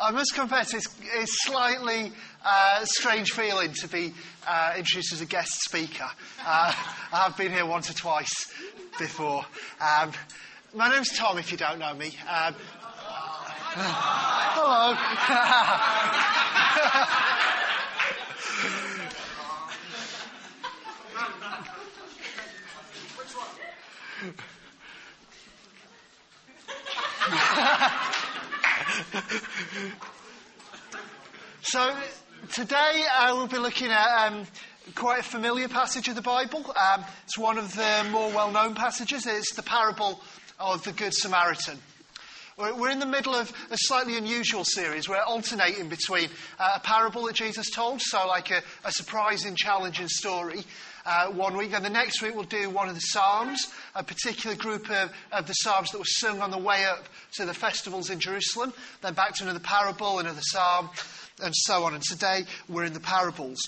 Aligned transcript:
I 0.00 0.12
must 0.12 0.34
confess, 0.34 0.72
it's, 0.72 0.88
it's 1.14 1.44
slightly 1.44 2.12
uh, 2.42 2.84
strange 2.84 3.32
feeling 3.32 3.74
to 3.74 3.88
be 3.88 4.14
uh, 4.48 4.72
introduced 4.78 5.12
as 5.12 5.20
a 5.20 5.26
guest 5.26 5.60
speaker. 5.60 6.08
Uh, 6.44 6.72
I've 7.12 7.36
been 7.36 7.52
here 7.52 7.66
once 7.66 7.90
or 7.90 7.94
twice 7.94 8.50
before. 8.98 9.44
Um, 9.78 10.12
my 10.74 10.88
name's 10.88 11.10
Tom, 11.16 11.36
if 11.36 11.52
you 11.52 11.58
don't 11.58 11.78
know 11.78 11.92
me. 11.92 12.16
Um, 12.26 12.54
hello. 14.56 14.96
so 31.62 31.96
today 32.52 33.04
I 33.12 33.32
will 33.32 33.48
be 33.48 33.58
looking 33.58 33.90
at 33.90 34.26
um, 34.26 34.46
quite 34.94 35.20
a 35.20 35.24
familiar 35.24 35.68
passage 35.68 36.08
of 36.08 36.14
the 36.14 36.22
Bible. 36.22 36.64
Um, 36.76 37.04
it's 37.24 37.38
one 37.38 37.58
of 37.58 37.74
the 37.74 38.06
more 38.10 38.30
well-known 38.30 38.74
passages. 38.74 39.26
It's 39.26 39.54
the 39.54 39.62
parable 39.62 40.20
of 40.58 40.82
the 40.84 40.92
Good 40.92 41.14
Samaritan. 41.14 41.78
We're 42.56 42.90
in 42.90 42.98
the 42.98 43.06
middle 43.06 43.34
of 43.34 43.50
a 43.70 43.76
slightly 43.78 44.18
unusual 44.18 44.64
series. 44.64 45.08
We're 45.08 45.22
alternating 45.22 45.88
between 45.88 46.28
uh, 46.58 46.72
a 46.76 46.80
parable 46.80 47.24
that 47.24 47.36
Jesus 47.36 47.70
told, 47.70 48.02
so 48.02 48.28
like 48.28 48.50
a, 48.50 48.62
a 48.84 48.92
surprising, 48.92 49.56
challenging 49.56 50.08
story, 50.08 50.64
uh, 51.04 51.28
one 51.28 51.56
week. 51.56 51.72
And 51.74 51.84
the 51.84 51.90
next 51.90 52.22
week 52.22 52.34
we'll 52.34 52.44
do 52.44 52.70
one 52.70 52.88
of 52.88 52.94
the 52.94 53.00
Psalms, 53.00 53.68
a 53.94 54.02
particular 54.02 54.56
group 54.56 54.90
of, 54.90 55.12
of, 55.32 55.46
the 55.46 55.52
Psalms 55.54 55.90
that 55.90 55.98
were 55.98 56.04
sung 56.04 56.40
on 56.40 56.50
the 56.50 56.58
way 56.58 56.84
up 56.84 57.08
to 57.34 57.44
the 57.44 57.54
festivals 57.54 58.10
in 58.10 58.20
Jerusalem. 58.20 58.72
Then 59.02 59.14
back 59.14 59.34
to 59.36 59.44
another 59.44 59.60
parable, 59.60 60.18
another 60.18 60.42
Psalm, 60.42 60.90
and 61.42 61.54
so 61.54 61.84
on. 61.84 61.94
And 61.94 62.02
today 62.02 62.44
we're 62.68 62.84
in 62.84 62.92
the 62.92 63.00
parables. 63.00 63.58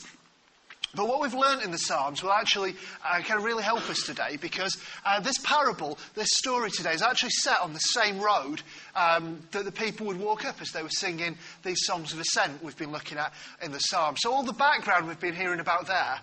But 0.95 1.09
what 1.09 1.23
we've 1.23 1.33
learned 1.33 1.63
in 1.63 1.71
the 1.71 1.79
Psalms 1.79 2.23
will 2.23 2.33
actually 2.33 2.77
uh, 3.03 3.21
kind 3.23 3.39
of 3.39 3.45
really 3.45 3.63
help 3.63 3.89
us 3.89 4.03
today 4.03 4.37
because 4.39 4.77
uh, 5.07 5.21
this 5.21 5.39
parable, 5.39 5.99
this 6.15 6.29
story 6.33 6.71
today, 6.71 6.93
is 6.93 7.01
actually 7.01 7.31
set 7.31 7.61
on 7.61 7.73
the 7.73 7.79
same 7.79 8.21
road 8.21 8.61
um, 8.95 9.41
that 9.53 9.65
the 9.65 9.73
people 9.73 10.07
would 10.07 10.19
walk 10.19 10.45
up 10.45 10.61
as 10.61 10.71
they 10.71 10.83
were 10.83 10.91
singing 10.91 11.39
these 11.63 11.79
songs 11.87 12.13
of 12.13 12.21
ascent 12.21 12.63
we've 12.63 12.77
been 12.77 12.93
looking 12.93 13.17
at 13.17 13.33
in 13.63 13.73
the 13.73 13.79
Psalms. 13.79 14.19
So 14.21 14.33
all 14.33 14.43
the 14.43 14.53
background 14.53 15.09
we've 15.09 15.19
been 15.19 15.35
hearing 15.35 15.61
about 15.61 15.87
there, 15.87 16.21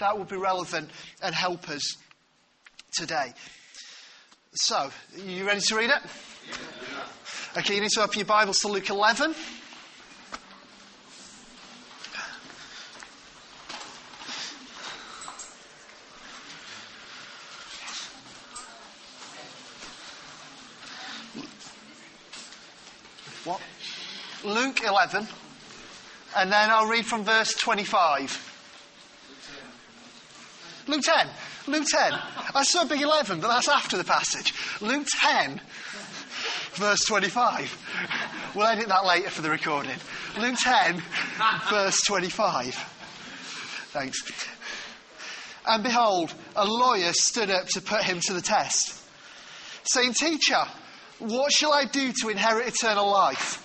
that 0.00 0.16
will 0.18 0.24
be 0.24 0.36
relevant 0.36 0.90
and 1.22 1.34
help 1.34 1.68
us 1.68 1.96
today. 2.92 3.32
So, 4.52 4.90
you 5.16 5.46
ready 5.46 5.60
to 5.60 5.76
read 5.76 5.90
it? 5.90 6.02
Okay, 7.56 7.76
you 7.76 7.80
need 7.80 7.90
to 7.90 8.02
open 8.02 8.18
your 8.18 8.26
Bibles 8.26 8.58
to 8.60 8.68
Luke 8.68 8.90
11. 8.90 9.34
What? 23.44 23.60
Luke 24.44 24.82
11. 24.82 25.28
And 26.36 26.52
then 26.52 26.70
I'll 26.70 26.88
read 26.88 27.06
from 27.06 27.24
verse 27.24 27.54
25. 27.54 28.49
Luke 30.90 31.02
10. 31.02 31.28
Luke 31.68 31.86
10. 31.88 32.12
I 32.54 32.64
saw 32.64 32.84
big 32.84 33.00
11, 33.00 33.40
but 33.40 33.46
that's 33.46 33.68
after 33.68 33.96
the 33.96 34.02
passage. 34.02 34.52
Luke 34.80 35.06
10, 35.20 35.60
verse 36.72 37.04
25. 37.06 38.52
We'll 38.56 38.66
edit 38.66 38.88
that 38.88 39.06
later 39.06 39.30
for 39.30 39.42
the 39.42 39.50
recording. 39.50 39.96
Luke 40.40 40.56
10, 40.58 41.00
verse 41.70 42.00
25. 42.02 42.74
Thanks. 43.92 44.48
And 45.64 45.84
behold, 45.84 46.34
a 46.56 46.64
lawyer 46.66 47.12
stood 47.12 47.50
up 47.50 47.66
to 47.68 47.80
put 47.80 48.02
him 48.02 48.18
to 48.26 48.32
the 48.32 48.42
test, 48.42 49.00
saying, 49.84 50.14
Teacher, 50.14 50.64
what 51.20 51.52
shall 51.52 51.72
I 51.72 51.84
do 51.84 52.12
to 52.22 52.30
inherit 52.30 52.66
eternal 52.66 53.08
life? 53.08 53.64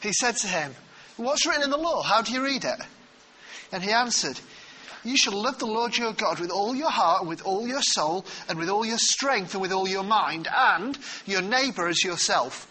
He 0.00 0.14
said 0.14 0.36
to 0.38 0.46
him, 0.46 0.74
What's 1.18 1.46
written 1.46 1.64
in 1.64 1.70
the 1.70 1.76
law? 1.76 2.02
How 2.02 2.22
do 2.22 2.32
you 2.32 2.42
read 2.42 2.64
it? 2.64 2.80
And 3.70 3.82
he 3.82 3.90
answered, 3.90 4.40
You 5.04 5.16
shall 5.18 5.40
love 5.40 5.58
the 5.58 5.66
Lord 5.66 5.96
your 5.96 6.14
God 6.14 6.40
with 6.40 6.50
all 6.50 6.74
your 6.74 6.90
heart, 6.90 7.26
with 7.26 7.42
all 7.42 7.68
your 7.68 7.82
soul, 7.82 8.24
and 8.48 8.58
with 8.58 8.70
all 8.70 8.86
your 8.86 8.98
strength, 8.98 9.52
and 9.52 9.60
with 9.60 9.72
all 9.72 9.86
your 9.86 10.02
mind, 10.02 10.48
and 10.52 10.98
your 11.26 11.42
neighbour 11.42 11.88
as 11.88 12.02
yourself. 12.02 12.66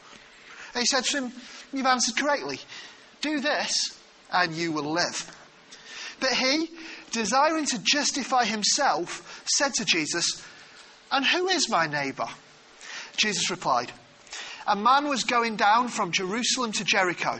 And 0.74 0.82
he 0.82 0.88
said 0.88 1.06
to 1.06 1.18
him, 1.18 1.34
You've 1.72 1.86
answered 1.86 2.18
correctly. 2.18 2.60
Do 3.22 3.40
this, 3.40 3.98
and 4.32 4.54
you 4.54 4.72
will 4.72 4.92
live. 4.92 5.32
But 6.20 6.32
he, 6.32 6.70
desiring 7.12 7.66
to 7.68 7.80
justify 7.80 8.46
himself, 8.46 9.44
said 9.46 9.74
to 9.76 9.86
Jesus, 9.86 10.42
And 11.12 11.26
who 11.26 11.48
is 11.50 11.70
my 11.70 11.86
neighbour? 11.86 12.28
Jesus 13.16 13.52
replied, 13.52 13.92
A 14.68 14.76
man 14.76 15.08
was 15.08 15.24
going 15.24 15.56
down 15.56 15.88
from 15.88 16.12
Jerusalem 16.12 16.72
to 16.74 16.84
Jericho, 16.84 17.40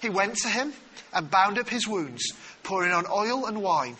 He 0.00 0.08
went 0.08 0.36
to 0.38 0.48
him 0.48 0.72
and 1.12 1.30
bound 1.30 1.58
up 1.58 1.68
his 1.68 1.86
wounds, 1.86 2.22
pouring 2.62 2.92
on 2.92 3.06
oil 3.10 3.46
and 3.46 3.62
wine. 3.62 3.96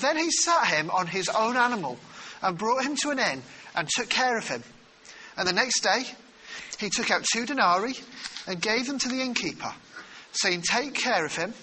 Then 0.00 0.16
he 0.16 0.30
sat 0.30 0.66
him 0.66 0.90
on 0.90 1.06
his 1.06 1.28
own 1.28 1.56
animal 1.56 1.98
and 2.42 2.58
brought 2.58 2.84
him 2.84 2.96
to 2.96 3.10
an 3.10 3.18
inn 3.18 3.42
and 3.74 3.88
took 3.88 4.08
care 4.08 4.36
of 4.36 4.48
him. 4.48 4.62
And 5.36 5.48
the 5.48 5.52
next 5.52 5.80
day, 5.80 6.04
he 6.78 6.90
took 6.90 7.10
out 7.10 7.24
two 7.32 7.46
denarii 7.46 7.94
and 8.46 8.60
gave 8.60 8.86
them 8.86 8.98
to 8.98 9.08
the 9.08 9.22
innkeeper, 9.22 9.72
saying, 10.32 10.62
Take 10.62 10.94
care 10.94 11.24
of 11.24 11.34
him. 11.34 11.54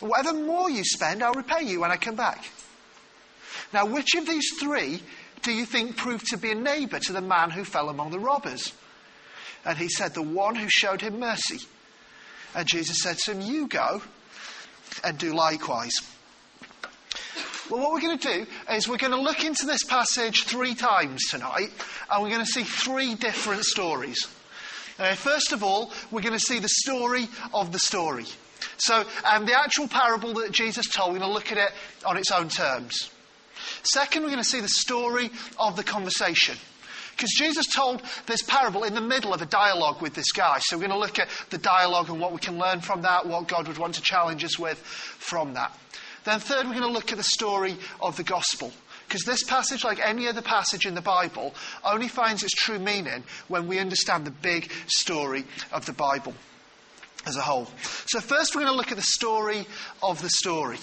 Whatever 0.00 0.38
more 0.38 0.70
you 0.70 0.84
spend, 0.84 1.22
I'll 1.22 1.34
repay 1.34 1.62
you 1.62 1.80
when 1.80 1.90
I 1.90 1.96
come 1.96 2.16
back. 2.16 2.44
Now, 3.72 3.86
which 3.86 4.14
of 4.14 4.26
these 4.26 4.50
three 4.58 5.02
do 5.42 5.52
you 5.52 5.66
think 5.66 5.96
proved 5.96 6.26
to 6.28 6.36
be 6.36 6.50
a 6.50 6.54
neighbour 6.54 6.98
to 7.00 7.12
the 7.12 7.20
man 7.20 7.50
who 7.50 7.64
fell 7.64 7.88
among 7.88 8.10
the 8.10 8.18
robbers? 8.18 8.72
And 9.64 9.78
he 9.78 9.88
said, 9.88 10.14
The 10.14 10.22
one 10.22 10.54
who 10.54 10.68
showed 10.68 11.00
him 11.00 11.20
mercy. 11.20 11.60
And 12.54 12.66
Jesus 12.66 13.02
said 13.02 13.18
to 13.18 13.32
him, 13.32 13.40
You 13.40 13.66
go 13.66 14.02
and 15.02 15.18
do 15.18 15.34
likewise. 15.34 15.94
Well, 17.70 17.80
what 17.80 17.92
we're 17.92 18.00
going 18.00 18.18
to 18.18 18.28
do 18.28 18.46
is 18.70 18.88
we're 18.88 18.98
going 18.98 19.12
to 19.12 19.20
look 19.20 19.44
into 19.44 19.64
this 19.66 19.84
passage 19.84 20.44
three 20.44 20.74
times 20.74 21.22
tonight, 21.30 21.70
and 22.10 22.22
we're 22.22 22.28
going 22.28 22.44
to 22.44 22.50
see 22.50 22.64
three 22.64 23.14
different 23.14 23.64
stories. 23.64 24.26
Uh, 24.98 25.14
first 25.14 25.52
of 25.52 25.62
all, 25.62 25.90
we're 26.10 26.20
going 26.20 26.34
to 26.34 26.40
see 26.40 26.58
the 26.58 26.68
story 26.68 27.28
of 27.54 27.72
the 27.72 27.78
story. 27.78 28.26
So, 28.76 29.04
um, 29.24 29.46
the 29.46 29.58
actual 29.58 29.88
parable 29.88 30.34
that 30.34 30.52
Jesus 30.52 30.86
told, 30.88 31.12
we're 31.12 31.20
going 31.20 31.30
to 31.30 31.34
look 31.34 31.50
at 31.50 31.58
it 31.58 31.72
on 32.04 32.16
its 32.16 32.30
own 32.30 32.48
terms. 32.48 33.10
Second, 33.84 34.22
we're 34.22 34.28
going 34.28 34.42
to 34.42 34.48
see 34.48 34.60
the 34.60 34.68
story 34.68 35.30
of 35.58 35.76
the 35.76 35.84
conversation. 35.84 36.56
Because 37.16 37.30
Jesus 37.36 37.66
told 37.66 38.02
this 38.26 38.42
parable 38.42 38.84
in 38.84 38.94
the 38.94 39.00
middle 39.00 39.32
of 39.32 39.42
a 39.42 39.46
dialogue 39.46 40.02
with 40.02 40.14
this 40.14 40.32
guy. 40.32 40.58
So 40.60 40.76
we're 40.76 40.88
going 40.88 40.98
to 40.98 40.98
look 40.98 41.18
at 41.18 41.28
the 41.50 41.58
dialogue 41.58 42.08
and 42.08 42.20
what 42.20 42.32
we 42.32 42.38
can 42.38 42.58
learn 42.58 42.80
from 42.80 43.02
that, 43.02 43.26
what 43.26 43.48
God 43.48 43.68
would 43.68 43.78
want 43.78 43.94
to 43.94 44.02
challenge 44.02 44.44
us 44.44 44.58
with 44.58 44.78
from 44.78 45.54
that. 45.54 45.76
Then, 46.24 46.40
third, 46.40 46.66
we're 46.66 46.74
going 46.74 46.82
to 46.82 46.88
look 46.88 47.12
at 47.12 47.18
the 47.18 47.24
story 47.24 47.76
of 48.00 48.16
the 48.16 48.22
gospel. 48.22 48.72
Because 49.06 49.24
this 49.24 49.44
passage, 49.44 49.84
like 49.84 49.98
any 50.00 50.26
other 50.26 50.40
passage 50.40 50.86
in 50.86 50.94
the 50.94 51.02
Bible, 51.02 51.54
only 51.84 52.08
finds 52.08 52.42
its 52.42 52.54
true 52.54 52.78
meaning 52.78 53.24
when 53.48 53.66
we 53.66 53.78
understand 53.78 54.24
the 54.24 54.30
big 54.30 54.70
story 54.86 55.44
of 55.72 55.84
the 55.84 55.92
Bible 55.92 56.34
as 57.26 57.36
a 57.36 57.42
whole. 57.42 57.68
So, 58.06 58.20
first, 58.20 58.54
we're 58.54 58.62
going 58.62 58.72
to 58.72 58.76
look 58.76 58.90
at 58.90 58.96
the 58.96 59.02
story 59.02 59.66
of 60.02 60.22
the 60.22 60.30
story. 60.30 60.78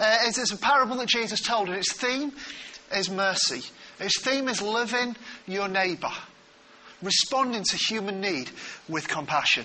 Uh, 0.00 0.18
it's, 0.22 0.38
it's 0.38 0.52
a 0.52 0.56
parable 0.56 0.96
that 0.96 1.08
Jesus 1.08 1.40
told, 1.40 1.68
and 1.68 1.76
its 1.76 1.92
theme 1.92 2.32
is 2.94 3.08
mercy. 3.08 3.62
Its 4.00 4.20
theme 4.20 4.48
is 4.48 4.60
loving 4.60 5.14
your 5.46 5.68
neighbour, 5.68 6.12
responding 7.02 7.64
to 7.64 7.76
human 7.76 8.20
need 8.20 8.50
with 8.88 9.08
compassion. 9.08 9.64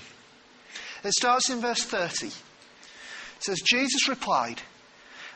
It 1.03 1.13
starts 1.13 1.49
in 1.49 1.61
verse 1.61 1.83
30. 1.83 2.27
It 2.27 2.33
says, 3.39 3.61
Jesus 3.61 4.09
replied, 4.09 4.61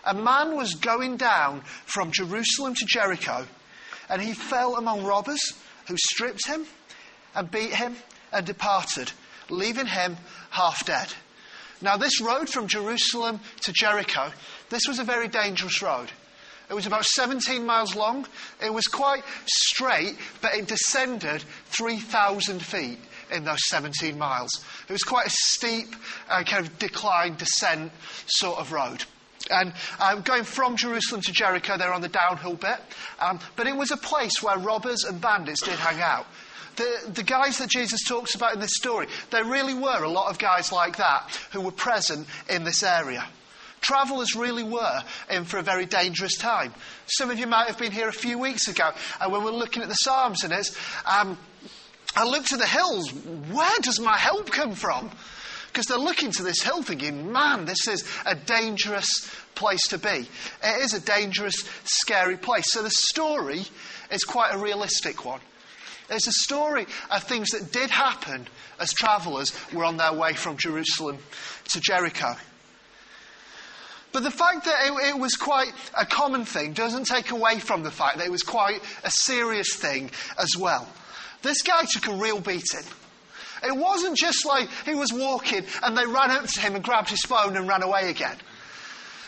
A 0.06 0.14
man 0.14 0.56
was 0.56 0.76
going 0.76 1.18
down 1.18 1.62
from 1.86 2.12
Jerusalem 2.12 2.74
to 2.76 2.86
Jericho, 2.86 3.46
and 4.10 4.22
he 4.22 4.34
fell 4.34 4.76
among 4.76 5.04
robbers 5.04 5.54
who 5.88 5.96
stripped 5.98 6.48
him 6.48 6.66
and 7.36 7.52
beat 7.52 7.74
him 7.74 7.96
and 8.32 8.46
departed, 8.46 9.12
leaving 9.50 9.86
him 9.86 10.18
half 10.50 10.86
dead. 10.86 11.14
Now, 11.82 11.98
this 11.98 12.22
road 12.22 12.50
from 12.50 12.68
Jerusalem 12.68 13.40
to 13.62 13.74
Jericho, 13.74 14.32
this 14.70 14.84
was 14.88 15.00
a 15.00 15.04
very 15.04 15.28
dangerous 15.28 15.82
road. 15.82 16.12
It 16.72 16.74
was 16.74 16.88
about 16.88 17.04
17 17.04 17.66
miles 17.66 17.98
long. 17.98 18.26
It 18.64 18.74
was 18.74 18.88
quite 18.88 19.26
straight, 19.46 20.16
but 20.42 20.56
it 20.56 20.70
descended 20.70 21.44
3,000 21.66 22.66
feet 22.66 22.98
in 23.30 23.44
those 23.44 23.60
17 23.68 24.18
miles. 24.18 24.64
It 24.88 24.94
was 24.94 25.04
quite 25.04 25.28
a 25.28 25.32
steep, 25.32 25.94
uh, 26.30 26.44
kind 26.46 26.66
of 26.66 26.80
decline, 26.80 27.36
descent 27.36 27.92
sort 28.26 28.58
of 28.58 28.72
road. 28.72 29.04
And 29.50 29.74
um, 30.00 30.22
going 30.22 30.46
from 30.46 30.78
Jerusalem 30.78 31.20
to 31.24 31.34
Jericho, 31.34 31.76
they're 31.76 31.94
on 31.94 32.00
the 32.00 32.08
downhill 32.08 32.56
bit. 32.56 32.80
Um, 33.20 33.42
but 33.58 33.68
it 33.68 33.76
was 33.76 33.92
a 33.92 33.98
place 33.98 34.42
where 34.42 34.58
robbers 34.58 35.04
and 35.04 35.20
bandits 35.20 35.64
did 35.64 35.78
hang 35.78 36.02
out. 36.02 36.26
The, 36.78 37.12
the 37.16 37.24
guys 37.24 37.58
that 37.58 37.70
Jesus 37.70 38.02
talks 38.08 38.34
about 38.34 38.54
in 38.54 38.62
this 38.62 38.78
story, 38.78 39.08
there 39.30 39.44
really 39.44 39.74
were 39.74 40.04
a 40.04 40.10
lot 40.10 40.32
of 40.32 40.40
guys 40.40 40.72
like 40.72 40.96
that 40.98 41.38
who 41.52 41.60
were 41.60 41.72
present 41.72 42.28
in 42.48 42.64
this 42.64 42.82
area. 42.82 43.28
Travellers 43.82 44.36
really 44.36 44.64
were 44.64 45.04
in 45.30 45.44
for 45.44 45.58
a 45.58 45.64
very 45.64 45.86
dangerous 45.86 46.38
time. 46.38 46.74
Some 47.08 47.32
of 47.32 47.40
you 47.40 47.48
might 47.48 47.68
have 47.68 47.78
been 47.78 47.92
here 47.92 48.08
a 48.08 48.14
few 48.14 48.38
weeks 48.38 48.68
ago 48.68 48.92
and 49.20 49.32
when 49.32 49.44
we 49.44 49.52
were 49.52 49.58
looking 49.58 49.82
at 49.82 49.90
the 49.90 49.96
Psalms 49.96 50.44
and 50.44 50.54
it's, 50.54 50.76
um, 51.06 51.38
I 52.16 52.26
looked 52.26 52.50
to 52.50 52.58
the 52.58 52.68
hills. 52.68 53.12
Where 53.12 53.80
does 53.82 54.00
my 54.00 54.18
help 54.18 54.52
come 54.52 54.76
from? 54.76 55.10
Because 55.68 55.86
they're 55.86 55.98
looking 55.98 56.32
to 56.32 56.44
this 56.44 56.62
hill 56.62 56.84
thinking, 56.84 57.32
man, 57.32 57.66
this 57.66 57.88
is 57.88 58.08
a 58.26 58.36
dangerous 58.36 59.32
place 59.56 59.88
to 59.90 59.98
be. 59.98 60.28
It 60.64 60.84
is 60.84 60.94
a 60.94 61.00
dangerous, 61.00 61.56
scary 61.86 62.38
place. 62.38 62.72
So 62.72 62.84
the 62.84 62.92
story 62.92 63.64
is 64.12 64.24
quite 64.24 64.54
a 64.54 64.58
realistic 64.58 65.24
one. 65.24 65.40
It's 66.10 66.28
a 66.28 66.34
story 66.34 66.88
of 67.10 67.24
things 67.24 67.52
that 67.52 67.72
did 67.72 67.90
happen 67.90 68.48
as 68.80 68.92
travellers 68.92 69.54
were 69.74 69.86
on 69.86 69.96
their 69.96 70.14
way 70.14 70.34
from 70.34 70.58
Jerusalem 70.58 71.20
to 71.70 71.80
Jericho. 71.80 72.36
But 74.12 74.24
the 74.24 74.32
fact 74.32 74.66
that 74.66 74.88
it, 74.88 75.16
it, 75.16 75.18
was 75.18 75.36
quite 75.36 75.72
a 75.98 76.06
common 76.06 76.44
thing 76.44 76.74
doesn't 76.74 77.06
take 77.06 77.32
away 77.32 77.60
from 77.60 77.84
the 77.84 77.92
fact 77.92 78.18
that 78.18 78.28
it 78.28 78.32
was 78.32 78.44
quite 78.44 78.82
a 79.04 79.12
serious 79.12 79.76
thing 79.76 80.12
as 80.38 80.50
well. 80.60 80.88
This 81.42 81.62
guy 81.62 81.84
took 81.90 82.08
a 82.08 82.16
real 82.16 82.40
beating. 82.40 82.84
It 83.64 83.76
wasn't 83.76 84.18
just 84.18 84.46
like 84.46 84.70
he 84.86 84.96
was 84.96 85.14
walking 85.14 85.64
and 85.84 85.98
they 85.98 86.06
ran 86.06 86.32
up 86.32 86.46
to 86.46 86.60
him 86.60 86.76
and 86.76 86.84
grabbed 86.84 87.10
his 87.10 87.22
phone 87.22 87.56
and 87.56 87.68
ran 87.68 87.84
away 87.84 88.10
again. 88.10 88.36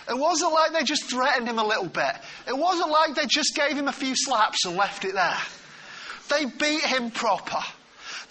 It 0.09 0.17
wasn't 0.17 0.51
like 0.51 0.73
they 0.73 0.83
just 0.83 1.05
threatened 1.05 1.47
him 1.47 1.59
a 1.59 1.65
little 1.65 1.87
bit. 1.87 2.15
It 2.47 2.57
wasn't 2.57 2.89
like 2.89 3.15
they 3.15 3.25
just 3.25 3.55
gave 3.55 3.77
him 3.77 3.87
a 3.87 3.93
few 3.93 4.15
slaps 4.15 4.65
and 4.65 4.75
left 4.75 5.05
it 5.05 5.13
there. 5.13 5.37
They 6.29 6.45
beat 6.45 6.83
him 6.83 7.11
proper. 7.11 7.61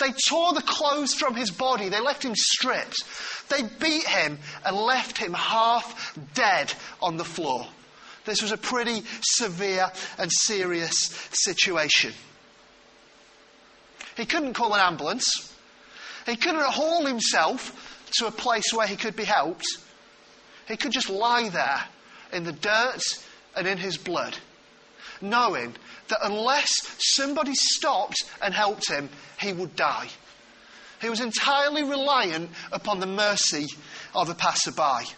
They 0.02 0.12
tore 0.28 0.52
the 0.52 0.62
clothes 0.62 1.14
from 1.14 1.36
his 1.36 1.52
body. 1.52 1.88
They 1.88 2.00
left 2.00 2.24
him 2.24 2.34
stripped. 2.34 3.04
They 3.48 3.62
beat 3.62 4.04
him 4.04 4.40
and 4.64 4.76
left 4.76 5.16
him 5.16 5.32
half 5.32 6.18
dead 6.34 6.74
on 7.00 7.18
the 7.18 7.24
floor. 7.24 7.68
This 8.24 8.42
was 8.42 8.50
a 8.50 8.56
pretty 8.56 9.04
severe 9.20 9.92
and 10.18 10.30
serious 10.32 10.96
situation. 11.30 12.12
He 14.16 14.26
couldn't 14.26 14.54
call 14.54 14.74
an 14.74 14.80
ambulance. 14.80 15.54
He 16.26 16.34
couldn't 16.34 16.62
haul 16.62 17.06
himself 17.06 18.10
to 18.18 18.26
a 18.26 18.32
place 18.32 18.72
where 18.72 18.88
he 18.88 18.96
could 18.96 19.14
be 19.14 19.24
helped. 19.24 19.66
He 20.66 20.76
could 20.76 20.92
just 20.92 21.10
lie 21.10 21.48
there 21.48 21.84
in 22.32 22.42
the 22.42 22.52
dirt 22.52 23.02
and 23.54 23.68
in 23.68 23.78
his 23.78 23.98
blood, 23.98 24.36
knowing 25.22 25.74
that 26.08 26.18
unless 26.22 26.70
somebody 26.98 27.54
stopped 27.54 28.24
and 28.42 28.52
helped 28.54 28.90
him, 28.90 29.08
he 29.38 29.52
would 29.52 29.76
die. 29.76 30.08
He 31.00 31.08
was 31.08 31.20
entirely 31.20 31.82
reliant 31.82 32.50
upon 32.70 33.00
the 33.00 33.06
mercy 33.06 33.66
of 34.14 34.28
a 34.28 34.34
passerby. 34.34 35.10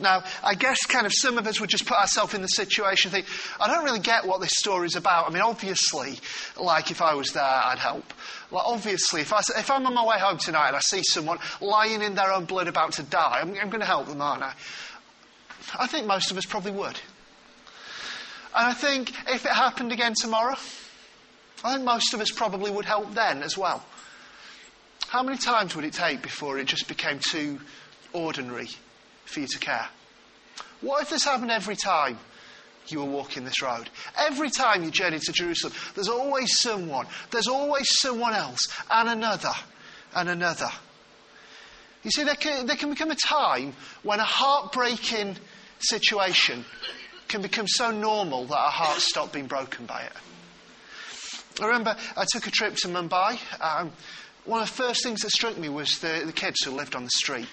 Now, 0.00 0.24
I 0.42 0.54
guess 0.54 0.84
kind 0.86 1.06
of 1.06 1.12
some 1.14 1.38
of 1.38 1.46
us 1.46 1.60
would 1.60 1.70
just 1.70 1.86
put 1.86 1.96
ourselves 1.96 2.34
in 2.34 2.42
the 2.42 2.48
situation 2.48 3.10
think, 3.10 3.26
I 3.60 3.68
don't 3.68 3.84
really 3.84 4.00
get 4.00 4.26
what 4.26 4.40
this 4.40 4.52
story 4.56 4.86
is 4.86 4.96
about. 4.96 5.28
I 5.28 5.32
mean, 5.32 5.42
obviously, 5.42 6.18
like 6.56 6.90
if 6.90 7.00
I 7.02 7.14
was 7.14 7.32
there, 7.32 7.42
I'd 7.42 7.78
help. 7.78 8.12
Like, 8.50 8.64
obviously, 8.66 9.20
if, 9.20 9.32
I, 9.32 9.40
if 9.56 9.70
I'm 9.70 9.86
on 9.86 9.94
my 9.94 10.04
way 10.04 10.18
home 10.18 10.38
tonight 10.38 10.68
and 10.68 10.76
I 10.76 10.80
see 10.80 11.02
someone 11.04 11.38
lying 11.60 12.02
in 12.02 12.14
their 12.14 12.32
own 12.32 12.46
blood 12.46 12.66
about 12.66 12.92
to 12.94 13.02
die, 13.02 13.40
I'm, 13.40 13.50
I'm 13.50 13.70
going 13.70 13.80
to 13.80 13.86
help 13.86 14.06
them, 14.08 14.20
aren't 14.20 14.42
I? 14.42 14.54
I 15.78 15.86
think 15.86 16.06
most 16.06 16.30
of 16.30 16.36
us 16.36 16.46
probably 16.46 16.72
would. 16.72 16.98
And 18.54 18.66
I 18.66 18.72
think 18.72 19.10
if 19.28 19.44
it 19.44 19.52
happened 19.52 19.92
again 19.92 20.14
tomorrow, 20.20 20.56
I 21.62 21.74
think 21.74 21.84
most 21.84 22.14
of 22.14 22.20
us 22.20 22.30
probably 22.30 22.70
would 22.70 22.84
help 22.84 23.14
then 23.14 23.42
as 23.42 23.56
well. 23.56 23.84
How 25.08 25.22
many 25.22 25.38
times 25.38 25.74
would 25.76 25.84
it 25.84 25.92
take 25.92 26.22
before 26.22 26.58
it 26.58 26.66
just 26.66 26.88
became 26.88 27.18
too 27.18 27.60
ordinary 28.12 28.68
for 29.24 29.40
you 29.40 29.46
to 29.46 29.58
care? 29.58 29.88
What 30.80 31.02
if 31.02 31.10
this 31.10 31.24
happened 31.24 31.50
every 31.50 31.76
time 31.76 32.18
you 32.86 33.00
were 33.00 33.10
walking 33.10 33.44
this 33.44 33.62
road? 33.62 33.90
Every 34.16 34.50
time 34.50 34.82
you 34.82 34.90
journey 34.90 35.18
to 35.18 35.32
Jerusalem, 35.32 35.74
there's 35.94 36.08
always 36.08 36.58
someone, 36.58 37.06
there's 37.30 37.48
always 37.48 37.86
someone 38.00 38.34
else, 38.34 38.66
and 38.90 39.08
another, 39.08 39.52
and 40.14 40.28
another. 40.28 40.70
You 42.02 42.10
see, 42.10 42.24
there 42.24 42.34
can, 42.34 42.66
there 42.66 42.76
can 42.76 42.90
become 42.90 43.10
a 43.10 43.16
time 43.16 43.74
when 44.02 44.20
a 44.20 44.24
heartbreaking 44.24 45.36
situation 45.80 46.64
can 47.30 47.42
become 47.42 47.68
so 47.68 47.90
normal 47.90 48.44
that 48.46 48.58
our 48.58 48.70
hearts 48.70 49.08
stop 49.08 49.32
being 49.32 49.46
broken 49.46 49.86
by 49.86 50.02
it. 50.02 50.12
I 51.60 51.66
remember 51.66 51.96
I 52.16 52.24
took 52.30 52.46
a 52.46 52.50
trip 52.50 52.74
to 52.76 52.88
Mumbai. 52.88 53.38
Um, 53.60 53.92
one 54.44 54.62
of 54.62 54.68
the 54.68 54.74
first 54.74 55.04
things 55.04 55.20
that 55.22 55.30
struck 55.30 55.56
me 55.56 55.68
was 55.68 55.98
the, 56.00 56.24
the 56.26 56.32
kids 56.32 56.64
who 56.64 56.72
lived 56.72 56.96
on 56.96 57.04
the 57.04 57.10
street. 57.10 57.46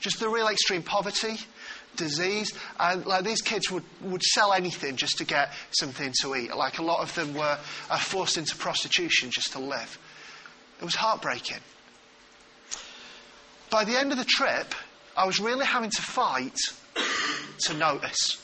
Just 0.00 0.20
the 0.20 0.28
real 0.28 0.48
extreme 0.48 0.82
poverty, 0.82 1.38
disease, 1.96 2.52
and 2.78 3.06
like 3.06 3.24
these 3.24 3.40
kids 3.40 3.70
would, 3.70 3.84
would 4.02 4.22
sell 4.22 4.52
anything 4.52 4.96
just 4.96 5.18
to 5.18 5.24
get 5.24 5.52
something 5.70 6.12
to 6.20 6.34
eat. 6.34 6.54
Like 6.54 6.78
a 6.78 6.82
lot 6.82 7.00
of 7.00 7.14
them 7.14 7.34
were 7.34 7.58
uh, 7.88 7.98
forced 7.98 8.36
into 8.36 8.56
prostitution 8.56 9.30
just 9.30 9.52
to 9.52 9.60
live. 9.60 9.98
It 10.80 10.84
was 10.84 10.94
heartbreaking. 10.94 11.60
By 13.70 13.84
the 13.84 13.98
end 13.98 14.12
of 14.12 14.18
the 14.18 14.24
trip, 14.24 14.74
I 15.16 15.24
was 15.24 15.40
really 15.40 15.64
having 15.64 15.90
to 15.90 16.02
fight 16.02 16.58
to 17.60 17.74
notice. 17.74 18.41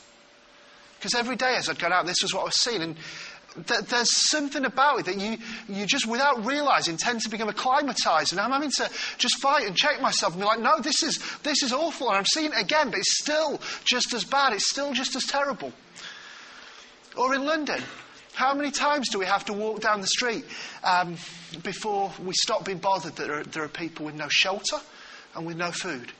Because 0.99 1.15
every 1.15 1.37
day 1.37 1.55
as 1.55 1.69
I'd 1.69 1.79
gone 1.79 1.93
out, 1.93 2.05
this 2.05 2.21
was 2.21 2.33
what 2.33 2.41
I 2.41 2.45
was 2.45 2.59
seeing. 2.59 2.81
And 2.81 2.97
th- 3.67 3.81
there's 3.81 4.29
something 4.29 4.65
about 4.65 4.99
it 4.99 5.05
that 5.05 5.17
you, 5.17 5.37
you 5.69 5.85
just, 5.85 6.05
without 6.05 6.45
realizing, 6.45 6.97
tend 6.97 7.21
to 7.21 7.29
become 7.29 7.47
acclimatized. 7.47 8.33
And 8.33 8.41
I'm 8.41 8.51
having 8.51 8.71
to 8.71 8.89
just 9.17 9.41
fight 9.41 9.65
and 9.65 9.77
check 9.77 10.01
myself 10.01 10.33
and 10.33 10.41
be 10.41 10.45
like, 10.45 10.59
no, 10.59 10.79
this 10.81 11.01
is, 11.01 11.23
this 11.43 11.63
is 11.63 11.71
awful. 11.71 12.09
And 12.09 12.17
I'm 12.17 12.25
seeing 12.25 12.51
it 12.51 12.61
again, 12.61 12.89
but 12.89 12.99
it's 12.99 13.17
still 13.17 13.61
just 13.85 14.13
as 14.13 14.25
bad. 14.25 14.51
It's 14.51 14.69
still 14.69 14.93
just 14.93 15.15
as 15.15 15.23
terrible. 15.23 15.71
Or 17.15 17.33
in 17.33 17.45
London, 17.45 17.81
how 18.33 18.53
many 18.53 18.71
times 18.71 19.09
do 19.09 19.19
we 19.19 19.25
have 19.25 19.45
to 19.45 19.53
walk 19.53 19.79
down 19.79 20.01
the 20.01 20.07
street 20.07 20.43
um, 20.83 21.15
before 21.63 22.11
we 22.21 22.33
stop 22.33 22.65
being 22.65 22.77
bothered 22.77 23.15
that 23.15 23.27
there 23.27 23.39
are, 23.39 23.43
there 23.43 23.63
are 23.63 23.69
people 23.69 24.05
with 24.05 24.15
no 24.15 24.27
shelter 24.29 24.77
and 25.35 25.45
with 25.45 25.55
no 25.55 25.71
food? 25.71 26.11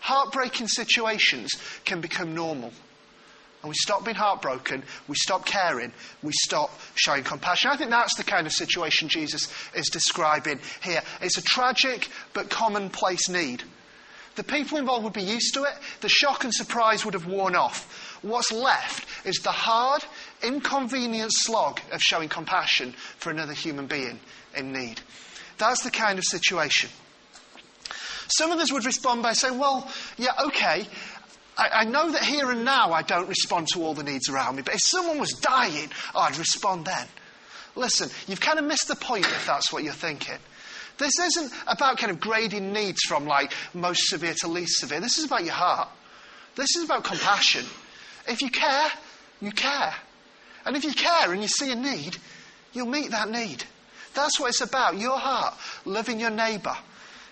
Heartbreaking 0.00 0.68
situations 0.68 1.52
can 1.84 2.00
become 2.00 2.34
normal. 2.34 2.72
And 3.66 3.70
we 3.70 3.74
stop 3.74 4.04
being 4.04 4.16
heartbroken, 4.16 4.84
we 5.08 5.16
stop 5.16 5.44
caring, 5.44 5.92
we 6.22 6.30
stop 6.32 6.70
showing 6.94 7.24
compassion. 7.24 7.68
I 7.68 7.76
think 7.76 7.90
that's 7.90 8.14
the 8.14 8.22
kind 8.22 8.46
of 8.46 8.52
situation 8.52 9.08
Jesus 9.08 9.52
is 9.74 9.88
describing 9.88 10.60
here. 10.84 11.02
It's 11.20 11.36
a 11.36 11.42
tragic 11.42 12.08
but 12.32 12.48
commonplace 12.48 13.28
need. 13.28 13.64
The 14.36 14.44
people 14.44 14.78
involved 14.78 15.02
would 15.02 15.14
be 15.14 15.22
used 15.22 15.52
to 15.54 15.64
it, 15.64 15.72
the 16.00 16.08
shock 16.08 16.44
and 16.44 16.54
surprise 16.54 17.04
would 17.04 17.14
have 17.14 17.26
worn 17.26 17.56
off. 17.56 18.20
What's 18.22 18.52
left 18.52 19.04
is 19.26 19.38
the 19.38 19.50
hard, 19.50 20.04
inconvenient 20.44 21.32
slog 21.34 21.80
of 21.90 22.00
showing 22.00 22.28
compassion 22.28 22.92
for 23.18 23.30
another 23.30 23.52
human 23.52 23.88
being 23.88 24.20
in 24.56 24.72
need. 24.72 25.00
That's 25.58 25.82
the 25.82 25.90
kind 25.90 26.20
of 26.20 26.24
situation. 26.24 26.88
Some 28.28 28.52
of 28.52 28.58
us 28.60 28.72
would 28.72 28.84
respond 28.84 29.22
by 29.22 29.32
saying, 29.32 29.58
well, 29.58 29.90
yeah, 30.18 30.32
okay, 30.46 30.86
I, 31.56 31.68
I, 31.72 31.84
know 31.84 32.10
that 32.10 32.22
here 32.22 32.50
and 32.50 32.64
now 32.64 32.92
I 32.92 33.02
don't 33.02 33.28
respond 33.28 33.68
to 33.72 33.82
all 33.82 33.94
the 33.94 34.02
needs 34.02 34.28
around 34.28 34.56
me, 34.56 34.62
but 34.62 34.74
if 34.74 34.82
someone 34.82 35.18
was 35.18 35.32
dying, 35.32 35.90
I'd 36.14 36.36
respond 36.36 36.84
then. 36.84 37.06
Listen, 37.74 38.10
you've 38.26 38.40
kind 38.40 38.58
of 38.58 38.64
missed 38.64 38.88
the 38.88 38.96
point 38.96 39.24
if 39.24 39.46
that's 39.46 39.72
what 39.72 39.82
you're 39.82 39.92
thinking. 39.92 40.38
This 40.98 41.18
isn't 41.18 41.52
about 41.66 41.98
kind 41.98 42.10
of 42.10 42.20
grading 42.20 42.72
needs 42.72 43.02
from 43.02 43.26
like 43.26 43.52
most 43.74 44.08
severe 44.08 44.34
to 44.40 44.48
least 44.48 44.78
severe. 44.78 45.00
This 45.00 45.18
is 45.18 45.26
about 45.26 45.44
your 45.44 45.54
heart. 45.54 45.88
This 46.54 46.74
is 46.76 46.84
about 46.84 47.04
compassion. 47.04 47.66
If 48.26 48.40
you 48.40 48.50
care, 48.50 48.88
you 49.40 49.52
care. 49.52 49.94
And 50.64 50.74
if 50.74 50.84
you 50.84 50.92
care 50.92 51.32
and 51.32 51.42
you 51.42 51.48
see 51.48 51.70
a 51.70 51.74
need, 51.74 52.16
you'll 52.72 52.86
meet 52.86 53.10
that 53.10 53.30
need. 53.30 53.64
That's 54.14 54.40
what 54.40 54.48
it's 54.48 54.62
about. 54.62 54.98
Your 54.98 55.18
heart, 55.18 55.54
loving 55.84 56.18
your 56.18 56.30
neighbour 56.30 56.76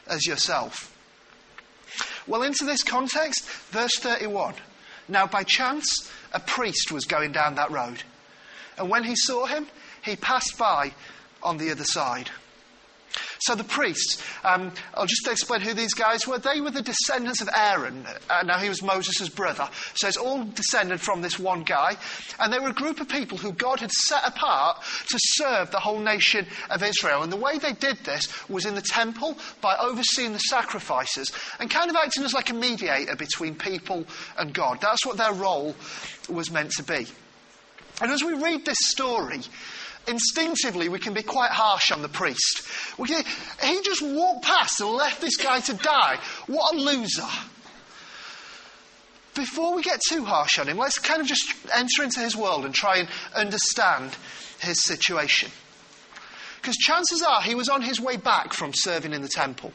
as 0.07 0.27
yourself. 0.27 0.94
Well, 2.27 2.43
into 2.43 2.65
this 2.65 2.83
context, 2.83 3.49
verse 3.71 3.97
31. 3.99 4.55
Now, 5.09 5.27
by 5.27 5.43
chance, 5.43 6.11
a 6.33 6.41
priest 6.41 6.91
was 6.91 7.05
going 7.05 7.33
down 7.33 7.57
that 7.57 7.71
road. 7.71 8.03
And 8.79 8.89
when 8.89 9.05
he 9.05 9.15
saw 9.15 9.47
him, 9.47 9.67
he 10.03 10.17
passed 10.17 10.57
by 10.59 10.93
on 11.43 11.59
the 11.59 11.71
other 11.71 11.85
side. 11.85 12.31
So 13.41 13.55
the 13.55 13.65
priests, 13.65 14.23
um, 14.45 14.73
I'll 14.95 15.07
just 15.07 15.27
explain 15.27 15.61
who 15.61 15.75
these 15.75 15.95
guys 15.95 16.27
were. 16.27 16.39
They 16.39 16.61
were 16.61 16.71
the 16.71 16.83
descendants 16.83 17.41
of 17.41 17.49
Aaron. 17.55 18.07
Uh, 18.31 18.43
now 18.45 18.59
he 18.59 18.69
was 18.69 18.83
Moses' 18.83 19.29
brother. 19.29 19.69
So 19.95 20.09
it's 20.09 20.17
all 20.17 20.45
descended 20.45 21.01
from 21.01 21.23
this 21.23 21.39
one 21.39 21.63
guy. 21.63 21.97
And 22.39 22.53
they 22.53 22.59
were 22.59 22.69
a 22.69 22.75
group 22.75 23.01
of 23.01 23.09
people 23.09 23.39
who 23.39 23.53
God 23.53 23.81
had 23.81 23.91
set 23.91 24.27
apart 24.27 24.83
to 25.09 25.19
serve 25.21 25.71
the 25.71 25.81
whole 25.81 25.99
nation 25.99 26.47
of 26.71 26.83
Israel. 26.83 27.23
And 27.23 27.33
the 27.33 27.37
way 27.37 27.59
they 27.59 27.73
did 27.73 27.99
this 28.05 28.49
was 28.49 28.67
in 28.67 28.75
the 28.75 28.83
temple 28.83 29.37
by 29.61 29.77
overseeing 29.77 30.33
the 30.33 30.39
sacrifices 30.39 31.33
and 31.59 31.71
kind 31.71 31.91
of 31.91 31.97
acting 31.97 32.25
as 32.25 32.35
like 32.35 32.51
a 32.51 32.55
mediator 32.55 33.17
between 33.17 33.55
people 33.55 34.05
and 34.39 34.55
God. 34.55 34.81
That's 34.81 35.05
what 35.05 35.17
their 35.17 35.33
role 35.33 35.75
was 36.29 36.51
meant 36.51 36.73
to 36.73 36.83
be. 36.83 37.07
And 38.01 38.11
as 38.11 38.23
we 38.25 38.35
read 38.35 38.65
this 38.65 38.79
story, 38.81 39.41
instinctively 40.07 40.89
we 40.89 40.99
can 40.99 41.15
be 41.15 41.23
quite 41.23 41.51
harsh 41.51 41.91
on 41.93 42.03
the 42.03 42.09
priest. 42.09 42.69
Can, 42.97 43.25
he 43.63 43.83
just 43.83 44.03
walked 44.03 44.45
past 44.45 44.81
and 44.81 44.91
left 44.91 45.21
this 45.21 45.37
guy 45.37 45.61
to 45.61 45.75
die. 45.75 46.19
What 46.47 46.75
a 46.75 46.79
loser. 46.79 47.29
Before 49.35 49.75
we 49.75 49.83
get 49.83 50.01
too 50.09 50.25
harsh 50.25 50.59
on 50.59 50.69
him, 50.69 50.79
let's 50.79 50.99
kind 50.99 51.21
of 51.21 51.27
just 51.27 51.53
enter 51.75 52.05
into 52.05 52.21
his 52.21 52.37
world 52.37 52.65
and 52.65 52.75
try 52.75 52.99
and 52.99 53.09
understand 53.35 54.17
his 54.61 54.85
situation. 54.85 55.51
Because 56.61 56.77
chances 56.77 57.23
are 57.23 57.43
he 57.43 57.55
was 57.55 57.69
on 57.69 57.83
his 57.83 58.01
way 58.01 58.17
back 58.17 58.53
from 58.53 58.73
serving 58.73 59.13
in 59.13 59.23
the 59.23 59.29
temple. 59.29 59.73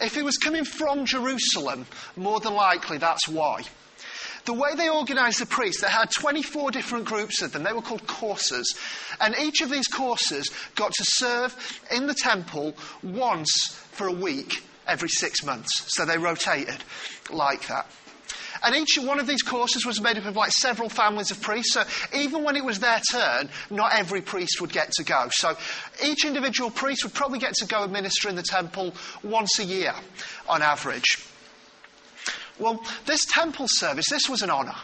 If 0.00 0.14
he 0.14 0.22
was 0.22 0.36
coming 0.36 0.64
from 0.64 1.06
Jerusalem, 1.06 1.86
more 2.16 2.40
than 2.40 2.54
likely 2.54 2.98
that's 2.98 3.28
why. 3.28 3.62
The 4.46 4.54
way 4.54 4.74
they 4.76 4.88
organised 4.88 5.40
the 5.40 5.46
priests, 5.46 5.82
they 5.82 5.88
had 5.88 6.10
24 6.10 6.70
different 6.70 7.04
groups 7.04 7.42
of 7.42 7.52
them. 7.52 7.64
They 7.64 7.72
were 7.72 7.82
called 7.82 8.06
courses. 8.06 8.78
And 9.20 9.34
each 9.40 9.60
of 9.60 9.70
these 9.70 9.88
courses 9.88 10.50
got 10.76 10.92
to 10.92 11.04
serve 11.04 11.80
in 11.90 12.06
the 12.06 12.14
temple 12.14 12.76
once 13.02 13.50
for 13.90 14.06
a 14.06 14.12
week 14.12 14.62
every 14.86 15.08
six 15.08 15.44
months. 15.44 15.84
So 15.88 16.04
they 16.04 16.16
rotated 16.16 16.82
like 17.28 17.66
that. 17.66 17.86
And 18.64 18.74
each 18.74 18.98
one 18.98 19.18
of 19.18 19.26
these 19.26 19.42
courses 19.42 19.84
was 19.84 20.00
made 20.00 20.16
up 20.16 20.24
of 20.24 20.36
like 20.36 20.52
several 20.52 20.88
families 20.88 21.30
of 21.30 21.40
priests. 21.42 21.74
So 21.74 21.82
even 22.14 22.44
when 22.44 22.56
it 22.56 22.64
was 22.64 22.78
their 22.78 23.00
turn, 23.10 23.48
not 23.70 23.92
every 23.94 24.22
priest 24.22 24.60
would 24.60 24.72
get 24.72 24.92
to 24.92 25.04
go. 25.04 25.26
So 25.30 25.56
each 26.04 26.24
individual 26.24 26.70
priest 26.70 27.04
would 27.04 27.14
probably 27.14 27.38
get 27.38 27.54
to 27.54 27.66
go 27.66 27.82
and 27.82 27.92
minister 27.92 28.28
in 28.28 28.36
the 28.36 28.42
temple 28.42 28.94
once 29.22 29.58
a 29.58 29.64
year 29.64 29.92
on 30.48 30.62
average. 30.62 31.18
Well, 32.58 32.82
this 33.04 33.24
temple 33.26 33.66
service, 33.68 34.06
this 34.10 34.28
was 34.28 34.42
an 34.42 34.50
honour. 34.50 34.76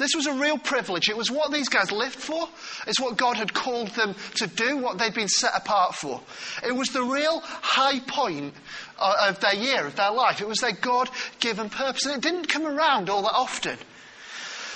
This 0.00 0.14
was 0.16 0.26
a 0.26 0.32
real 0.32 0.56
privilege. 0.56 1.10
It 1.10 1.16
was 1.16 1.30
what 1.30 1.52
these 1.52 1.68
guys 1.68 1.92
lived 1.92 2.14
for. 2.14 2.48
It's 2.86 2.98
what 2.98 3.18
God 3.18 3.36
had 3.36 3.52
called 3.52 3.88
them 3.88 4.14
to 4.36 4.46
do, 4.46 4.78
what 4.78 4.96
they'd 4.96 5.12
been 5.12 5.28
set 5.28 5.52
apart 5.54 5.94
for. 5.94 6.22
It 6.66 6.72
was 6.72 6.88
the 6.88 7.02
real 7.02 7.40
high 7.40 8.00
point 8.00 8.54
uh, 8.98 9.28
of 9.28 9.40
their 9.40 9.54
year, 9.54 9.86
of 9.86 9.96
their 9.96 10.10
life. 10.10 10.40
It 10.40 10.48
was 10.48 10.60
their 10.60 10.72
God 10.72 11.10
given 11.38 11.68
purpose. 11.68 12.06
And 12.06 12.14
it 12.14 12.22
didn't 12.22 12.48
come 12.48 12.66
around 12.66 13.10
all 13.10 13.22
that 13.22 13.34
often. 13.34 13.76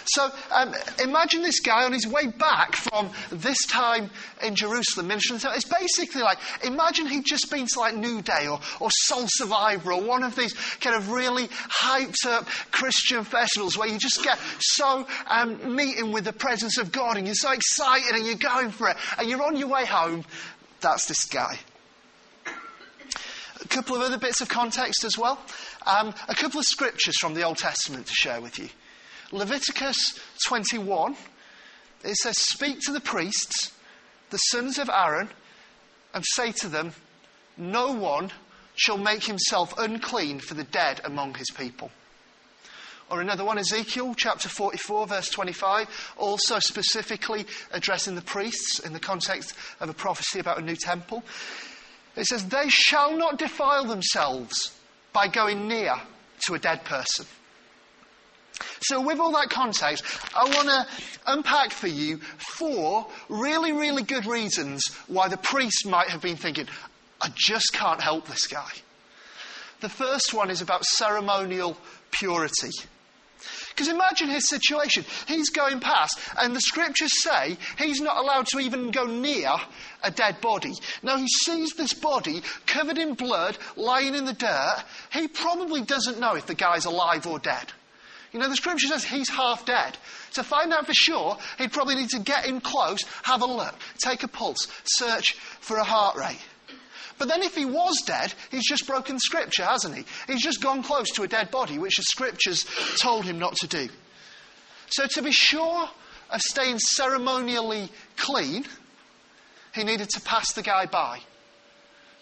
So 0.07 0.31
um, 0.51 0.75
imagine 1.03 1.43
this 1.43 1.61
guy 1.61 1.85
on 1.85 1.93
his 1.93 2.07
way 2.07 2.27
back 2.27 2.77
from 2.77 3.11
this 3.31 3.65
time 3.67 4.11
in 4.43 4.55
Jerusalem 4.55 5.09
ministering. 5.09 5.41
It's 5.55 5.65
basically 5.65 6.23
like 6.23 6.39
imagine 6.63 7.07
he'd 7.07 7.25
just 7.25 7.51
been 7.51 7.67
to 7.67 7.81
like 7.81 7.95
New 7.95 8.21
Day 8.23 8.47
or, 8.47 8.61
or 8.81 8.91
Soul 8.91 9.25
Survivor 9.27 9.93
or 9.93 10.03
one 10.03 10.23
of 10.23 10.37
these 10.37 10.53
kind 10.81 10.97
of 10.97 11.11
really 11.11 11.49
hyped 11.49 12.27
up 12.27 12.47
Christian 12.71 13.25
festivals 13.25 13.79
where 13.79 13.89
you 13.89 13.99
just 13.99 14.23
get 14.23 14.39
so 14.61 15.07
um, 15.29 15.75
meeting 15.75 16.13
with 16.13 16.25
the 16.25 16.33
presence 16.33 16.79
of 16.79 16.93
God 16.93 17.17
and 17.17 17.27
you're 17.27 17.35
so 17.35 17.53
excited 17.53 18.15
and 18.15 18.27
you're 18.27 18.37
going 18.37 18.71
for 18.71 18.89
it 18.89 18.97
and 19.19 19.29
you're 19.29 19.43
on 19.43 19.57
your 19.57 19.69
way 19.69 19.87
home. 19.87 20.25
That's 20.81 21.07
this 21.07 21.25
guy. 21.25 21.59
A 22.47 23.69
couple 23.69 23.97
of 23.97 24.03
other 24.03 24.19
bits 24.19 24.43
of 24.43 24.49
context 24.49 25.05
as 25.05 25.17
well. 25.17 25.41
Um, 25.87 26.15
a 26.29 26.35
couple 26.35 26.61
of 26.61 26.67
scriptures 26.67 27.15
from 27.19 27.33
the 27.33 27.43
Old 27.43 27.57
Testament 27.57 28.07
to 28.07 28.15
share 28.15 28.41
with 28.41 28.59
you. 28.59 28.69
Leviticus 29.33 30.19
21, 30.47 31.17
it 32.05 32.15
says, 32.17 32.39
Speak 32.39 32.81
to 32.81 32.93
the 32.93 33.01
priests, 33.01 33.73
the 34.31 34.39
sons 34.39 34.79
of 34.79 34.89
Aaron, 34.89 35.29
and 36.13 36.25
say 36.35 36.53
to 36.61 36.69
them, 36.69 36.93
No 37.57 37.93
one 37.93 38.31
shall 38.77 38.99
make 38.99 39.25
himself 39.25 39.75
unclean 39.79 40.41
for 40.41 40.55
the 40.55 40.65
dead 40.65 41.01
among 41.05 41.35
his 41.35 41.51
people. 41.57 41.91
Or 43.11 43.21
another 43.21 43.45
one, 43.45 43.59
Ezekiel 43.59 44.15
chapter 44.17 44.49
44, 44.49 45.07
verse 45.07 45.29
25, 45.29 46.15
also 46.17 46.59
specifically 46.59 47.47
addressing 47.71 48.15
the 48.15 48.23
priests 48.23 48.81
in 48.81 48.93
the 48.93 49.01
context 49.01 49.55
of 49.81 49.89
a 49.89 49.95
prophecy 49.95 50.39
about 50.39 50.59
a 50.59 50.63
new 50.63 50.77
temple. 50.77 51.23
It 52.17 52.25
says, 52.27 52.49
They 52.49 52.69
shall 52.69 53.17
not 53.17 53.39
defile 53.39 53.85
themselves 53.85 54.79
by 55.13 55.29
going 55.29 55.69
near 55.69 55.95
to 56.47 56.55
a 56.55 56.59
dead 56.59 56.85
person. 56.85 57.27
So, 58.81 59.01
with 59.01 59.19
all 59.19 59.33
that 59.33 59.51
context, 59.51 60.05
I 60.35 60.45
want 60.45 60.69
to 60.69 60.87
unpack 61.27 61.71
for 61.71 61.89
you 61.89 62.19
four 62.39 63.07
really, 63.29 63.73
really 63.73 64.03
good 64.03 64.27
reasons 64.27 64.87
why 65.07 65.29
the 65.29 65.37
priest 65.37 65.87
might 65.87 66.11
have 66.11 66.21
been 66.21 66.37
thinking, 66.37 66.67
I 67.21 67.33
just 67.35 67.73
can't 67.73 68.01
help 68.01 68.29
this 68.29 68.47
guy. 68.47 68.71
The 69.81 69.89
first 69.89 70.33
one 70.35 70.51
is 70.51 70.61
about 70.61 70.85
ceremonial 70.85 71.77
purity. 72.11 72.71
Because 73.71 73.89
imagine 73.89 74.29
his 74.29 74.49
situation. 74.49 75.05
He's 75.27 75.51
going 75.51 75.81
past, 75.81 76.19
and 76.39 76.55
the 76.55 76.61
scriptures 76.61 77.23
say 77.23 77.57
he's 77.77 78.01
not 78.01 78.19
allowed 78.19 78.47
to 78.49 78.61
even 78.61 78.93
go 78.93 79.05
near 79.05 79.51
a 80.03 80.11
dead 80.11 80.41
body. 80.41 80.73
Now, 81.03 81.17
he 81.17 81.27
sees 81.27 81.73
this 81.73 81.93
body 81.93 82.43
covered 82.67 82.99
in 82.99 83.15
blood, 83.15 83.59
lying 83.77 84.15
in 84.15 84.27
the 84.27 84.33
dirt. 84.33 84.85
He 85.13 85.27
probably 85.27 85.83
doesn't 85.83 86.21
know 86.21 86.37
if 86.37 86.47
the 86.47 86.55
guy's 86.55 86.85
alive 86.85 87.27
or 87.27 87.39
dead. 87.39 87.73
You 88.35 88.41
know, 88.41 88.49
the 88.49 88.57
scripture 88.57 88.89
says 88.89 89.05
he's 89.05 89.29
half 89.31 89.65
dead. 89.65 89.97
To 90.33 90.43
find 90.43 90.73
out 90.73 90.87
for 90.87 90.93
sure, 90.93 91.39
he'd 91.57 91.73
probably 91.73 91.95
need 91.95 92.09
to 92.11 92.19
get 92.19 92.47
in 92.47 92.61
close, 92.61 92.99
have 93.23 93.43
a 93.43 93.47
look, 93.47 93.77
take 93.99 94.25
a 94.25 94.29
pulse, 94.29 94.67
search 94.83 95.35
for 95.61 95.77
a 95.77 95.85
heart 95.85 96.17
rate. 96.17 96.45
But 97.17 97.29
then 97.29 97.43
if 97.43 97.55
he 97.55 97.65
was 97.65 97.95
dead, 98.05 98.35
he's 98.51 98.69
just 98.69 98.89
broken 98.89 99.21
scripture, 99.21 99.65
hasn't 99.65 99.95
he? 99.95 100.05
He's 100.27 100.43
just 100.43 100.61
gone 100.61 100.83
close 100.83 101.09
to 101.13 101.23
a 101.23 101.29
dead 101.29 101.53
body, 101.53 101.79
which 101.79 101.97
the 101.97 102.03
scriptures 102.03 102.67
told 103.01 103.25
him 103.25 103.39
not 103.39 103.55
to 103.59 103.69
do. 103.69 103.89
So 104.89 105.07
to 105.07 105.23
be 105.23 105.31
sure 105.31 105.89
of 106.29 106.41
staying 106.41 106.81
ceremonially 106.81 107.89
clean, 108.17 108.65
he 109.77 109.85
needed 109.85 110.09
to 110.11 110.21
pass 110.21 110.53
the 110.55 110.63
guy 110.63 110.87
by. 110.87 111.21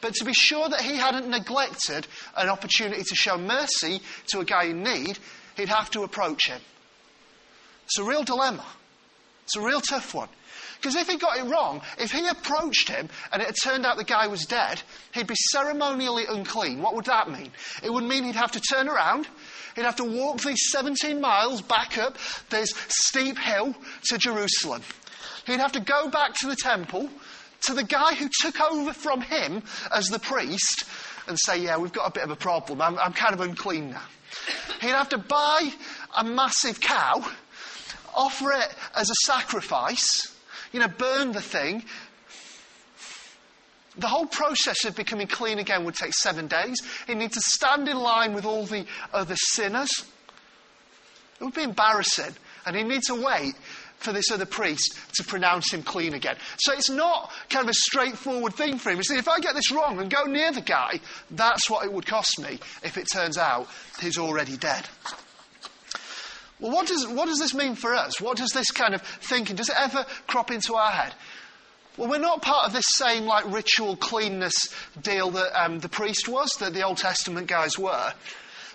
But 0.03 0.13
to 0.15 0.27
be 0.27 0.35
sure 0.35 0.69
that 0.69 0.83
he 0.83 0.97
hadn't 0.97 1.31
neglected 1.31 2.07
an 2.37 2.51
opportunity 2.51 3.03
to 3.03 3.15
show 3.15 3.39
mercy 3.39 4.03
to 4.27 4.41
a 4.41 4.45
guy 4.45 4.65
in 4.65 4.83
need, 4.83 5.19
he'd 5.57 5.69
have 5.69 5.91
to 5.91 6.03
approach 6.03 6.49
him. 6.49 6.61
It's 7.85 7.99
a 7.99 8.05
real 8.05 8.25
dilemma. 8.25 8.65
It's 9.45 9.57
a 9.57 9.61
real 9.61 9.81
tough 9.81 10.15
one. 10.15 10.29
Because 10.83 10.97
if 10.97 11.09
he 11.09 11.17
got 11.17 11.39
it 11.39 11.45
wrong, 11.45 11.81
if 11.99 12.11
he 12.11 12.27
approached 12.27 12.89
him 12.89 13.09
and 13.33 13.41
it 13.41 13.47
had 13.47 13.55
turned 13.63 13.87
out 13.87 13.97
the 13.97 14.05
guy 14.05 14.27
was 14.27 14.47
dead, 14.47 14.83
he'd 15.15 15.29
be 15.29 15.37
ceremonially 15.53 16.25
unclean. 16.29 16.83
What 16.83 16.97
would 16.97 17.05
that 17.05 17.31
mean? 17.31 17.53
It 17.85 17.93
would 17.93 18.03
mean 18.03 18.25
he'd 18.25 18.35
have 18.35 18.53
to 18.53 18.61
turn 18.61 18.89
around, 18.89 19.29
he'd 19.77 19.85
have 19.85 19.97
to 19.97 20.05
walk 20.05 20.41
these 20.41 20.71
17 20.73 21.21
miles 21.21 21.63
back 21.63 21.99
up 21.99 22.17
this 22.51 22.71
steep 22.89 23.39
hill 23.39 23.77
to 24.07 24.19
Jerusalem. 24.19 24.83
He'd 25.47 25.61
have 25.61 25.73
to 25.73 25.81
go 25.81 26.09
back 26.09 26.35
to 26.41 26.49
the 26.49 26.57
temple, 26.57 27.09
to 27.67 27.75
the 27.75 27.85
guy 27.85 28.15
who 28.15 28.29
took 28.41 28.61
over 28.61 28.93
from 28.93 29.21
him 29.21 29.63
as 29.95 30.07
the 30.07 30.19
priest, 30.19 30.85
and 31.29 31.39
say, 31.39 31.59
Yeah, 31.61 31.77
we've 31.79 31.93
got 31.93 32.09
a 32.09 32.13
bit 32.13 32.25
of 32.25 32.31
a 32.31 32.37
problem. 32.37 32.83
I'm, 32.83 32.99
I'm 32.99 33.13
kind 33.13 33.35
of 33.35 33.41
unclean 33.41 33.91
now. 33.91 34.03
He'd 34.81 34.89
have 34.89 35.11
to 35.11 35.19
buy 35.19 35.71
a 36.17 36.25
massive 36.25 36.81
cow, 36.81 37.25
offer 38.15 38.53
it 38.53 38.75
as 38.95 39.11
a 39.11 39.15
sacrifice, 39.27 40.35
you 40.73 40.81
know, 40.81 40.89
burn 40.89 41.33
the 41.33 41.41
thing. 41.41 41.85
The 43.97 44.09
whole 44.09 44.27
process 44.27 44.85
of 44.85 44.97
becoming 44.97 45.27
clean 45.27 45.59
again 45.59 45.85
would 45.85 45.95
take 45.95 46.15
seven 46.15 46.47
days. 46.47 46.77
He'd 47.07 47.17
need 47.17 47.33
to 47.33 47.41
stand 47.41 47.89
in 47.89 47.99
line 47.99 48.33
with 48.33 48.47
all 48.47 48.65
the 48.65 48.87
other 49.13 49.37
sinners. 49.37 49.91
It 51.39 51.45
would 51.45 51.55
be 51.55 51.63
embarrassing. 51.63 52.35
And 52.65 52.77
he'd 52.77 52.85
need 52.85 53.03
to 53.03 53.15
wait 53.15 53.55
for 54.03 54.13
this 54.13 54.31
other 54.31 54.47
priest 54.47 54.99
to 55.15 55.25
pronounce 55.25 55.73
him 55.73 55.83
clean 55.83 56.15
again. 56.15 56.37
So 56.59 56.73
it's 56.73 56.91
not 56.91 57.33
kind 57.49 57.65
of 57.65 57.71
a 57.71 57.75
straightforward 57.75 58.55
thing 58.55 58.79
for 58.79 58.91
him. 58.91 58.99
You 58.99 59.05
see, 59.05 59.17
if 59.17 59.29
I 59.29 59.41
get 59.41 59.55
this 59.55 59.71
wrong 59.71 60.01
and 60.01 60.11
go 60.11 60.25
near 60.25 60.53
the 60.53 60.61
guy, 60.61 61.01
that's 61.31 61.69
what 61.71 61.85
it 61.85 61.93
would 61.93 62.07
cost 62.07 62.39
me 62.41 62.59
if 62.83 62.97
it 62.97 63.07
turns 63.13 63.39
out 63.39 63.69
he's 64.01 64.19
already 64.19 64.57
dead. 64.57 64.89
Well, 66.61 66.73
what 66.73 66.87
does, 66.87 67.07
what 67.09 67.27
does 67.27 67.41
this 67.41 67.55
mean 67.55 67.75
for 67.75 67.93
us? 67.93 68.21
What 68.21 68.37
does 68.37 68.51
this 68.51 68.71
kind 68.71 68.95
of 68.95 69.03
thinking, 69.03 69.57
does 69.57 69.69
it 69.69 69.77
ever 69.77 70.07
crop 70.29 70.51
into 70.51 70.75
our 70.75 70.93
head? 70.93 71.13
Well, 71.97 72.09
we're 72.09 72.19
not 72.19 72.41
part 72.41 72.67
of 72.67 72.73
this 72.73 72.87
same 72.89 73.25
like 73.25 73.53
ritual 73.53 73.97
cleanness 73.97 74.55
deal 75.03 75.31
that 75.33 75.61
um, 75.61 75.81
the 75.81 75.89
priest 75.89 76.29
was, 76.29 76.51
that 76.61 76.73
the 76.73 76.83
Old 76.83 76.99
Testament 76.99 77.49
guys 77.49 77.79
were. 77.79 78.15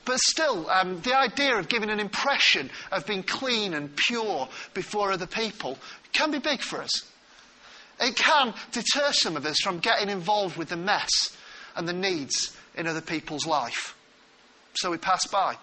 But 0.08 0.22
still, 0.22 0.70
um, 0.70 1.02
the 1.02 1.18
idea 1.18 1.58
of 1.58 1.68
giving 1.68 1.90
an 1.90 2.00
impression 2.00 2.72
of 2.94 3.06
being 3.06 3.24
clean 3.24 3.74
and 3.74 3.94
pure 3.94 4.48
before 4.74 5.12
other 5.12 5.28
people 5.28 5.78
can 6.14 6.32
be 6.32 6.40
big 6.40 6.62
for 6.62 6.82
us. 6.82 7.04
It 8.00 8.16
can 8.16 8.54
deter 8.72 9.12
some 9.12 9.36
of 9.36 9.46
us 9.46 9.58
from 9.62 9.80
getting 9.80 10.08
involved 10.08 10.56
with 10.56 10.70
the 10.70 10.78
mess 10.78 11.10
and 11.76 11.86
the 11.86 11.94
needs 11.94 12.56
in 12.74 12.88
other 12.88 13.02
people's 13.02 13.46
life. 13.46 13.98
So 14.76 14.92
we 14.92 14.98
pass 14.98 15.28
by. 15.28 15.58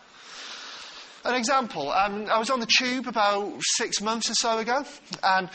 An 1.25 1.37
example, 1.37 1.91
um, 1.91 2.27
I 2.31 2.39
was 2.39 2.51
on 2.51 2.61
the 2.61 2.69
tube 2.79 3.09
about 3.09 3.51
six 3.63 4.03
months 4.03 4.29
or 4.29 4.35
so 4.35 4.59
ago, 4.59 4.85
and 5.23 5.49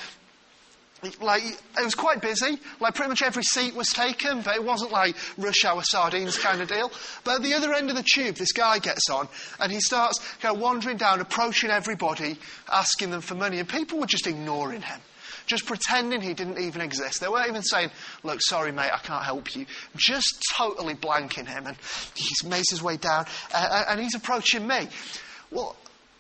like 1.22 1.44
it 1.44 1.84
was 1.84 1.96
quite 1.96 2.22
busy. 2.22 2.60
Like 2.80 2.96
pretty 2.96 3.10
much 3.10 3.22
every 3.22 3.44
seat 3.44 3.76
was 3.76 3.90
taken, 3.90 4.42
but 4.42 4.56
it 4.56 4.64
wasn't 4.64 4.92
like 4.92 5.16
rush 5.38 5.66
hour 5.66 5.82
sardines 5.84 6.38
kind 6.38 6.62
of 6.62 6.68
deal. 6.68 6.92
But 7.24 7.36
at 7.36 7.44
the 7.44 7.54
other 7.54 7.74
end 7.74 7.90
of 7.90 7.96
the 7.96 8.04
tube, 8.04 8.36
this 8.36 8.52
guy 8.52 8.80
gets 8.80 9.10
on 9.10 9.28
and 9.60 9.72
he 9.72 9.80
starts 9.80 10.20
kind 10.40 10.56
of 10.56 10.62
wandering 10.62 10.98
down, 10.98 11.22
approaching 11.22 11.70
everybody, 11.70 12.38
asking 12.72 13.12
them 13.12 13.22
for 13.22 13.36
money, 13.36 13.60
and 13.60 13.68
people 13.68 14.00
were 14.00 14.06
just 14.06 14.28
ignoring 14.28 14.82
him. 14.82 15.00
Just 15.46 15.66
pretending 15.66 16.22
he 16.22 16.36
didn't 16.36 16.60
even 16.60 16.80
exist. 16.82 17.22
They 17.22 17.28
weren't 17.28 17.50
even 17.50 17.64
saying, 17.64 17.90
Look, 18.24 18.40
sorry, 18.40 18.72
mate, 18.72 18.92
I 18.94 19.00
can't 19.00 19.24
help 19.26 19.56
you. 19.56 19.66
Just 19.96 20.44
totally 20.56 20.94
blanking 20.94 21.48
him. 21.48 21.66
And 21.66 21.76
he 22.14 22.48
makes 22.48 22.70
his 22.70 22.84
way 22.84 22.98
down, 22.98 23.26
uh, 23.52 23.86
and 23.90 24.00
he's 24.00 24.14
approaching 24.14 24.68
me. 24.68 24.88
Well, 25.50 25.76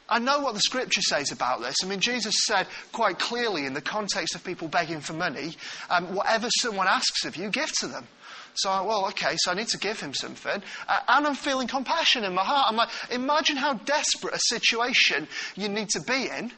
I 0.10 0.20
know 0.20 0.40
what 0.40 0.54
the 0.54 0.60
scripture 0.60 1.02
says 1.02 1.32
about 1.32 1.62
this. 1.62 1.76
I 1.84 1.88
mean, 1.88 2.00
Jesus 2.00 2.34
said 2.46 2.68
quite 2.92 3.20
clearly 3.20 3.66
in 3.66 3.74
the 3.74 3.82
context 3.82 4.36
of 4.36 4.44
people 4.44 4.68
begging 4.68 5.02
for 5.02 5.14
money, 5.14 5.56
um, 5.90 6.14
whatever 6.16 6.50
someone 6.60 6.88
asks 6.88 7.26
of 7.26 7.36
you, 7.36 7.50
give 7.50 7.72
to 7.80 7.88
them. 7.88 8.08
So, 8.56 8.70
I, 8.70 8.82
well, 8.82 9.06
okay, 9.08 9.36
so 9.38 9.52
I 9.52 9.54
need 9.54 9.68
to 9.70 9.78
give 9.78 10.00
him 10.00 10.14
something. 10.14 10.62
Uh, 10.88 11.00
and 11.08 11.28
I'm 11.28 11.36
feeling 11.36 11.68
compassion 11.68 12.24
in 12.24 12.34
my 12.34 12.44
heart. 12.44 12.68
I'm 12.70 12.76
like, 12.76 12.90
imagine 13.12 13.56
how 13.56 13.74
desperate 13.74 14.34
a 14.34 14.40
situation 14.40 15.28
you 15.56 15.70
need 15.70 15.90
to 15.90 16.02
be 16.02 16.28
in 16.28 16.52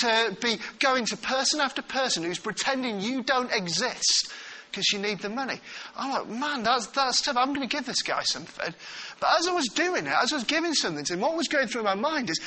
to 0.00 0.36
be 0.42 0.58
going 0.80 1.06
to 1.06 1.16
person 1.16 1.60
after 1.60 1.82
person 1.82 2.24
who's 2.24 2.38
pretending 2.38 3.00
you 3.00 3.22
don't 3.22 3.52
exist 3.52 4.32
because 4.70 4.92
you 4.92 4.98
need 4.98 5.20
the 5.20 5.30
money. 5.30 5.58
I'm 5.96 6.10
like, 6.12 6.28
man, 6.28 6.62
that's, 6.62 6.88
that's 6.88 7.22
tough. 7.22 7.36
I'm 7.38 7.54
going 7.54 7.66
to 7.66 7.76
give 7.76 7.86
this 7.86 8.02
guy 8.02 8.22
something. 8.22 8.74
But 9.20 9.30
as 9.38 9.48
I 9.48 9.52
was 9.52 9.68
doing 9.68 10.06
it, 10.06 10.12
as 10.12 10.32
I 10.32 10.36
was 10.36 10.44
giving 10.44 10.74
something 10.74 11.04
to 11.04 11.14
him, 11.14 11.20
what 11.20 11.34
was 11.36 11.48
going 11.48 11.68
through 11.68 11.84
my 11.84 11.94
mind 11.94 12.28
is, 12.28 12.38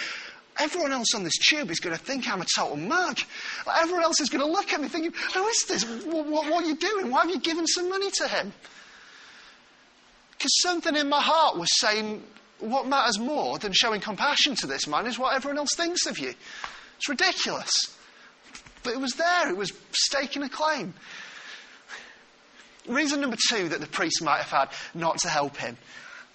everyone 0.59 0.91
else 0.91 1.13
on 1.15 1.23
this 1.23 1.37
tube 1.37 1.71
is 1.71 1.79
going 1.79 1.95
to 1.95 2.01
think 2.03 2.29
I'm 2.29 2.41
a 2.41 2.45
total 2.55 2.77
mug. 2.77 3.19
Like, 3.65 3.81
everyone 3.81 4.03
else 4.03 4.19
is 4.19 4.29
going 4.29 4.45
to 4.45 4.51
look 4.51 4.71
at 4.73 4.81
me 4.81 4.87
thinking, 4.87 5.13
who 5.33 5.47
is 5.47 5.65
this? 5.67 5.83
What, 6.05 6.27
what, 6.27 6.49
what 6.49 6.63
are 6.63 6.67
you 6.67 6.75
doing? 6.75 7.09
Why 7.09 7.21
have 7.21 7.29
you 7.29 7.39
given 7.39 7.65
some 7.67 7.89
money 7.89 8.11
to 8.11 8.27
him? 8.27 8.53
Because 10.31 10.51
something 10.61 10.95
in 10.95 11.09
my 11.09 11.21
heart 11.21 11.57
was 11.57 11.69
saying, 11.79 12.23
what 12.59 12.87
matters 12.87 13.19
more 13.19 13.57
than 13.57 13.73
showing 13.73 14.01
compassion 14.01 14.55
to 14.55 14.67
this 14.67 14.87
man 14.87 15.05
is 15.05 15.17
what 15.17 15.35
everyone 15.35 15.57
else 15.57 15.75
thinks 15.75 16.05
of 16.05 16.19
you. 16.19 16.33
It's 16.97 17.09
ridiculous. 17.09 17.71
But 18.83 18.93
it 18.93 18.99
was 18.99 19.13
there, 19.13 19.49
it 19.49 19.57
was 19.57 19.73
staking 19.91 20.43
a 20.43 20.49
claim. 20.49 20.93
Reason 22.87 23.21
number 23.21 23.37
two 23.49 23.69
that 23.69 23.81
the 23.81 23.87
priest 23.87 24.23
might 24.23 24.41
have 24.41 24.49
had 24.49 24.99
not 24.99 25.17
to 25.19 25.29
help 25.29 25.57
him 25.57 25.77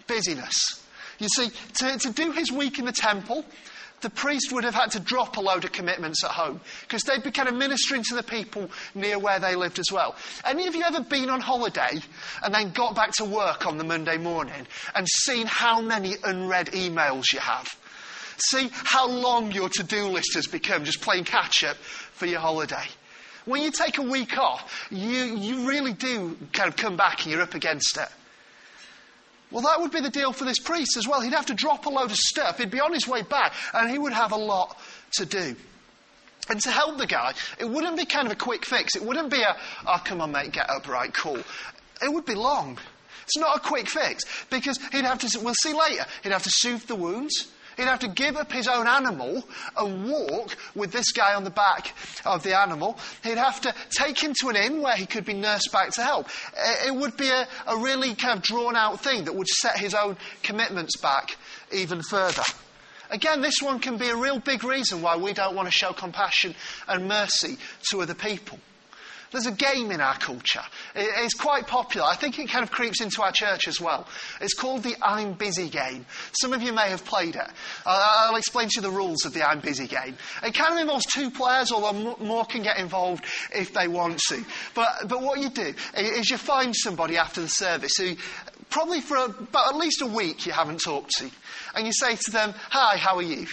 busyness. 0.07 0.83
You 1.19 1.29
see, 1.29 1.51
to, 1.75 1.99
to 1.99 2.11
do 2.11 2.33
his 2.33 2.53
week 2.53 2.79
in 2.79 2.85
the 2.85 2.93
temple, 2.93 3.45
the 4.01 4.11
priest 4.11 4.53
would 4.53 4.65
have 4.65 4.75
had 4.75 4.91
to 4.93 5.01
drop 5.01 5.37
a 5.37 5.41
load 5.41 5.65
of 5.65 5.73
commitments 5.73 6.23
at 6.25 6.31
home 6.31 6.61
because 6.83 7.03
they'd 7.03 7.23
be 7.23 7.31
kind 7.31 7.49
of 7.49 7.55
ministering 7.55 8.03
to 8.03 8.15
the 8.15 8.23
people 8.23 8.71
near 8.95 9.19
where 9.19 9.39
they 9.39 9.57
lived 9.57 9.79
as 9.79 9.91
well. 9.91 10.15
Any 10.45 10.67
of 10.67 10.75
you 10.75 10.83
ever 10.83 11.01
been 11.01 11.31
on 11.31 11.41
holiday 11.41 12.01
and 12.43 12.55
then 12.55 12.71
got 12.73 12.95
back 12.95 13.13
to 13.13 13.25
work 13.25 13.67
on 13.67 13.79
the 13.79 13.85
Monday 13.85 14.19
morning 14.19 14.67
and 14.95 15.09
seen 15.09 15.47
how 15.47 15.81
many 15.81 16.17
unread 16.23 16.69
emails 16.69 17.33
you 17.33 17.41
have? 17.41 17.75
See 18.37 18.69
how 18.73 19.09
long 19.09 19.53
your 19.53 19.69
to 19.71 19.83
do 19.83 20.09
list 20.09 20.35
has 20.35 20.47
become 20.47 20.85
just 20.85 21.01
playing 21.01 21.25
catch 21.25 21.65
up 21.65 21.77
for 21.77 22.27
your 22.27 22.41
holiday. 22.41 22.85
When 23.45 23.63
you 23.63 23.71
take 23.71 23.99
a 23.99 24.03
week 24.03 24.39
off, 24.39 24.89
you, 24.91 25.37
you 25.37 25.69
really 25.69 25.93
do 25.93 26.37
kind 26.53 26.69
of 26.69 26.77
come 26.77 26.97
back 26.97 27.23
and 27.23 27.33
you're 27.33 27.43
up 27.43 27.55
against 27.55 27.97
it. 27.97 28.09
Well, 29.51 29.63
that 29.63 29.81
would 29.81 29.93
be 29.93 30.01
the 30.01 30.11
deal 30.11 30.33
for 30.33 30.45
this 30.45 30.59
priest 30.59 30.97
as 30.97 31.07
well. 31.07 31.21
He'd 31.21 31.33
have 31.33 31.47
to 31.47 31.55
drop 31.55 31.87
a 31.87 31.91
load 31.91 32.11
of 32.11 32.17
stuff. 32.17 32.59
He'd 32.59 32.71
be 32.71 32.81
on 32.81 32.93
his 32.93 33.07
way 33.07 33.23
back, 33.23 33.53
and 33.73 33.91
he 33.91 33.99
would 33.99 34.13
have 34.13 34.33
a 34.33 34.37
lot 34.37 34.79
to 35.13 35.27
do. 35.27 35.55
And 36.49 36.61
to 36.63 36.71
help 36.71 36.99
the 36.99 37.07
guy, 37.07 37.33
it 37.59 37.69
wouldn't 37.69 37.97
be 37.97 38.05
kind 38.05 38.27
of 38.27 38.33
a 38.33 38.37
quick 38.37 38.67
fix. 38.67 38.97
It 38.97 39.03
wouldn't 39.03 39.31
be 39.31 39.41
a, 39.41 39.57
oh, 39.87 40.03
come 40.05 40.21
on, 40.21 40.33
mate, 40.33 40.53
get 40.53 40.69
up, 40.69 40.89
right, 40.89 41.13
cool. 41.13 41.39
It 42.03 42.13
would 42.13 42.27
be 42.27 42.35
long. 42.35 42.79
It's 43.23 43.39
not 43.39 43.57
a 43.57 43.61
quick 43.61 43.89
fix 43.89 44.25
because 44.51 44.79
he'd 44.93 45.05
have 45.05 45.21
to, 45.21 45.41
we'll 45.41 45.55
see 45.55 45.73
later, 45.73 46.05
he'd 46.23 46.33
have 46.33 46.43
to 46.43 46.51
soothe 46.53 46.83
the 46.83 46.95
wounds. 46.95 47.49
He'd 47.77 47.85
have 47.85 48.01
to 48.01 48.09
give 48.09 48.37
up 48.37 48.53
his 48.53 48.69
own 48.69 48.87
animal 48.87 49.45
and 49.77 50.09
walk 50.09 50.57
with 50.75 50.93
this 50.93 51.13
guy 51.13 51.35
on 51.35 51.45
the 51.45 51.51
back 51.51 51.95
of 52.25 52.43
the 52.43 52.59
animal. 52.59 52.99
He'd 53.23 53.39
have 53.39 53.61
to 53.63 53.75
take 53.91 54.23
him 54.23 54.35
to 54.41 54.49
an 54.49 54.57
inn 54.57 54.83
where 54.83 54.97
he 54.97 55.07
could 55.07 55.25
be 55.25 55.35
nursed 55.35 55.71
back 55.73 55.91
to 55.93 56.03
health. 56.03 56.33
It 56.87 56.95
would 56.95 57.17
be 57.17 57.29
a, 57.29 57.47
a 57.67 57.77
really 57.77 58.15
kind 58.15 58.39
of 58.39 58.43
drawn 58.43 58.77
out 58.77 59.01
thing 59.01 59.25
that 59.25 59.35
would 59.35 59.49
set 59.49 59.79
his 59.79 59.95
own 59.95 60.17
commitments 60.43 60.97
back 60.97 61.37
even 61.73 62.03
further. 62.03 62.43
Again, 63.11 63.43
this 63.43 63.61
one 63.61 63.81
can 63.81 63.97
be 63.97 64.09
a 64.09 64.17
real 64.17 64.39
big 64.39 64.65
reason 64.65 65.03
why 65.03 65.17
we 65.17 65.33
don't 65.33 65.55
want 65.55 65.67
to 65.69 65.73
show 65.73 65.93
compassion 65.93 66.55
and 66.89 67.07
mercy 67.07 67.59
to 67.91 68.01
other 68.01 68.15
people. 68.15 68.59
There's 69.35 69.47
a 69.47 69.51
game 69.51 69.91
in 69.91 70.01
our 70.01 70.17
culture. 70.17 70.63
It's 70.95 71.35
quite 71.35 71.67
popular. 71.67 72.07
I 72.07 72.15
think 72.15 72.39
it 72.39 72.49
kind 72.49 72.63
of 72.63 72.71
creeps 72.71 73.01
into 73.01 73.21
our 73.21 73.33
church 73.33 73.67
as 73.67 73.81
well. 73.81 74.07
It's 74.41 74.55
called 74.55 74.85
the 74.85 74.95
I'm 75.03 75.33
busy 75.33 75.69
game. 75.69 76.07
Some 76.41 76.53
of 76.53 76.63
you 76.63 76.73
may 76.73 76.89
have 76.89 77.05
played 77.05 77.35
it. 77.35 77.49
I'll 77.85 78.37
explain 78.37 78.69
to 78.69 78.75
you 78.77 78.83
the 78.83 78.93
rules 78.93 79.25
of 79.25 79.35
the 79.35 79.45
I'm 79.45 79.59
busy 79.59 79.89
game. 79.89 80.17
It 80.45 80.55
kind 80.55 80.75
of 80.75 80.79
involves 80.79 81.05
two 81.07 81.33
players, 81.33 81.73
although 81.73 82.17
more 82.21 82.45
can 82.45 82.63
get 82.63 82.79
involved 82.79 83.25
if 83.53 83.75
they 83.75 83.89
want 83.89 84.21
to. 84.29 84.45
But, 84.73 85.09
but 85.09 85.21
what 85.21 85.41
you 85.41 85.51
do 85.51 85.75
is 85.97 86.31
you 86.31 86.37
find 86.37 86.73
somebody 86.73 87.17
after 87.17 87.41
the 87.41 87.49
service 87.49 87.97
who 87.99 88.15
probably 88.71 89.01
for 89.01 89.17
about 89.17 89.75
at 89.75 89.77
least 89.77 90.01
a 90.01 90.07
week 90.07 90.47
you 90.47 90.53
haven't 90.53 90.79
talked 90.79 91.11
to. 91.19 91.29
And 91.75 91.87
you 91.87 91.93
say 91.93 92.15
to 92.15 92.31
them, 92.31 92.55
Hi, 92.71 92.99
how 92.99 93.17
are 93.17 93.23
you? 93.23 93.49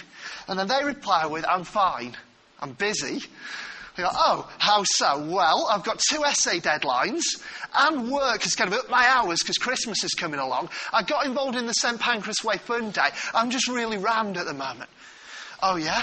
And 0.46 0.56
then 0.56 0.68
they 0.68 0.84
reply 0.84 1.26
with, 1.26 1.44
I'm 1.48 1.64
fine. 1.64 2.16
I'm 2.60 2.74
busy. 2.74 3.20
Go, 3.96 4.08
oh, 4.10 4.50
how 4.58 4.84
so? 4.84 5.22
Well, 5.26 5.68
I've 5.70 5.84
got 5.84 6.00
two 6.10 6.24
essay 6.24 6.60
deadlines 6.60 7.22
and 7.74 8.10
work 8.10 8.46
is 8.46 8.54
to 8.70 8.76
be 8.76 8.76
up 8.76 8.88
my 8.88 9.06
hours 9.06 9.40
because 9.40 9.58
Christmas 9.58 10.02
is 10.02 10.14
coming 10.14 10.40
along. 10.40 10.70
I 10.92 11.02
got 11.02 11.26
involved 11.26 11.56
in 11.56 11.66
the 11.66 11.74
St 11.74 12.00
Pancras 12.00 12.42
Way 12.42 12.56
Fun 12.56 12.90
Day. 12.90 13.08
I'm 13.34 13.50
just 13.50 13.68
really 13.68 13.98
rammed 13.98 14.38
at 14.38 14.46
the 14.46 14.54
moment. 14.54 14.88
Oh, 15.62 15.76
yeah? 15.76 16.02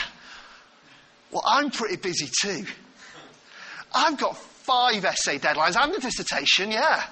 Well, 1.31 1.43
I'm 1.45 1.71
pretty 1.71 1.97
busy 1.97 2.29
too. 2.41 2.65
I've 3.93 4.19
got 4.19 4.37
five 4.69 5.03
essay 5.03 5.39
deadlines 5.39 5.75
and 5.75 5.91
a 5.95 5.99
dissertation, 5.99 6.71
yeah. 6.71 7.03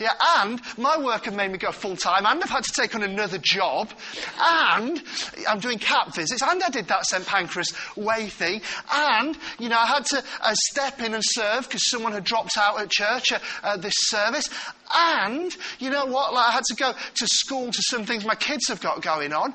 Yeah, 0.00 0.10
and 0.38 0.60
my 0.76 0.98
work 0.98 1.26
have 1.26 1.36
made 1.36 1.52
me 1.52 1.58
go 1.58 1.70
full 1.70 1.96
time, 1.96 2.26
and 2.26 2.42
I've 2.42 2.50
had 2.50 2.64
to 2.64 2.72
take 2.72 2.96
on 2.96 3.04
another 3.04 3.38
job, 3.38 3.90
and 4.36 5.00
I'm 5.48 5.60
doing 5.60 5.78
CAP 5.78 6.12
visits, 6.12 6.42
and 6.42 6.60
I 6.60 6.68
did 6.70 6.88
that 6.88 7.06
St 7.06 7.24
Pancras 7.24 7.72
Way 7.96 8.26
thing, 8.26 8.62
and, 8.92 9.38
you 9.60 9.68
know, 9.68 9.78
I 9.78 9.86
had 9.86 10.06
to 10.06 10.24
uh, 10.40 10.54
step 10.70 11.00
in 11.00 11.14
and 11.14 11.22
serve 11.24 11.68
because 11.68 11.88
someone 11.88 12.12
had 12.12 12.24
dropped 12.24 12.58
out 12.58 12.80
at 12.80 12.90
church 12.90 13.30
at 13.30 13.42
uh, 13.62 13.76
this 13.76 13.94
service, 13.96 14.50
and, 14.92 15.56
you 15.78 15.90
know 15.90 16.06
what, 16.06 16.34
like, 16.34 16.48
I 16.48 16.52
had 16.52 16.64
to 16.64 16.74
go 16.74 16.92
to 16.92 17.26
school 17.28 17.70
to 17.70 17.82
some 17.82 18.04
things 18.06 18.24
my 18.24 18.34
kids 18.34 18.66
have 18.68 18.80
got 18.80 19.02
going 19.02 19.32
on. 19.32 19.54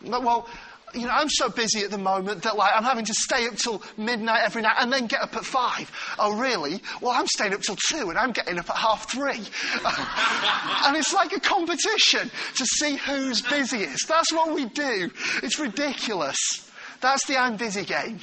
But, 0.00 0.22
well, 0.22 0.48
you 0.94 1.06
know, 1.06 1.12
I'm 1.12 1.28
so 1.28 1.48
busy 1.48 1.80
at 1.80 1.90
the 1.90 1.98
moment 1.98 2.42
that 2.42 2.56
like 2.56 2.72
I'm 2.74 2.84
having 2.84 3.04
to 3.06 3.14
stay 3.14 3.46
up 3.46 3.56
till 3.56 3.82
midnight 3.96 4.42
every 4.44 4.62
night 4.62 4.76
and 4.78 4.92
then 4.92 5.06
get 5.06 5.20
up 5.20 5.36
at 5.36 5.44
five. 5.44 5.90
Oh, 6.18 6.38
really? 6.38 6.80
Well, 7.00 7.12
I'm 7.12 7.26
staying 7.26 7.54
up 7.54 7.62
till 7.62 7.76
two 7.76 8.10
and 8.10 8.18
I'm 8.18 8.32
getting 8.32 8.58
up 8.58 8.70
at 8.70 8.76
half 8.76 9.10
three. 9.10 9.30
and 10.86 10.96
it's 10.96 11.12
like 11.12 11.32
a 11.32 11.40
competition 11.40 12.30
to 12.56 12.66
see 12.66 12.96
who's 12.96 13.42
busiest. 13.42 14.08
That's 14.08 14.32
what 14.32 14.54
we 14.54 14.66
do. 14.66 15.10
It's 15.42 15.58
ridiculous. 15.58 16.70
That's 17.00 17.26
the 17.26 17.38
I'm 17.38 17.56
busy 17.56 17.84
game. 17.84 18.20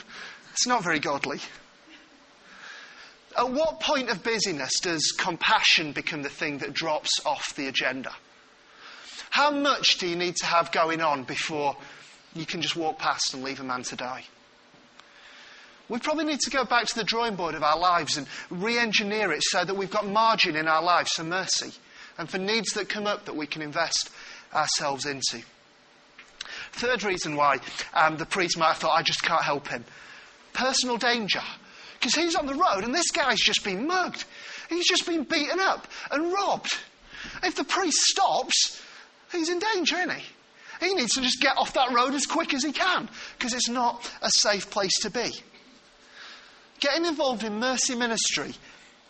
It's 0.51 0.67
not 0.67 0.83
very 0.83 0.99
godly. 0.99 1.39
At 3.37 3.49
what 3.49 3.79
point 3.79 4.09
of 4.09 4.23
busyness 4.23 4.73
does 4.81 5.13
compassion 5.17 5.93
become 5.93 6.21
the 6.21 6.29
thing 6.29 6.57
that 6.57 6.73
drops 6.73 7.11
off 7.25 7.55
the 7.55 7.67
agenda? 7.67 8.13
How 9.29 9.49
much 9.49 9.97
do 9.97 10.07
you 10.07 10.17
need 10.17 10.35
to 10.37 10.45
have 10.45 10.73
going 10.73 11.01
on 11.01 11.23
before 11.23 11.77
you 12.33 12.45
can 12.45 12.61
just 12.61 12.75
walk 12.75 12.99
past 12.99 13.33
and 13.33 13.43
leave 13.43 13.59
a 13.59 13.63
man 13.63 13.83
to 13.83 13.95
die. 13.95 14.23
We 15.89 15.99
probably 15.99 16.25
need 16.25 16.39
to 16.41 16.49
go 16.49 16.63
back 16.63 16.85
to 16.87 16.95
the 16.95 17.03
drawing 17.03 17.35
board 17.35 17.53
of 17.53 17.63
our 17.63 17.77
lives 17.77 18.15
and 18.17 18.27
re 18.49 18.77
engineer 18.77 19.31
it 19.31 19.43
so 19.43 19.65
that 19.65 19.75
we've 19.75 19.91
got 19.91 20.07
margin 20.07 20.55
in 20.55 20.67
our 20.67 20.81
lives 20.81 21.11
for 21.11 21.23
mercy 21.23 21.73
and 22.17 22.29
for 22.29 22.37
needs 22.37 22.73
that 22.73 22.87
come 22.87 23.07
up 23.07 23.25
that 23.25 23.35
we 23.35 23.45
can 23.45 23.61
invest 23.61 24.09
ourselves 24.53 25.05
into. 25.05 25.43
Third 26.73 27.03
reason 27.03 27.35
why 27.35 27.59
um, 27.93 28.15
the 28.17 28.25
priest 28.25 28.57
might 28.57 28.69
have 28.69 28.77
thought, 28.77 28.97
I 28.97 29.03
just 29.03 29.21
can't 29.21 29.43
help 29.43 29.67
him 29.67 29.83
personal 30.53 30.97
danger. 30.97 31.41
Because 31.99 32.15
he's 32.15 32.35
on 32.35 32.47
the 32.47 32.55
road 32.55 32.83
and 32.83 32.93
this 32.95 33.11
guy's 33.11 33.39
just 33.39 33.63
been 33.63 33.85
mugged. 33.85 34.25
He's 34.69 34.87
just 34.87 35.05
been 35.05 35.23
beaten 35.23 35.59
up 35.59 35.87
and 36.09 36.31
robbed. 36.33 36.77
If 37.43 37.55
the 37.55 37.63
priest 37.63 37.97
stops, 37.97 38.81
he's 39.31 39.49
in 39.49 39.59
danger, 39.59 39.97
isn't 39.97 40.15
he? 40.15 40.23
He 40.81 40.95
needs 40.95 41.13
to 41.13 41.21
just 41.21 41.39
get 41.39 41.57
off 41.57 41.73
that 41.75 41.93
road 41.93 42.15
as 42.15 42.25
quick 42.25 42.55
as 42.55 42.63
he 42.63 42.71
can 42.71 43.07
because 43.37 43.53
it's 43.53 43.69
not 43.69 44.11
a 44.23 44.29
safe 44.31 44.69
place 44.71 44.99
to 45.01 45.11
be. 45.11 45.31
Getting 46.79 47.05
involved 47.05 47.43
in 47.43 47.59
mercy 47.59 47.93
ministry 47.93 48.55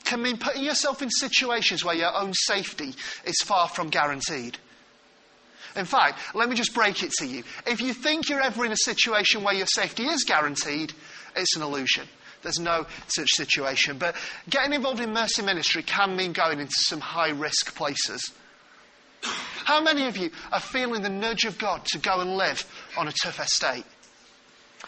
can 0.04 0.22
mean 0.22 0.38
putting 0.38 0.66
yourself 0.66 1.02
in 1.02 1.10
situations 1.10 1.86
where 1.86 1.96
your 1.96 2.14
own 2.14 2.34
safety 2.34 2.94
is 3.24 3.42
far 3.46 3.70
from 3.70 3.90
guaranteed. 3.90 4.58
In 5.78 5.86
fact, 5.86 6.20
let 6.36 6.50
me 6.50 6.56
just 6.56 6.74
break 6.74 7.02
it 7.04 7.12
to 7.20 7.26
you. 7.26 7.44
If 7.66 7.80
you 7.80 7.94
think 7.94 8.28
you're 8.28 8.42
ever 8.42 8.66
in 8.66 8.74
a 8.74 8.78
situation 8.78 9.42
where 9.42 9.54
your 9.54 9.68
safety 9.68 10.04
is 10.04 10.26
guaranteed, 10.26 10.92
it's 11.38 11.56
an 11.56 11.62
illusion. 11.62 12.06
There's 12.44 12.60
no 12.60 12.86
such 13.08 13.30
situation. 13.36 13.98
But 13.98 14.18
getting 14.50 14.74
involved 14.74 15.00
in 15.00 15.14
mercy 15.14 15.42
ministry 15.42 15.84
can 15.84 16.18
mean 16.18 16.34
going 16.34 16.60
into 16.60 16.74
some 16.76 17.00
high 17.00 17.30
risk 17.30 17.74
places. 17.76 18.34
How 19.24 19.82
many 19.82 20.08
of 20.08 20.18
you 20.18 20.32
are 20.52 20.60
feeling 20.60 21.02
the 21.02 21.10
nudge 21.10 21.46
of 21.46 21.58
God 21.58 21.86
to 21.86 22.00
go 22.00 22.20
and 22.20 22.36
live 22.36 22.66
on 22.98 23.08
a 23.08 23.12
tough 23.12 23.40
estate? 23.40 23.86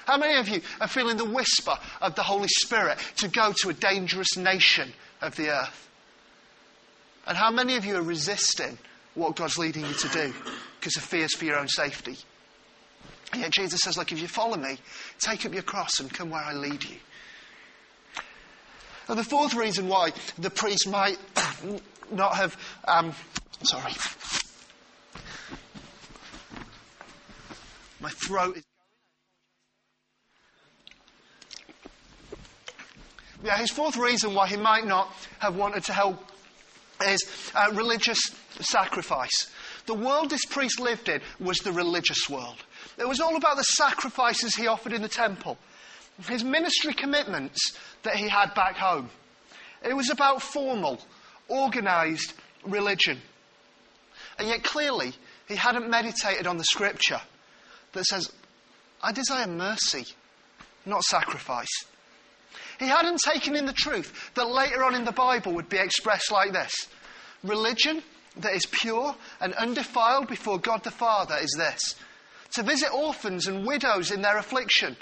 How 0.06 0.18
many 0.18 0.38
of 0.38 0.50
you 0.50 0.62
are 0.82 0.88
feeling 0.88 1.18
the 1.18 1.26
whisper 1.26 1.78
of 2.02 2.16
the 2.16 2.24
Holy 2.24 2.50
Spirit 2.50 2.98
to 3.18 3.28
go 3.28 3.54
to 3.62 3.70
a 3.70 3.74
dangerous 3.74 4.36
nation 4.36 4.92
of 5.22 5.36
the 5.36 5.50
earth? 5.50 5.90
And 7.26 7.38
how 7.38 7.52
many 7.52 7.78
of 7.78 7.86
you 7.86 7.96
are 7.96 8.02
resisting 8.02 8.78
what 9.16 9.36
God's 9.36 9.58
leading 9.58 9.86
you 9.86 9.94
to 9.94 10.10
do 10.10 10.34
because 10.80 10.98
of 10.98 11.04
fears 11.04 11.36
for 11.36 11.46
your 11.46 11.58
own 11.58 11.70
safety? 11.70 12.18
And 13.32 13.42
yet 13.42 13.52
Jesus 13.52 13.82
says, 13.82 13.98
Look, 13.98 14.12
if 14.12 14.22
you 14.22 14.28
follow 14.28 14.58
me, 14.58 14.78
take 15.20 15.46
up 15.46 15.54
your 15.54 15.64
cross 15.64 16.00
and 16.00 16.14
come 16.14 16.30
where 16.30 16.44
I 16.44 16.54
lead 16.54 16.84
you. 16.84 16.98
And 19.08 19.18
the 19.18 19.24
fourth 19.24 19.54
reason 19.54 19.88
why 19.88 20.12
the 20.38 20.50
priest 20.50 20.88
might 20.88 21.18
not 22.12 22.36
have, 22.36 22.58
um, 22.86 23.14
sorry, 23.64 23.94
my 28.00 28.10
throat 28.10 28.58
is. 28.58 28.64
Yeah, 33.44 33.58
his 33.58 33.72
fourth 33.72 33.98
reason 33.98 34.34
why 34.34 34.48
he 34.48 34.56
might 34.56 34.86
not 34.86 35.10
have 35.40 35.58
wanted 35.58 35.84
to 35.86 35.94
help 35.94 36.32
is 37.06 37.52
uh, 37.54 37.72
religious 37.74 38.20
sacrifice. 38.62 39.52
The 39.86 39.94
world 39.94 40.30
this 40.30 40.46
priest 40.46 40.80
lived 40.80 41.10
in 41.10 41.22
was 41.40 41.58
the 41.58 41.74
religious 41.74 42.30
world. 42.30 42.64
It 42.98 43.08
was 43.08 43.20
all 43.20 43.36
about 43.36 43.58
the 43.58 43.64
sacrifices 43.64 44.56
he 44.56 44.68
offered 44.68 44.94
in 44.94 45.02
the 45.02 45.10
temple, 45.10 45.58
his 46.28 46.44
ministry 46.44 46.94
commitments 46.94 47.78
that 48.04 48.16
he 48.16 48.30
had 48.30 48.54
back 48.54 48.78
home. 48.78 49.10
It 49.84 49.94
was 49.94 50.10
about 50.10 50.42
formal, 50.42 51.00
organised 51.50 52.34
religion. 52.66 53.20
And 54.44 54.50
yet 54.50 54.64
clearly, 54.66 55.14
he 55.48 55.56
hadn't 55.56 55.90
meditated 55.90 56.48
on 56.48 56.58
the 56.58 56.66
scripture 56.66 57.22
that 57.94 58.04
says, 58.04 58.30
I 59.02 59.14
desire 59.14 59.48
mercy, 59.48 60.06
not 60.86 61.02
sacrifice. 61.04 61.86
He 62.78 62.88
hadn't 62.88 63.22
taken 63.24 63.56
in 63.56 63.66
the 63.66 63.72
truth 63.72 64.32
that 64.36 64.50
later 64.50 64.84
on 64.84 64.96
in 64.96 65.06
the 65.06 65.14
Bible 65.14 65.54
would 65.54 65.70
be 65.70 65.78
expressed 65.78 66.30
like 66.30 66.52
this 66.52 66.74
Religion 67.42 68.04
that 68.36 68.54
is 68.54 68.66
pure 68.66 69.16
and 69.40 69.54
undefiled 69.54 70.28
before 70.28 70.60
God 70.60 70.84
the 70.84 70.92
Father 70.92 71.38
is 71.38 71.56
this 71.58 71.96
to 72.52 72.64
visit 72.64 72.94
orphans 72.94 73.48
and 73.48 73.66
widows 73.66 74.12
in 74.12 74.22
their 74.22 74.38
affliction 74.38 74.98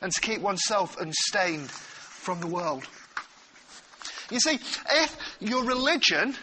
and 0.00 0.10
to 0.10 0.20
keep 0.20 0.40
oneself 0.40 1.00
unstained 1.00 1.70
from 1.70 2.40
the 2.40 2.48
world. 2.48 2.88
You 4.28 4.40
see, 4.40 4.58
if 4.90 5.16
your 5.38 5.62
religion 5.62 6.34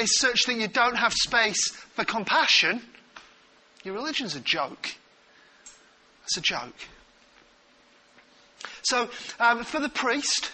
is 0.00 0.18
such 0.18 0.44
that 0.44 0.56
you 0.56 0.68
don't 0.68 0.96
have 0.96 1.12
space 1.12 1.70
for 1.94 2.04
compassion, 2.04 2.82
your 3.84 3.94
religion's 3.94 4.34
a 4.34 4.40
joke. 4.40 4.94
It's 6.24 6.36
a 6.36 6.40
joke. 6.40 6.74
So, 8.82 9.08
um, 9.40 9.64
for 9.64 9.80
the 9.80 9.88
priest, 9.88 10.50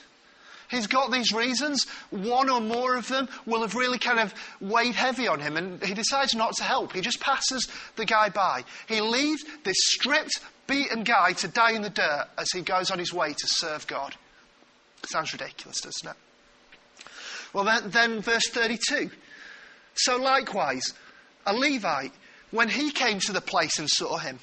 he's 0.70 0.86
got 0.86 1.10
these 1.10 1.32
reasons. 1.32 1.86
One 2.10 2.48
or 2.48 2.60
more 2.60 2.96
of 2.96 3.08
them 3.08 3.28
will 3.46 3.62
have 3.62 3.74
really 3.74 3.98
kind 3.98 4.20
of 4.20 4.34
weighed 4.60 4.94
heavy 4.94 5.28
on 5.28 5.40
him, 5.40 5.56
and 5.56 5.82
he 5.82 5.94
decides 5.94 6.34
not 6.34 6.54
to 6.56 6.64
help. 6.64 6.92
He 6.92 7.00
just 7.00 7.20
passes 7.20 7.68
the 7.96 8.04
guy 8.04 8.28
by. 8.28 8.64
He 8.88 9.00
leaves 9.00 9.44
this 9.64 9.76
stripped, 9.78 10.40
beaten 10.66 11.04
guy 11.04 11.32
to 11.34 11.48
die 11.48 11.72
in 11.72 11.82
the 11.82 11.90
dirt 11.90 12.28
as 12.38 12.48
he 12.52 12.62
goes 12.62 12.90
on 12.90 12.98
his 12.98 13.12
way 13.12 13.32
to 13.32 13.46
serve 13.46 13.86
God. 13.86 14.14
Sounds 15.06 15.32
ridiculous, 15.32 15.80
doesn't 15.80 16.10
it? 16.10 16.16
Well, 17.52 17.64
then, 17.64 17.90
then 17.90 18.20
verse 18.20 18.48
32. 18.48 19.10
So 19.94 20.16
likewise, 20.16 20.92
a 21.46 21.54
Levite, 21.54 22.12
when 22.50 22.68
he 22.68 22.90
came 22.90 23.18
to 23.20 23.32
the 23.32 23.40
place 23.40 23.78
and 23.78 23.88
saw 23.88 24.18
him, 24.18 24.38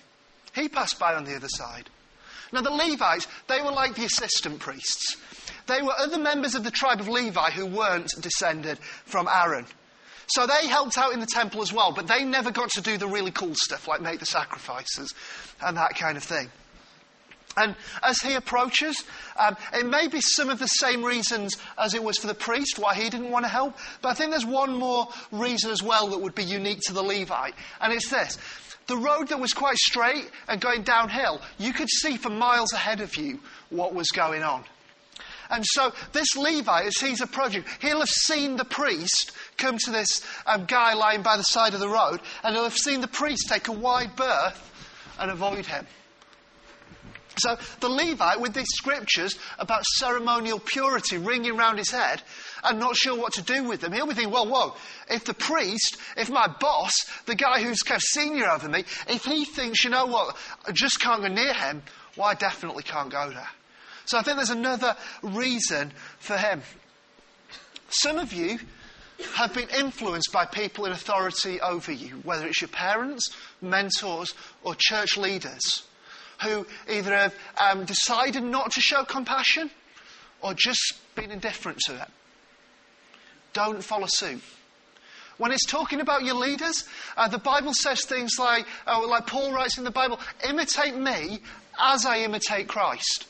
he 0.53 0.67
passed 0.69 0.99
by 0.99 1.13
on 1.15 1.23
the 1.23 1.35
other 1.35 1.47
side. 1.49 1.89
Now, 2.51 2.61
the 2.61 2.71
Levites, 2.71 3.27
they 3.47 3.61
were 3.61 3.71
like 3.71 3.95
the 3.95 4.05
assistant 4.05 4.59
priests. 4.59 5.15
They 5.67 5.81
were 5.81 5.93
other 5.97 6.17
members 6.17 6.55
of 6.55 6.63
the 6.63 6.71
tribe 6.71 6.99
of 6.99 7.07
Levi 7.07 7.51
who 7.51 7.65
weren't 7.65 8.11
descended 8.19 8.77
from 9.05 9.29
Aaron. 9.31 9.65
So 10.27 10.47
they 10.47 10.67
helped 10.67 10.97
out 10.97 11.13
in 11.13 11.19
the 11.19 11.25
temple 11.25 11.61
as 11.61 11.73
well, 11.73 11.91
but 11.91 12.07
they 12.07 12.23
never 12.23 12.51
got 12.51 12.69
to 12.71 12.81
do 12.81 12.97
the 12.97 13.07
really 13.07 13.31
cool 13.31 13.55
stuff 13.55 13.87
like 13.87 14.01
make 14.01 14.19
the 14.19 14.25
sacrifices 14.25 15.13
and 15.61 15.77
that 15.77 15.95
kind 15.95 16.17
of 16.17 16.23
thing. 16.23 16.49
And 17.57 17.75
as 18.01 18.19
he 18.19 18.35
approaches, 18.35 19.03
um, 19.37 19.57
it 19.73 19.85
may 19.85 20.07
be 20.07 20.21
some 20.21 20.49
of 20.49 20.59
the 20.59 20.67
same 20.67 21.03
reasons 21.03 21.57
as 21.77 21.93
it 21.93 22.03
was 22.03 22.17
for 22.17 22.27
the 22.27 22.33
priest 22.33 22.79
why 22.79 22.95
he 22.95 23.09
didn't 23.09 23.31
want 23.31 23.45
to 23.45 23.49
help, 23.49 23.77
but 24.01 24.09
I 24.09 24.13
think 24.13 24.31
there's 24.31 24.45
one 24.45 24.73
more 24.73 25.09
reason 25.31 25.71
as 25.71 25.83
well 25.83 26.07
that 26.07 26.21
would 26.21 26.35
be 26.35 26.43
unique 26.43 26.79
to 26.87 26.93
the 26.93 27.03
Levite, 27.03 27.55
and 27.81 27.91
it's 27.91 28.09
this. 28.09 28.37
The 28.87 28.97
road 28.97 29.29
that 29.29 29.39
was 29.39 29.53
quite 29.53 29.77
straight 29.77 30.29
and 30.47 30.59
going 30.59 30.83
downhill, 30.83 31.41
you 31.57 31.73
could 31.73 31.89
see 31.89 32.17
for 32.17 32.29
miles 32.29 32.73
ahead 32.73 33.01
of 33.01 33.15
you 33.15 33.39
what 33.69 33.93
was 33.93 34.07
going 34.09 34.43
on. 34.43 34.63
And 35.49 35.65
so 35.65 35.93
this 36.13 36.37
Levite, 36.37 36.87
as 36.87 36.97
he's 36.97 37.21
approaching, 37.21 37.65
he'll 37.81 37.99
have 37.99 38.09
seen 38.09 38.55
the 38.55 38.65
priest 38.65 39.33
come 39.57 39.77
to 39.79 39.91
this 39.91 40.21
um, 40.45 40.65
guy 40.65 40.93
lying 40.93 41.21
by 41.21 41.35
the 41.37 41.43
side 41.43 41.73
of 41.73 41.81
the 41.81 41.89
road, 41.89 42.21
and 42.43 42.55
he'll 42.55 42.63
have 42.63 42.77
seen 42.77 43.01
the 43.01 43.07
priest 43.07 43.49
take 43.49 43.67
a 43.67 43.73
wide 43.73 44.15
berth 44.15 44.71
and 45.19 45.29
avoid 45.29 45.65
him. 45.65 45.85
So 47.37 47.57
the 47.79 47.89
Levite, 47.89 48.41
with 48.41 48.53
these 48.53 48.67
scriptures 48.73 49.37
about 49.57 49.85
ceremonial 49.85 50.59
purity 50.59 51.17
ringing 51.17 51.55
round 51.55 51.77
his 51.77 51.91
head, 51.91 52.21
and 52.63 52.79
not 52.79 52.95
sure 52.95 53.17
what 53.17 53.33
to 53.33 53.41
do 53.41 53.63
with 53.63 53.81
them, 53.81 53.93
he'll 53.93 54.05
be 54.05 54.13
thinking, 54.13 54.33
well, 54.33 54.47
whoa, 54.47 54.75
if 55.09 55.25
the 55.25 55.33
priest, 55.33 55.97
if 56.17 56.29
my 56.29 56.47
boss, 56.59 56.93
the 57.25 57.35
guy 57.35 57.61
who's 57.61 57.81
kind 57.81 57.97
of 57.97 58.03
senior 58.03 58.49
over 58.49 58.67
me, 58.67 58.83
if 59.07 59.23
he 59.23 59.45
thinks, 59.45 59.83
you 59.83 59.89
know 59.89 60.05
what, 60.05 60.35
I 60.67 60.71
just 60.71 60.99
can't 60.99 61.21
go 61.21 61.27
near 61.27 61.53
him, 61.53 61.81
well, 62.17 62.27
I 62.27 62.33
definitely 62.33 62.83
can't 62.83 63.09
go 63.09 63.29
there. 63.29 63.49
So 64.05 64.17
I 64.17 64.23
think 64.23 64.37
there's 64.37 64.49
another 64.49 64.95
reason 65.23 65.93
for 66.19 66.35
him. 66.37 66.61
Some 67.89 68.17
of 68.17 68.33
you 68.33 68.59
have 69.35 69.53
been 69.53 69.69
influenced 69.69 70.31
by 70.33 70.45
people 70.45 70.85
in 70.85 70.91
authority 70.91 71.61
over 71.61 71.91
you, 71.91 72.15
whether 72.23 72.47
it's 72.47 72.59
your 72.59 72.67
parents, 72.67 73.35
mentors, 73.61 74.33
or 74.63 74.75
church 74.77 75.15
leaders 75.15 75.83
who 76.43 76.65
either 76.89 77.15
have 77.15 77.35
um, 77.59 77.85
decided 77.85 78.43
not 78.43 78.71
to 78.71 78.81
show 78.81 79.03
compassion 79.03 79.69
or 80.41 80.53
just 80.53 80.95
been 81.15 81.31
indifferent 81.31 81.79
to 81.85 81.95
it. 81.95 82.07
Don't 83.53 83.83
follow 83.83 84.07
suit. 84.07 84.41
When 85.37 85.51
it's 85.51 85.65
talking 85.65 86.01
about 86.01 86.23
your 86.23 86.35
leaders, 86.35 86.83
uh, 87.17 87.27
the 87.27 87.39
Bible 87.39 87.73
says 87.73 88.05
things 88.05 88.33
like, 88.37 88.65
uh, 88.85 89.05
like 89.07 89.27
Paul 89.27 89.51
writes 89.51 89.77
in 89.77 89.83
the 89.83 89.91
Bible, 89.91 90.19
imitate 90.47 90.95
me 90.95 91.39
as 91.79 92.05
I 92.05 92.19
imitate 92.19 92.67
Christ. 92.67 93.25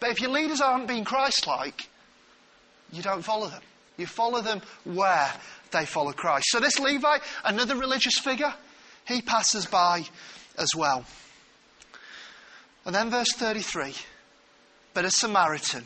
But 0.00 0.10
if 0.10 0.20
your 0.20 0.30
leaders 0.30 0.60
aren't 0.60 0.88
being 0.88 1.04
Christ 1.04 1.46
like, 1.46 1.88
you 2.92 3.02
don't 3.02 3.22
follow 3.22 3.48
them. 3.48 3.62
You 3.96 4.06
follow 4.06 4.40
them 4.40 4.62
where 4.84 5.32
they 5.70 5.84
follow 5.84 6.12
Christ. 6.12 6.46
So 6.48 6.60
this 6.60 6.78
Levi, 6.78 7.18
another 7.44 7.76
religious 7.76 8.18
figure, 8.18 8.54
he 9.06 9.22
passes 9.22 9.66
by 9.66 10.04
as 10.56 10.70
well. 10.76 11.04
And 12.88 12.94
then 12.94 13.10
verse 13.10 13.34
33 13.34 13.94
But 14.94 15.04
a 15.04 15.10
Samaritan, 15.10 15.84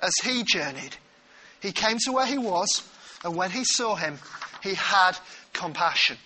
as 0.00 0.12
he 0.24 0.44
journeyed, 0.44 0.96
he 1.60 1.72
came 1.72 1.98
to 2.06 2.12
where 2.12 2.24
he 2.24 2.38
was, 2.38 2.88
and 3.22 3.36
when 3.36 3.50
he 3.50 3.64
saw 3.64 3.96
him, 3.96 4.18
he 4.62 4.72
had 4.72 5.12
compassion. 5.52 6.16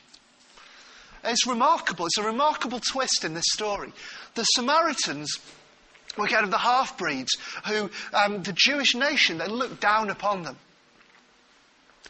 It's 1.24 1.44
remarkable. 1.44 2.06
It's 2.06 2.18
a 2.18 2.22
remarkable 2.22 2.78
twist 2.78 3.24
in 3.24 3.34
this 3.34 3.46
story. 3.52 3.92
The 4.36 4.44
Samaritans 4.44 5.40
were 6.16 6.28
kind 6.28 6.44
of 6.44 6.52
the 6.52 6.58
half 6.58 6.96
breeds 6.96 7.32
who, 7.66 7.90
um, 8.14 8.44
the 8.44 8.54
Jewish 8.54 8.94
nation, 8.94 9.38
they 9.38 9.48
looked 9.48 9.80
down 9.80 10.10
upon 10.10 10.44
them. 10.44 10.56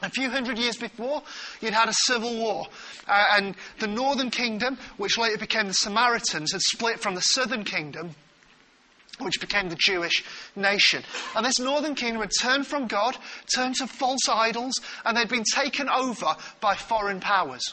A 0.03 0.11
few 0.11 0.31
hundred 0.31 0.59
years 0.59 0.77
before, 0.77 1.23
you'd 1.61 1.73
had 1.73 1.89
a 1.89 1.95
civil 2.05 2.37
war, 2.37 2.67
uh, 3.09 3.25
and 3.33 3.55
the 3.79 3.87
northern 3.87 4.31
kingdom, 4.31 4.79
which 4.99 5.17
later 5.17 5.39
became 5.39 5.69
the 5.69 5.75
Samaritans, 5.75 6.53
had 6.53 6.61
split 6.61 7.01
from 7.01 7.15
the 7.15 7.23
southern 7.23 7.65
kingdom, 7.65 8.15
which 9.19 9.41
became 9.41 9.71
the 9.71 9.77
Jewish 9.77 10.23
nation. 10.55 11.03
And 11.35 11.47
this 11.47 11.59
northern 11.59 11.95
kingdom 11.95 12.21
had 12.21 12.33
turned 12.41 12.67
from 12.67 12.87
God, 12.87 13.17
turned 13.55 13.77
to 13.77 13.87
false 13.87 14.29
idols, 14.29 14.75
and 15.05 15.17
they'd 15.17 15.29
been 15.29 15.45
taken 15.55 15.89
over 15.89 16.37
by 16.61 16.75
foreign 16.75 17.21
powers. 17.21 17.73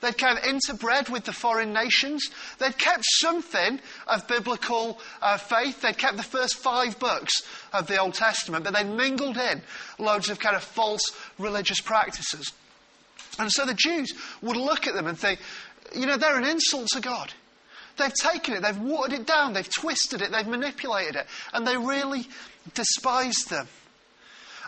They'd 0.00 0.16
kind 0.16 0.38
of 0.38 0.44
interbred 0.44 1.10
with 1.10 1.24
the 1.24 1.32
foreign 1.32 1.72
nations. 1.72 2.28
They'd 2.58 2.78
kept 2.78 3.04
something 3.04 3.80
of 4.06 4.26
biblical 4.26 4.98
uh, 5.20 5.36
faith. 5.36 5.82
They'd 5.82 5.98
kept 5.98 6.16
the 6.16 6.22
first 6.22 6.56
five 6.56 6.98
books 6.98 7.42
of 7.72 7.86
the 7.86 7.98
Old 7.98 8.14
Testament, 8.14 8.64
but 8.64 8.74
they'd 8.74 8.88
mingled 8.88 9.36
in 9.36 9.62
loads 9.98 10.30
of 10.30 10.38
kind 10.38 10.56
of 10.56 10.62
false 10.62 11.02
religious 11.38 11.80
practices. 11.80 12.52
And 13.38 13.50
so 13.50 13.64
the 13.64 13.74
Jews 13.74 14.12
would 14.42 14.56
look 14.56 14.86
at 14.86 14.94
them 14.94 15.06
and 15.06 15.18
think, 15.18 15.40
you 15.94 16.06
know, 16.06 16.16
they're 16.16 16.38
an 16.38 16.46
insult 16.46 16.88
to 16.88 17.00
God. 17.00 17.32
They've 17.96 18.14
taken 18.14 18.54
it, 18.54 18.62
they've 18.62 18.78
watered 18.78 19.20
it 19.20 19.26
down, 19.26 19.52
they've 19.52 19.68
twisted 19.68 20.22
it, 20.22 20.32
they've 20.32 20.46
manipulated 20.46 21.16
it, 21.16 21.26
and 21.52 21.66
they 21.66 21.76
really 21.76 22.26
despised 22.72 23.50
them. 23.50 23.68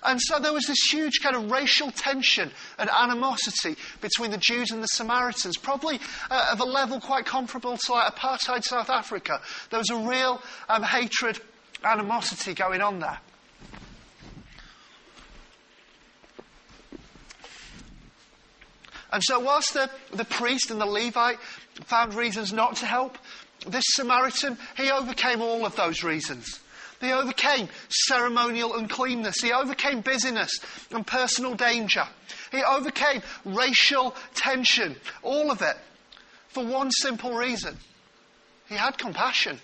And 0.05 0.21
so 0.21 0.39
there 0.41 0.53
was 0.53 0.65
this 0.65 0.91
huge 0.91 1.21
kind 1.23 1.37
of 1.37 1.51
racial 1.51 1.91
tension 1.93 2.51
and 2.79 2.91
animosity 2.91 3.77
between 4.01 4.33
the 4.33 4.39
Jews 4.39 4.71
and 4.71 4.83
the 4.83 4.89
Samaritans, 4.89 5.57
probably 5.57 6.01
uh, 6.31 6.49
of 6.53 6.61
a 6.61 6.65
level 6.65 7.01
quite 7.01 7.25
comparable 7.25 7.77
to 7.77 7.93
like 7.93 8.15
apartheid 8.15 8.65
South 8.65 8.91
Africa. 8.91 9.41
There 9.71 9.79
was 9.79 9.91
a 9.91 9.97
real 9.97 10.43
um, 10.69 10.83
hatred, 10.83 11.41
animosity 11.85 12.55
going 12.55 12.81
on 12.81 12.99
there. 12.99 13.19
And 19.13 19.23
so, 19.23 19.39
whilst 19.39 19.75
the, 19.75 19.91
the 20.15 20.25
priest 20.25 20.71
and 20.71 20.81
the 20.81 20.87
Levite 20.87 21.39
found 21.85 22.15
reasons 22.15 22.53
not 22.53 22.77
to 22.77 22.87
help, 22.87 23.19
this 23.67 23.85
Samaritan, 23.89 24.57
he 24.77 24.91
overcame 24.91 25.43
all 25.43 25.67
of 25.67 25.77
those 25.77 26.03
reasons. 26.03 26.62
He 27.03 27.13
overcame 27.13 27.69
ceremonial 27.89 28.77
uncleanness. 28.77 29.41
He 29.43 29.53
overcame 29.53 30.03
busyness 30.03 30.61
and 30.93 31.05
personal 31.05 31.55
danger. 31.55 32.05
He 32.53 32.63
overcame 32.63 33.23
racial 33.45 34.15
tension. 34.37 34.95
All 35.23 35.51
of 35.51 35.63
it 35.63 35.77
for 36.49 36.65
one 36.65 36.93
simple 36.93 37.35
reason. 37.35 37.77
He 38.69 38.77
had 38.77 38.97
compassion. 38.99 39.59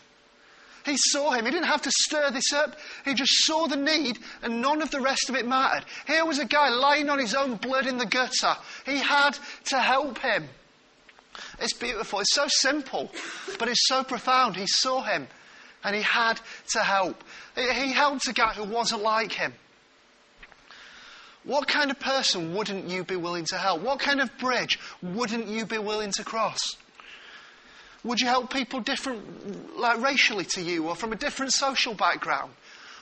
He 0.85 0.97
saw 0.97 1.31
him. 1.31 1.45
He 1.45 1.53
didn't 1.53 1.69
have 1.69 1.83
to 1.83 1.93
stir 1.93 2.33
this 2.33 2.53
up. 2.53 2.75
He 3.05 3.15
just 3.15 3.45
saw 3.45 3.69
the 3.69 3.77
need 3.77 4.19
and 4.43 4.61
none 4.61 4.83
of 4.83 4.91
the 4.91 5.01
rest 5.01 5.29
of 5.29 5.37
it 5.37 5.47
mattered. 5.47 5.85
Here 6.09 6.25
was 6.25 6.41
a 6.41 6.45
guy 6.45 6.71
lying 6.71 7.09
on 7.09 7.21
his 7.21 7.37
own 7.37 7.55
blood 7.55 7.87
in 7.87 7.99
the 7.99 8.07
gutter. 8.07 8.57
He 8.85 8.99
had 8.99 9.39
to 9.67 9.79
help 9.79 10.19
him. 10.19 10.49
It's 11.61 11.75
beautiful. 11.75 12.19
It's 12.19 12.35
so 12.35 12.47
simple, 12.49 13.13
but 13.61 13.69
it's 13.69 13.87
so 13.87 14.03
profound. 14.03 14.57
He 14.57 14.67
saw 14.67 15.03
him 15.03 15.29
and 15.85 15.95
he 15.95 16.03
had 16.03 16.41
to 16.73 16.81
help. 16.81 17.23
He 17.59 17.93
helped 17.93 18.29
a 18.29 18.33
guy 18.33 18.53
who 18.55 18.65
wasn't 18.65 19.03
like 19.03 19.33
him. 19.33 19.53
What 21.43 21.67
kind 21.67 21.91
of 21.91 21.99
person 21.99 22.55
wouldn't 22.55 22.89
you 22.89 23.03
be 23.05 23.17
willing 23.17 23.47
to 23.47 23.59
help? 23.59 23.83
What 23.83 23.99
kind 23.99 24.21
of 24.21 24.31
bridge 24.39 24.79
wouldn't 25.03 25.49
you 25.49 25.67
be 25.67 25.79
willing 25.79 26.13
to 26.13 26.25
cross? 26.25 26.59
Would 28.05 28.21
you 28.21 28.29
help 28.29 28.53
people 28.53 28.81
different, 28.81 29.77
like 29.79 30.01
racially 30.01 30.45
to 30.51 30.63
you 30.63 30.89
or 30.89 30.95
from 30.95 31.13
a 31.13 31.17
different 31.17 31.53
social 31.53 31.95
background? 31.95 32.53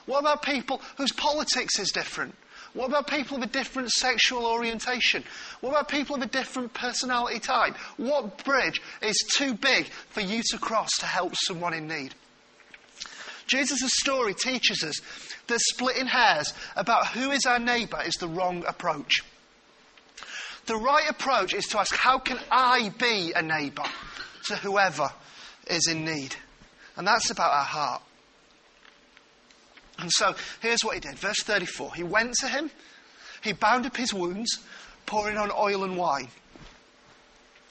What 0.06 0.20
about 0.20 0.42
people 0.42 0.80
whose 0.96 1.12
politics 1.12 1.78
is 1.78 1.90
different? 1.90 2.34
What 2.72 2.88
about 2.88 3.08
people 3.08 3.36
of 3.36 3.42
a 3.42 3.46
different 3.46 3.90
sexual 3.90 4.46
orientation? 4.46 5.24
What 5.60 5.70
about 5.70 5.88
people 5.88 6.16
of 6.16 6.22
a 6.22 6.26
different 6.26 6.72
personality 6.72 7.40
type? 7.40 7.76
What 7.96 8.44
bridge 8.44 8.80
is 9.02 9.16
too 9.36 9.54
big 9.54 9.86
for 9.86 10.20
you 10.20 10.42
to 10.50 10.58
cross 10.58 10.90
to 11.00 11.06
help 11.06 11.34
someone 11.36 11.74
in 11.74 11.88
need? 11.88 12.14
Jesus' 13.46 13.92
story 13.94 14.34
teaches 14.34 14.82
us 14.82 15.00
that 15.46 15.60
splitting 15.60 16.06
hairs 16.06 16.52
about 16.74 17.08
who 17.08 17.30
is 17.30 17.46
our 17.46 17.58
neighbour 17.58 18.02
is 18.04 18.14
the 18.14 18.28
wrong 18.28 18.64
approach. 18.66 19.22
The 20.66 20.76
right 20.76 21.08
approach 21.08 21.54
is 21.54 21.66
to 21.66 21.78
ask, 21.78 21.94
how 21.94 22.18
can 22.18 22.38
I 22.50 22.92
be 22.98 23.32
a 23.34 23.42
neighbour 23.42 23.84
to 24.46 24.56
whoever 24.56 25.10
is 25.68 25.86
in 25.88 26.04
need? 26.04 26.34
And 26.96 27.06
that's 27.06 27.30
about 27.30 27.52
our 27.52 27.64
heart. 27.64 28.02
And 29.98 30.10
so 30.10 30.34
here's 30.60 30.82
what 30.82 30.94
he 30.94 31.00
did. 31.00 31.18
Verse 31.18 31.42
34. 31.42 31.94
He 31.94 32.02
went 32.02 32.34
to 32.40 32.48
him, 32.48 32.70
he 33.42 33.52
bound 33.52 33.86
up 33.86 33.96
his 33.96 34.12
wounds, 34.12 34.50
pouring 35.06 35.36
on 35.36 35.52
oil 35.56 35.84
and 35.84 35.96
wine. 35.96 36.28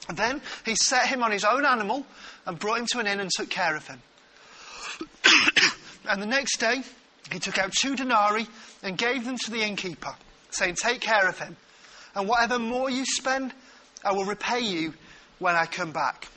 And 0.08 0.16
then 0.16 0.40
he 0.64 0.74
set 0.74 1.06
him 1.06 1.22
on 1.22 1.32
his 1.32 1.44
own 1.44 1.66
animal 1.66 2.06
and 2.46 2.58
brought 2.58 2.78
him 2.78 2.86
to 2.92 3.00
an 3.00 3.06
inn 3.06 3.20
and 3.20 3.30
took 3.30 3.50
care 3.50 3.76
of 3.76 3.86
him. 3.86 4.00
and 6.08 6.22
the 6.22 6.26
next 6.26 6.58
day, 6.58 6.82
he 7.32 7.38
took 7.38 7.58
out 7.58 7.72
two 7.72 7.96
denarii 7.96 8.46
and 8.82 8.96
gave 8.96 9.24
them 9.24 9.36
to 9.36 9.50
the 9.50 9.62
innkeeper, 9.62 10.14
saying, 10.50 10.76
Take 10.76 11.00
care 11.00 11.28
of 11.28 11.38
him, 11.38 11.56
and 12.14 12.28
whatever 12.28 12.58
more 12.58 12.88
you 12.88 13.04
spend, 13.04 13.52
I 14.04 14.12
will 14.12 14.24
repay 14.24 14.60
you 14.60 14.94
when 15.38 15.54
I 15.54 15.66
come 15.66 15.92
back. 15.92 16.28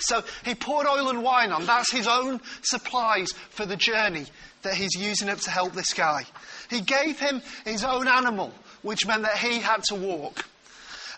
So 0.00 0.22
he 0.44 0.54
poured 0.54 0.86
oil 0.86 1.08
and 1.08 1.22
wine 1.22 1.50
on. 1.50 1.66
That's 1.66 1.90
his 1.90 2.06
own 2.06 2.40
supplies 2.62 3.28
for 3.50 3.64
the 3.64 3.76
journey 3.76 4.26
that 4.62 4.74
he's 4.74 4.94
using 4.94 5.28
up 5.28 5.38
to 5.40 5.50
help 5.50 5.72
this 5.72 5.94
guy. 5.94 6.24
He 6.68 6.80
gave 6.80 7.18
him 7.18 7.42
his 7.64 7.84
own 7.84 8.08
animal, 8.08 8.52
which 8.82 9.06
meant 9.06 9.22
that 9.22 9.38
he 9.38 9.60
had 9.60 9.82
to 9.84 9.94
walk. 9.94 10.44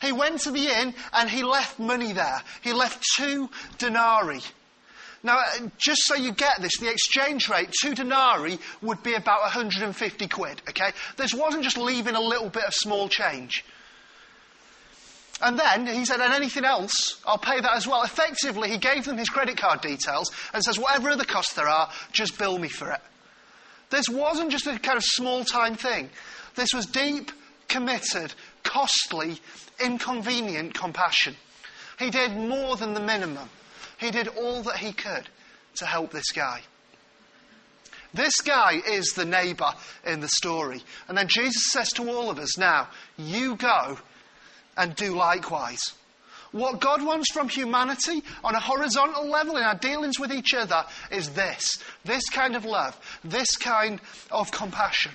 He 0.03 0.13
went 0.13 0.41
to 0.43 0.51
the 0.51 0.69
inn 0.69 0.95
and 1.13 1.31
he 1.31 1.43
left 1.43 1.79
money 1.79 2.13
there. 2.13 2.43
He 2.63 2.73
left 2.73 3.03
two 3.17 3.49
denarii. 3.79 4.43
Now, 5.23 5.39
uh, 5.39 5.69
just 5.79 6.03
so 6.03 6.15
you 6.15 6.33
get 6.33 6.61
this, 6.61 6.79
the 6.79 6.91
exchange 6.91 7.49
rate, 7.49 7.71
two 7.81 7.95
denarii 7.95 8.59
would 8.83 9.03
be 9.03 9.15
about 9.15 9.43
150 9.43 10.29
quid, 10.29 10.63
okay? 10.69 10.91
This 11.17 11.35
wasn't 11.35 11.65
just 11.65 11.79
leaving 11.79 12.15
a 12.15 12.21
little 12.21 12.49
bit 12.49 12.65
of 12.65 12.75
small 12.75 13.09
change. 13.09 13.65
And 15.41 15.59
then 15.59 15.87
he 15.87 16.05
said, 16.05 16.21
and 16.21 16.33
anything 16.33 16.65
else, 16.65 17.21
I'll 17.27 17.39
pay 17.39 17.61
that 17.61 17.77
as 17.77 17.87
well. 17.87 18.03
Effectively, 18.03 18.71
he 18.71 18.79
gave 18.79 19.05
them 19.05 19.19
his 19.19 19.29
credit 19.29 19.59
card 19.59 19.83
details 19.83 20.31
and 20.55 20.63
says, 20.63 20.79
whatever 20.79 21.11
other 21.11 21.25
costs 21.25 21.53
there 21.55 21.69
are, 21.69 21.91
just 22.13 22.39
bill 22.39 22.59
me 22.59 22.69
for 22.69 22.91
it. 22.91 23.01
This 23.91 24.09
wasn't 24.09 24.51
just 24.51 24.67
a 24.67 24.79
kind 24.79 24.97
of 24.97 25.05
small 25.05 25.45
time 25.45 25.75
thing. 25.77 26.09
This 26.55 26.71
was 26.75 26.87
deep, 26.87 27.31
committed, 27.69 28.33
costly, 28.63 29.39
inconvenient 29.79 30.75
compassion. 30.75 31.37
He 31.99 32.11
did 32.11 32.37
more 32.37 32.77
than 32.77 32.95
the 32.95 33.01
minimum. 33.01 33.49
He 33.99 34.11
did 34.11 34.29
all 34.29 34.63
that 34.63 34.77
he 34.77 34.93
could 34.93 35.29
to 35.77 35.87
help 35.87 36.11
this 36.11 36.33
guy. 36.33 36.61
This 38.15 38.41
guy 38.41 38.81
is 38.89 39.13
the 39.15 39.25
neighbour 39.25 39.73
in 40.07 40.21
the 40.21 40.29
story. 40.29 40.83
And 41.09 41.19
then 41.19 41.29
Jesus 41.29 41.71
says 41.71 41.91
to 41.93 42.11
all 42.11 42.31
of 42.31 42.39
us 42.39 42.57
now, 42.57 42.89
you 43.19 43.57
go 43.57 43.99
and 44.77 44.95
do 44.95 45.15
likewise. 45.15 45.93
What 46.53 46.81
God 46.81 47.05
wants 47.05 47.31
from 47.33 47.49
humanity 47.49 48.23
on 48.43 48.55
a 48.55 48.61
horizontal 48.61 49.27
level 49.29 49.57
in 49.57 49.63
our 49.63 49.75
dealings 49.75 50.19
with 50.19 50.33
each 50.33 50.55
other 50.55 50.85
is 51.11 51.31
this 51.31 51.83
this 52.05 52.29
kind 52.31 52.57
of 52.57 52.65
love, 52.65 52.99
this 53.25 53.57
kind 53.57 54.01
of 54.31 54.51
compassion. 54.53 55.13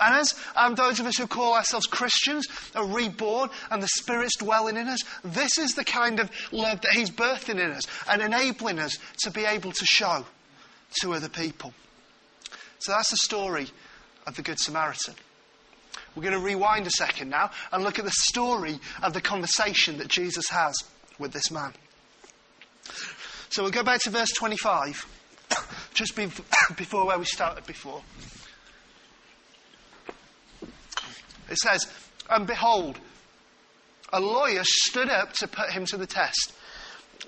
And 0.00 0.14
as 0.16 0.34
um, 0.56 0.74
those 0.74 1.00
of 1.00 1.06
us 1.06 1.16
who 1.16 1.26
call 1.26 1.54
ourselves 1.54 1.86
Christians 1.86 2.46
are 2.74 2.86
reborn 2.86 3.50
and 3.70 3.82
the 3.82 3.88
Spirit's 3.88 4.36
dwelling 4.36 4.76
in 4.76 4.88
us, 4.88 5.00
this 5.22 5.58
is 5.58 5.74
the 5.74 5.84
kind 5.84 6.20
of 6.20 6.30
love 6.50 6.80
that 6.80 6.92
He's 6.92 7.10
birthing 7.10 7.60
in 7.60 7.70
us 7.70 7.84
and 8.08 8.22
enabling 8.22 8.78
us 8.78 8.98
to 9.22 9.30
be 9.30 9.44
able 9.44 9.72
to 9.72 9.84
show 9.84 10.24
to 11.00 11.14
other 11.14 11.28
people. 11.28 11.72
So 12.80 12.92
that's 12.92 13.10
the 13.10 13.16
story 13.16 13.68
of 14.26 14.34
the 14.36 14.42
Good 14.42 14.58
Samaritan. 14.58 15.14
We're 16.14 16.22
going 16.22 16.34
to 16.34 16.40
rewind 16.40 16.86
a 16.86 16.90
second 16.90 17.30
now 17.30 17.50
and 17.70 17.82
look 17.82 17.98
at 17.98 18.04
the 18.04 18.12
story 18.28 18.78
of 19.02 19.14
the 19.14 19.20
conversation 19.20 19.98
that 19.98 20.08
Jesus 20.08 20.48
has 20.48 20.74
with 21.18 21.32
this 21.32 21.50
man. 21.50 21.72
So 23.50 23.62
we'll 23.62 23.72
go 23.72 23.82
back 23.82 24.00
to 24.02 24.10
verse 24.10 24.30
25, 24.36 25.06
just 25.94 26.16
before 26.76 27.06
where 27.06 27.18
we 27.18 27.24
started 27.24 27.66
before. 27.66 28.02
It 31.52 31.58
says, 31.58 31.86
And 32.30 32.46
behold, 32.46 32.98
a 34.12 34.20
lawyer 34.20 34.62
stood 34.64 35.08
up 35.08 35.34
to 35.34 35.46
put 35.46 35.70
him 35.70 35.84
to 35.86 35.96
the 35.98 36.06
test. 36.06 36.54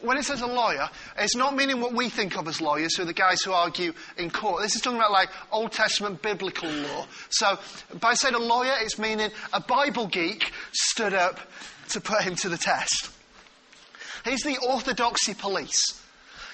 When 0.00 0.16
it 0.16 0.24
says 0.24 0.40
a 0.40 0.46
lawyer, 0.46 0.88
it's 1.16 1.36
not 1.36 1.54
meaning 1.54 1.80
what 1.80 1.94
we 1.94 2.08
think 2.08 2.36
of 2.36 2.48
as 2.48 2.60
lawyers, 2.60 2.96
who 2.96 3.04
are 3.04 3.06
the 3.06 3.12
guys 3.12 3.42
who 3.42 3.52
argue 3.52 3.92
in 4.18 4.30
court. 4.30 4.62
This 4.62 4.74
is 4.74 4.82
talking 4.82 4.98
about 4.98 5.12
like 5.12 5.28
Old 5.52 5.72
Testament 5.72 6.20
biblical 6.20 6.68
law. 6.68 7.06
So 7.28 7.58
by 8.00 8.14
saying 8.14 8.34
a 8.34 8.38
lawyer, 8.38 8.72
it's 8.80 8.98
meaning 8.98 9.30
a 9.52 9.60
Bible 9.60 10.06
geek 10.06 10.52
stood 10.72 11.14
up 11.14 11.38
to 11.90 12.00
put 12.00 12.22
him 12.22 12.34
to 12.36 12.48
the 12.48 12.58
test. 12.58 13.10
He's 14.24 14.42
the 14.42 14.58
orthodoxy 14.66 15.34
police. 15.34 16.02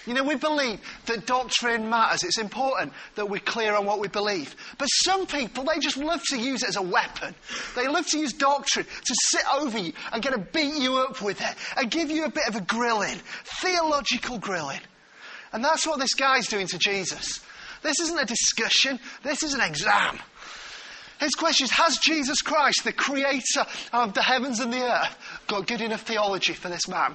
You 0.07 0.15
know, 0.15 0.25
we 0.25 0.35
believe 0.35 0.81
that 1.07 1.27
doctrine 1.27 1.91
matters. 1.91 2.23
It's 2.23 2.39
important 2.39 2.93
that 3.17 3.29
we're 3.29 3.39
clear 3.41 3.75
on 3.75 3.85
what 3.85 4.01
we 4.01 4.09
believe. 4.09 4.57
But 4.79 4.87
some 4.87 5.27
people, 5.27 5.65
they 5.65 5.79
just 5.79 5.99
love 5.99 6.23
to 6.31 6.39
use 6.39 6.63
it 6.63 6.71
as 6.71 6.77
a 6.77 6.83
weapon. 6.83 7.35
They 7.77 7.87
love 7.87 8.07
to 8.09 8.19
use 8.19 8.33
doctrine 8.33 8.87
to 8.87 9.15
sit 9.25 9.43
over 9.53 9.79
you 9.79 9.93
and 10.13 10.23
get 10.23 10.33
to 10.33 10.39
beat 10.39 10.81
you 10.81 10.97
up 10.97 11.21
with 11.21 11.41
it 11.41 11.55
and 11.77 11.91
give 11.91 12.11
you 12.11 12.25
a 12.25 12.31
bit 12.31 12.49
of 12.49 12.57
a 12.57 12.63
grilling, 12.63 13.21
theological 13.61 14.39
grilling. 14.39 14.81
And 15.53 15.63
that's 15.63 15.87
what 15.87 15.99
this 15.99 16.15
guy's 16.15 16.47
doing 16.47 16.67
to 16.69 16.79
Jesus. 16.79 17.41
This 17.83 17.99
isn't 18.01 18.19
a 18.19 18.27
discussion, 18.27 19.01
this 19.23 19.43
is 19.43 19.55
an 19.55 19.61
exam. 19.61 20.19
His 21.19 21.35
question 21.35 21.65
is 21.65 21.71
Has 21.73 21.99
Jesus 21.99 22.41
Christ, 22.41 22.85
the 22.85 22.93
creator 22.93 23.67
of 23.93 24.15
the 24.15 24.23
heavens 24.23 24.61
and 24.61 24.73
the 24.73 24.83
earth, 24.83 25.17
got 25.47 25.67
good 25.67 25.83
enough 25.83 26.03
theology 26.03 26.55
for 26.55 26.69
this 26.69 26.89
man? 26.89 27.15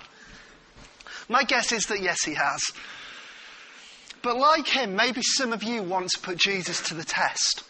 My 1.30 1.44
guess 1.44 1.72
is 1.72 1.86
that 1.86 2.02
yes, 2.02 2.24
he 2.24 2.34
has. 2.34 2.62
But 4.22 4.38
like 4.38 4.68
him, 4.68 4.96
maybe 4.96 5.22
some 5.22 5.54
of 5.54 5.64
you 5.64 5.84
want 5.84 6.10
to 6.10 6.20
put 6.20 6.38
Jesus 6.38 6.82
to 6.90 6.94
the 6.96 7.04
test. 7.04 7.64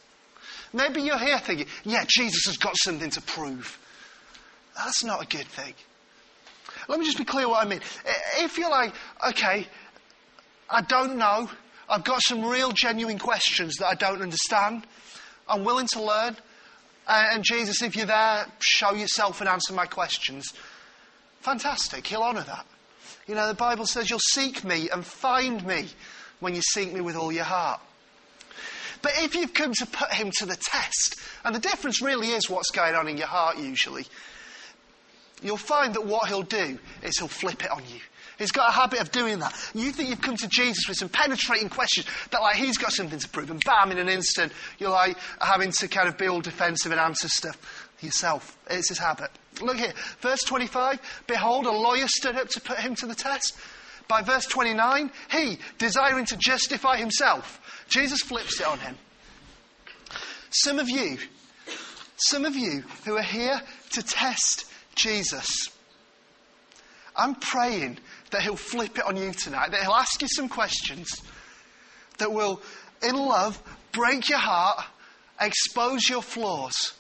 Maybe 0.73 1.01
you're 1.01 1.17
here 1.17 1.39
thinking, 1.39 1.67
yeah, 1.83 2.05
Jesus 2.07 2.45
has 2.45 2.57
got 2.57 2.75
something 2.77 3.09
to 3.11 3.21
prove. 3.21 3.77
That's 4.75 5.03
not 5.03 5.23
a 5.23 5.27
good 5.27 5.47
thing. 5.47 5.73
Let 6.87 6.99
me 6.99 7.05
just 7.05 7.17
be 7.17 7.25
clear 7.25 7.47
what 7.47 7.65
I 7.65 7.69
mean. 7.69 7.81
If 8.37 8.57
you're 8.57 8.69
like, 8.69 8.93
okay, 9.29 9.67
I 10.69 10.81
don't 10.81 11.17
know, 11.17 11.49
I've 11.89 12.03
got 12.03 12.21
some 12.21 12.43
real 12.43 12.71
genuine 12.71 13.19
questions 13.19 13.75
that 13.77 13.87
I 13.87 13.95
don't 13.95 14.21
understand, 14.21 14.85
I'm 15.47 15.63
willing 15.63 15.87
to 15.87 16.01
learn, 16.01 16.35
uh, 17.07 17.27
and 17.31 17.43
Jesus, 17.43 17.81
if 17.81 17.95
you're 17.95 18.05
there, 18.05 18.47
show 18.59 18.93
yourself 18.93 19.39
and 19.39 19.49
answer 19.49 19.73
my 19.73 19.85
questions. 19.85 20.53
Fantastic, 21.41 22.07
He'll 22.07 22.23
honour 22.23 22.43
that. 22.43 22.65
You 23.27 23.35
know, 23.35 23.47
the 23.47 23.53
Bible 23.53 23.85
says 23.85 24.09
you'll 24.09 24.19
seek 24.19 24.63
me 24.63 24.89
and 24.89 25.05
find 25.05 25.65
me 25.65 25.87
when 26.39 26.55
you 26.55 26.61
seek 26.61 26.93
me 26.93 27.01
with 27.01 27.15
all 27.15 27.31
your 27.31 27.43
heart. 27.43 27.81
But 29.01 29.13
if 29.17 29.35
you've 29.35 29.53
come 29.53 29.73
to 29.73 29.85
put 29.85 30.11
him 30.11 30.31
to 30.39 30.45
the 30.45 30.55
test, 30.55 31.19
and 31.43 31.53
the 31.55 31.59
difference 31.59 32.01
really 32.01 32.29
is 32.29 32.49
what's 32.49 32.71
going 32.71 32.95
on 32.95 33.07
in 33.07 33.17
your 33.17 33.27
heart 33.27 33.57
usually, 33.57 34.05
you'll 35.41 35.57
find 35.57 35.93
that 35.93 36.05
what 36.05 36.27
he'll 36.27 36.43
do 36.43 36.79
is 37.03 37.17
he'll 37.17 37.27
flip 37.27 37.63
it 37.63 37.71
on 37.71 37.83
you. 37.91 37.99
He's 38.37 38.51
got 38.51 38.69
a 38.69 38.71
habit 38.71 38.99
of 38.99 39.11
doing 39.11 39.39
that. 39.39 39.53
You 39.73 39.91
think 39.91 40.09
you've 40.09 40.21
come 40.21 40.35
to 40.37 40.47
Jesus 40.47 40.87
with 40.87 40.97
some 40.97 41.09
penetrating 41.09 41.69
questions 41.69 42.05
but 42.31 42.41
like, 42.41 42.57
he's 42.57 42.77
got 42.77 42.91
something 42.91 43.19
to 43.19 43.29
prove, 43.29 43.49
and 43.49 43.61
bam, 43.63 43.91
in 43.91 43.97
an 43.97 44.09
instant, 44.09 44.51
you're 44.77 44.89
like 44.89 45.17
having 45.39 45.71
to 45.71 45.87
kind 45.87 46.07
of 46.07 46.17
be 46.17 46.27
all 46.27 46.41
defensive 46.41 46.91
and 46.91 46.99
answer 46.99 47.29
stuff 47.29 47.57
yourself. 48.01 48.57
It's 48.69 48.89
his 48.89 48.97
habit. 48.97 49.31
Look 49.61 49.77
here, 49.77 49.93
verse 50.19 50.43
25 50.43 50.99
Behold, 51.27 51.65
a 51.65 51.71
lawyer 51.71 52.07
stood 52.07 52.35
up 52.35 52.49
to 52.49 52.61
put 52.61 52.79
him 52.79 52.95
to 52.95 53.05
the 53.05 53.15
test. 53.15 53.55
By 54.07 54.21
verse 54.21 54.45
29, 54.45 55.11
he, 55.31 55.57
desiring 55.77 56.25
to 56.25 56.37
justify 56.37 56.97
himself, 56.97 57.85
Jesus 57.89 58.21
flips 58.21 58.59
it 58.59 58.67
on 58.67 58.79
him. 58.79 58.95
Some 60.51 60.77
of 60.77 60.89
you, 60.89 61.17
some 62.17 62.45
of 62.45 62.55
you 62.55 62.83
who 63.03 63.17
are 63.17 63.23
here 63.23 63.59
to 63.93 64.03
test 64.03 64.65
Jesus, 64.93 65.69
I'm 67.15 67.35
praying 67.35 67.97
that 68.31 68.41
he'll 68.41 68.55
flip 68.55 68.97
it 68.97 69.05
on 69.05 69.17
you 69.17 69.31
tonight, 69.31 69.71
that 69.71 69.81
he'll 69.81 69.93
ask 69.93 70.21
you 70.21 70.27
some 70.27 70.49
questions 70.49 71.09
that 72.17 72.31
will, 72.31 72.61
in 73.01 73.15
love, 73.15 73.61
break 73.91 74.29
your 74.29 74.39
heart, 74.39 74.85
expose 75.39 76.07
your 76.09 76.21
flaws, 76.21 76.93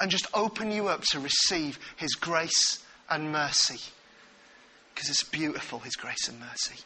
and 0.00 0.10
just 0.10 0.26
open 0.34 0.70
you 0.70 0.88
up 0.88 1.02
to 1.10 1.20
receive 1.20 1.78
his 1.96 2.14
grace 2.14 2.84
and 3.08 3.32
mercy. 3.32 3.80
Because 4.94 5.10
it's 5.10 5.24
beautiful, 5.24 5.78
his 5.78 5.96
grace 5.96 6.28
and 6.28 6.40
mercy. 6.40 6.82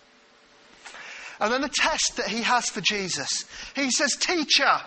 And 1.41 1.53
then 1.53 1.63
the 1.63 1.71
test 1.73 2.17
that 2.17 2.29
he 2.29 2.43
has 2.43 2.67
for 2.67 2.81
Jesus. 2.81 3.45
He 3.75 3.91
says, 3.91 4.15
Teacher, 4.17 4.81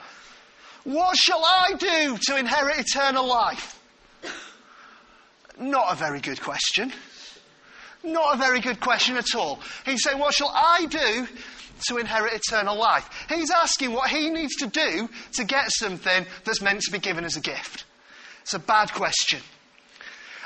what 0.83 1.17
shall 1.17 1.43
I 1.43 1.73
do 1.77 2.17
to 2.27 2.37
inherit 2.37 2.79
eternal 2.79 3.25
life? 3.27 3.79
Not 5.59 5.91
a 5.91 5.95
very 5.95 6.19
good 6.19 6.41
question. 6.41 6.91
Not 8.03 8.35
a 8.35 8.37
very 8.37 8.59
good 8.59 8.79
question 8.79 9.15
at 9.17 9.33
all. 9.35 9.59
He's 9.85 10.03
saying, 10.03 10.19
What 10.19 10.33
shall 10.33 10.51
I 10.53 10.85
do 10.85 11.27
to 11.87 11.97
inherit 11.97 12.33
eternal 12.33 12.77
life? 12.77 13.09
He's 13.29 13.49
asking 13.49 13.93
what 13.93 14.09
he 14.09 14.29
needs 14.29 14.55
to 14.57 14.67
do 14.67 15.09
to 15.33 15.43
get 15.43 15.71
something 15.71 16.25
that's 16.43 16.61
meant 16.61 16.81
to 16.81 16.91
be 16.91 16.99
given 16.99 17.23
as 17.23 17.37
a 17.37 17.41
gift. 17.41 17.85
It's 18.43 18.53
a 18.53 18.59
bad 18.59 18.91
question. 18.91 19.41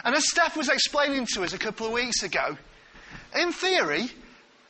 And 0.03 0.15
as 0.15 0.29
Steph 0.29 0.55
was 0.55 0.69
explaining 0.69 1.25
to 1.33 1.43
us 1.43 1.53
a 1.53 1.57
couple 1.57 1.87
of 1.87 1.93
weeks 1.93 2.23
ago, 2.23 2.55
in 3.35 3.51
theory, 3.51 4.09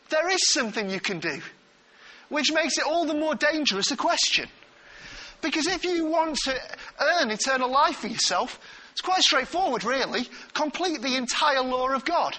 there 0.09 0.29
is 0.29 0.49
something 0.51 0.89
you 0.89 1.01
can 1.01 1.19
do, 1.19 1.41
which 2.29 2.53
makes 2.53 2.77
it 2.77 2.85
all 2.85 3.05
the 3.05 3.13
more 3.13 3.35
dangerous 3.35 3.91
a 3.91 3.97
question. 3.97 4.47
Because 5.41 5.67
if 5.67 5.83
you 5.83 6.05
want 6.05 6.37
to 6.45 6.57
earn 6.99 7.29
eternal 7.29 7.69
life 7.69 7.97
for 7.97 8.07
yourself, 8.07 8.59
it's 8.93 9.01
quite 9.01 9.21
straightforward, 9.21 9.83
really. 9.83 10.27
Complete 10.53 11.01
the 11.01 11.17
entire 11.17 11.61
law 11.61 11.89
of 11.89 12.05
God 12.05 12.37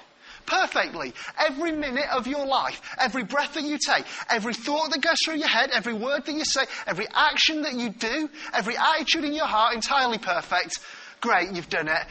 perfectly. 0.48 1.12
Every 1.38 1.72
minute 1.72 2.06
of 2.10 2.26
your 2.26 2.46
life, 2.46 2.80
every 2.98 3.22
breath 3.24 3.54
that 3.54 3.64
you 3.64 3.78
take, 3.78 4.04
every 4.28 4.54
thought 4.54 4.90
that 4.90 5.00
goes 5.00 5.18
through 5.24 5.36
your 5.36 5.48
head, 5.48 5.70
every 5.72 5.92
word 5.92 6.24
that 6.24 6.34
you 6.34 6.44
say, 6.44 6.62
every 6.86 7.06
action 7.14 7.62
that 7.62 7.74
you 7.74 7.90
do, 7.90 8.28
every 8.52 8.76
attitude 8.76 9.24
in 9.24 9.32
your 9.32 9.46
heart, 9.46 9.74
entirely 9.74 10.18
perfect. 10.18 10.78
Great, 11.20 11.52
you've 11.52 11.68
done 11.68 11.88
it. 11.88 12.02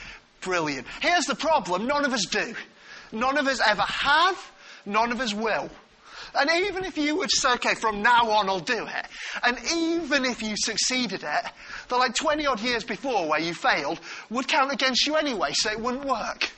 Brilliant. 0.42 0.88
Here's 1.02 1.26
the 1.26 1.36
problem 1.36 1.88
none 1.88 2.06
of 2.06 2.14
us 2.14 2.26
do. 2.26 2.56
None 3.12 3.38
of 3.38 3.48
us 3.48 3.60
ever 3.66 3.82
have, 3.82 4.52
none 4.86 5.12
of 5.12 5.20
us 5.20 5.34
will. 5.34 5.70
And 6.36 6.50
even 6.68 6.84
if 6.84 6.98
you 6.98 7.16
would 7.18 7.32
say, 7.32 7.54
okay, 7.54 7.74
from 7.74 8.02
now 8.02 8.30
on 8.30 8.50
I'll 8.50 8.60
do 8.60 8.86
it, 8.86 9.06
and 9.44 9.58
even 9.76 10.26
if 10.26 10.44
you 10.44 10.56
succeeded 10.58 11.24
it, 11.24 11.46
the 11.88 11.96
like 11.96 12.16
20 12.16 12.46
odd 12.46 12.60
years 12.60 12.84
before 12.84 13.28
where 13.28 13.40
you 13.40 13.54
failed 13.54 14.00
would 14.30 14.48
count 14.48 14.72
against 14.72 15.08
you 15.08 15.16
anyway, 15.16 15.52
so 15.54 15.72
it 15.72 15.80
wouldn't 15.80 16.06
work. 16.06 16.52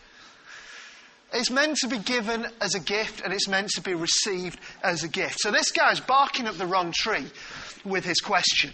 It's 1.31 1.51
meant 1.51 1.77
to 1.77 1.87
be 1.87 1.99
given 1.99 2.47
as 2.59 2.73
a 2.73 2.79
gift 2.79 3.21
and 3.21 3.31
it's 3.31 3.47
meant 3.47 3.69
to 3.71 3.81
be 3.81 3.93
received 3.93 4.59
as 4.83 5.03
a 5.03 5.07
gift. 5.07 5.39
So 5.39 5.51
this 5.51 5.71
guy's 5.71 5.99
barking 5.99 6.47
up 6.47 6.55
the 6.55 6.65
wrong 6.65 6.91
tree 6.91 7.27
with 7.85 8.03
his 8.03 8.19
question. 8.19 8.73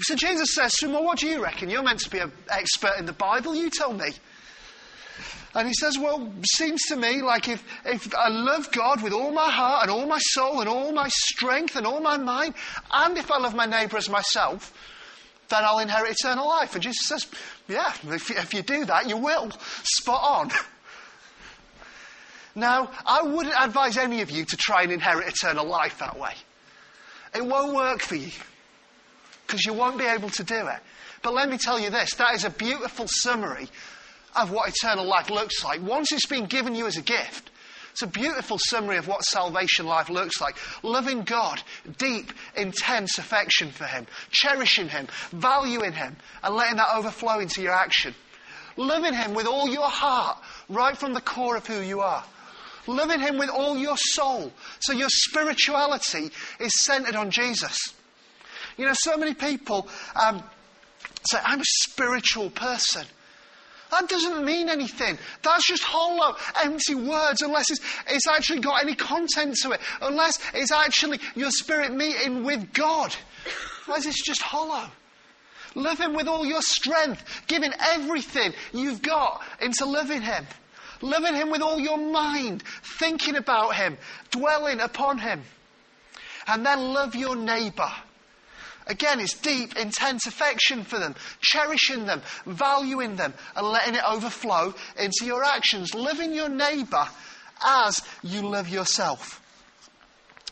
So 0.00 0.14
Jesus 0.16 0.54
says 0.54 0.72
to 0.74 0.86
him, 0.86 0.92
Well, 0.92 1.04
what 1.04 1.18
do 1.18 1.26
you 1.26 1.42
reckon? 1.42 1.70
You're 1.70 1.82
meant 1.82 2.00
to 2.00 2.10
be 2.10 2.18
an 2.18 2.32
expert 2.48 2.94
in 2.98 3.06
the 3.06 3.12
Bible. 3.12 3.54
You 3.54 3.70
tell 3.70 3.92
me. 3.92 4.10
And 5.54 5.68
he 5.68 5.74
says, 5.74 5.98
Well, 5.98 6.32
seems 6.54 6.80
to 6.88 6.96
me 6.96 7.22
like 7.22 7.48
if, 7.48 7.64
if 7.84 8.12
I 8.14 8.28
love 8.28 8.70
God 8.72 9.02
with 9.02 9.12
all 9.12 9.32
my 9.32 9.50
heart 9.50 9.82
and 9.82 9.90
all 9.90 10.06
my 10.06 10.18
soul 10.18 10.60
and 10.60 10.68
all 10.68 10.92
my 10.92 11.08
strength 11.08 11.76
and 11.76 11.86
all 11.86 12.00
my 12.00 12.16
mind, 12.16 12.54
and 12.92 13.16
if 13.16 13.30
I 13.30 13.38
love 13.38 13.54
my 13.54 13.66
neighbour 13.66 13.96
as 13.96 14.08
myself, 14.08 14.72
then 15.48 15.62
I'll 15.62 15.78
inherit 15.78 16.12
eternal 16.12 16.48
life. 16.48 16.74
And 16.74 16.82
Jesus 16.82 17.06
says, 17.06 17.26
Yeah, 17.68 17.92
if, 18.06 18.30
if 18.30 18.52
you 18.52 18.62
do 18.62 18.84
that, 18.86 19.08
you 19.08 19.16
will. 19.16 19.50
Spot 19.82 20.20
on. 20.22 20.50
Now, 22.54 22.90
I 23.04 23.22
wouldn't 23.22 23.54
advise 23.58 23.96
any 23.96 24.22
of 24.22 24.30
you 24.30 24.44
to 24.44 24.56
try 24.56 24.82
and 24.82 24.92
inherit 24.92 25.28
eternal 25.28 25.66
life 25.66 25.98
that 25.98 26.18
way. 26.18 26.34
It 27.34 27.44
won't 27.44 27.74
work 27.74 28.00
for 28.00 28.14
you 28.14 28.30
because 29.46 29.64
you 29.64 29.72
won't 29.72 29.98
be 29.98 30.04
able 30.04 30.30
to 30.30 30.44
do 30.44 30.68
it. 30.68 30.78
But 31.22 31.34
let 31.34 31.48
me 31.48 31.58
tell 31.58 31.80
you 31.80 31.90
this 31.90 32.14
that 32.14 32.34
is 32.34 32.44
a 32.44 32.50
beautiful 32.50 33.06
summary 33.08 33.68
of 34.36 34.50
what 34.50 34.68
eternal 34.68 35.04
life 35.04 35.30
looks 35.30 35.64
like 35.64 35.82
once 35.82 36.12
it's 36.12 36.26
been 36.26 36.46
given 36.46 36.74
you 36.74 36.86
as 36.86 36.96
a 36.96 37.02
gift. 37.02 37.50
It's 37.92 38.02
a 38.02 38.08
beautiful 38.08 38.58
summary 38.58 38.96
of 38.96 39.06
what 39.06 39.22
salvation 39.22 39.86
life 39.86 40.10
looks 40.10 40.40
like. 40.40 40.56
Loving 40.82 41.22
God, 41.22 41.62
deep, 41.96 42.32
intense 42.56 43.18
affection 43.18 43.70
for 43.70 43.84
Him, 43.84 44.08
cherishing 44.32 44.88
Him, 44.88 45.06
valuing 45.30 45.92
Him, 45.92 46.16
and 46.42 46.56
letting 46.56 46.76
that 46.78 46.96
overflow 46.96 47.38
into 47.38 47.62
your 47.62 47.72
action. 47.72 48.12
Loving 48.76 49.14
Him 49.14 49.32
with 49.32 49.46
all 49.46 49.68
your 49.68 49.88
heart, 49.88 50.38
right 50.68 50.96
from 50.96 51.14
the 51.14 51.20
core 51.20 51.56
of 51.56 51.68
who 51.68 51.80
you 51.82 52.00
are. 52.00 52.24
Loving 52.86 53.20
Him 53.20 53.38
with 53.38 53.50
all 53.50 53.76
your 53.76 53.96
soul. 53.96 54.52
So 54.80 54.92
your 54.92 55.08
spirituality 55.08 56.30
is 56.60 56.82
centered 56.82 57.16
on 57.16 57.30
Jesus. 57.30 57.78
You 58.76 58.86
know, 58.86 58.94
so 58.94 59.16
many 59.16 59.34
people 59.34 59.88
um, 60.20 60.42
say, 61.24 61.38
I'm 61.44 61.60
a 61.60 61.64
spiritual 61.64 62.50
person. 62.50 63.06
That 63.90 64.08
doesn't 64.08 64.44
mean 64.44 64.68
anything. 64.68 65.18
That's 65.42 65.68
just 65.68 65.84
hollow, 65.84 66.34
empty 66.62 66.96
words 66.96 67.42
unless 67.42 67.70
it's, 67.70 67.80
it's 68.08 68.26
actually 68.26 68.60
got 68.60 68.82
any 68.82 68.94
content 68.94 69.56
to 69.62 69.72
it. 69.72 69.80
Unless 70.02 70.40
it's 70.52 70.72
actually 70.72 71.20
your 71.36 71.50
spirit 71.50 71.92
meeting 71.94 72.44
with 72.44 72.72
God. 72.72 73.14
Otherwise, 73.84 74.06
it's 74.06 74.24
just 74.24 74.42
hollow. 74.42 74.90
Love 75.76 76.00
Him 76.00 76.14
with 76.14 76.26
all 76.26 76.44
your 76.44 76.62
strength, 76.62 77.24
giving 77.46 77.72
everything 77.80 78.52
you've 78.72 79.02
got 79.02 79.42
into 79.60 79.84
loving 79.84 80.22
Him. 80.22 80.46
Loving 81.04 81.34
Him 81.34 81.50
with 81.50 81.60
all 81.60 81.78
your 81.78 81.98
mind, 81.98 82.62
thinking 82.98 83.36
about 83.36 83.76
Him, 83.76 83.98
dwelling 84.30 84.80
upon 84.80 85.18
Him. 85.18 85.42
And 86.46 86.64
then 86.64 86.94
love 86.94 87.14
your 87.14 87.36
neighbour. 87.36 87.90
Again, 88.86 89.20
it's 89.20 89.34
deep, 89.34 89.76
intense 89.76 90.26
affection 90.26 90.82
for 90.82 90.98
them, 90.98 91.14
cherishing 91.42 92.06
them, 92.06 92.22
valuing 92.46 93.16
them, 93.16 93.34
and 93.54 93.66
letting 93.66 93.94
it 93.94 94.02
overflow 94.06 94.74
into 94.98 95.24
your 95.26 95.44
actions. 95.44 95.94
Loving 95.94 96.32
your 96.32 96.48
neighbour 96.48 97.06
as 97.62 98.00
you 98.22 98.40
love 98.40 98.70
yourself. 98.70 99.42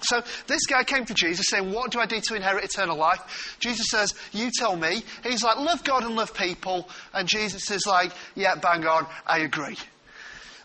So 0.02 0.22
this 0.46 0.66
guy 0.66 0.84
came 0.84 1.06
to 1.06 1.14
Jesus 1.14 1.46
saying, 1.48 1.72
What 1.72 1.92
do 1.92 2.00
I 2.00 2.06
do 2.06 2.20
to 2.20 2.34
inherit 2.34 2.64
eternal 2.64 2.98
life? 2.98 3.56
Jesus 3.58 3.86
says, 3.90 4.14
You 4.32 4.50
tell 4.58 4.76
me. 4.76 5.02
He's 5.22 5.42
like, 5.42 5.56
Love 5.56 5.82
God 5.82 6.04
and 6.04 6.14
love 6.14 6.34
people. 6.34 6.88
And 7.14 7.26
Jesus 7.26 7.70
is 7.70 7.86
like, 7.86 8.12
Yeah, 8.34 8.56
bang 8.56 8.84
on, 8.84 9.06
I 9.26 9.38
agree. 9.38 9.78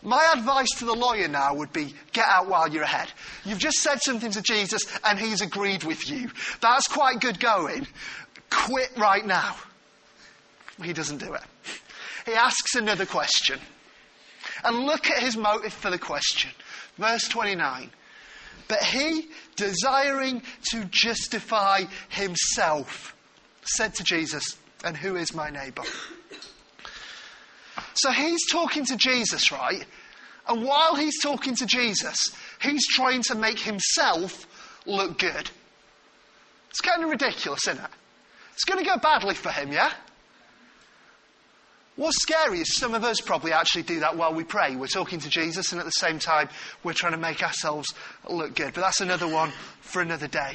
My 0.02 0.32
advice 0.36 0.68
to 0.78 0.84
the 0.84 0.94
lawyer 0.94 1.28
now 1.28 1.54
would 1.54 1.72
be 1.72 1.94
get 2.12 2.26
out 2.28 2.48
while 2.48 2.68
you're 2.68 2.84
ahead. 2.84 3.10
You've 3.44 3.58
just 3.58 3.78
said 3.78 4.00
something 4.02 4.30
to 4.32 4.42
Jesus 4.42 4.82
and 5.04 5.18
he's 5.18 5.40
agreed 5.40 5.84
with 5.84 6.08
you. 6.08 6.30
That's 6.60 6.86
quite 6.86 7.20
good 7.20 7.40
going. 7.40 7.86
quit 8.50 8.90
right 8.96 9.26
now. 9.26 9.56
He 10.82 10.92
doesn't 10.92 11.18
do 11.18 11.34
it. 11.34 11.42
He 12.26 12.32
asks 12.34 12.74
another 12.74 13.06
question. 13.06 13.58
And 14.64 14.84
look 14.84 15.10
at 15.10 15.22
his 15.22 15.36
motive 15.36 15.72
for 15.72 15.90
the 15.90 15.98
question. 15.98 16.50
Verse 16.96 17.26
29. 17.28 17.90
But 18.68 18.82
he, 18.82 19.28
desiring 19.56 20.42
to 20.70 20.84
justify 20.90 21.84
himself, 22.08 23.16
said 23.62 23.94
to 23.94 24.04
Jesus, 24.04 24.44
And 24.84 24.96
who 24.96 25.16
is 25.16 25.34
my 25.34 25.50
neighbour? 25.50 25.84
So 27.98 28.12
he's 28.12 28.48
talking 28.50 28.84
to 28.86 28.96
Jesus, 28.96 29.50
right? 29.50 29.84
And 30.46 30.64
while 30.64 30.94
he's 30.94 31.20
talking 31.20 31.56
to 31.56 31.66
Jesus, 31.66 32.30
he's 32.62 32.86
trying 32.86 33.22
to 33.24 33.34
make 33.34 33.58
himself 33.58 34.46
look 34.86 35.18
good. 35.18 35.50
It's 36.70 36.80
kind 36.80 37.02
of 37.02 37.10
ridiculous, 37.10 37.66
isn't 37.66 37.82
it? 37.82 37.90
It's 38.52 38.64
going 38.64 38.78
to 38.78 38.88
go 38.88 38.98
badly 38.98 39.34
for 39.34 39.50
him, 39.50 39.72
yeah? 39.72 39.92
What's 41.96 42.22
scary 42.22 42.60
is 42.60 42.76
some 42.76 42.94
of 42.94 43.02
us 43.02 43.20
probably 43.20 43.52
actually 43.52 43.82
do 43.82 43.98
that 44.00 44.16
while 44.16 44.32
we 44.32 44.44
pray. 44.44 44.76
We're 44.76 44.86
talking 44.86 45.18
to 45.18 45.28
Jesus, 45.28 45.72
and 45.72 45.80
at 45.80 45.84
the 45.84 45.90
same 45.90 46.20
time, 46.20 46.48
we're 46.84 46.92
trying 46.92 47.12
to 47.12 47.18
make 47.18 47.42
ourselves 47.42 47.92
look 48.28 48.54
good. 48.54 48.74
But 48.74 48.82
that's 48.82 49.00
another 49.00 49.26
one 49.26 49.50
for 49.80 50.00
another 50.00 50.28
day. 50.28 50.54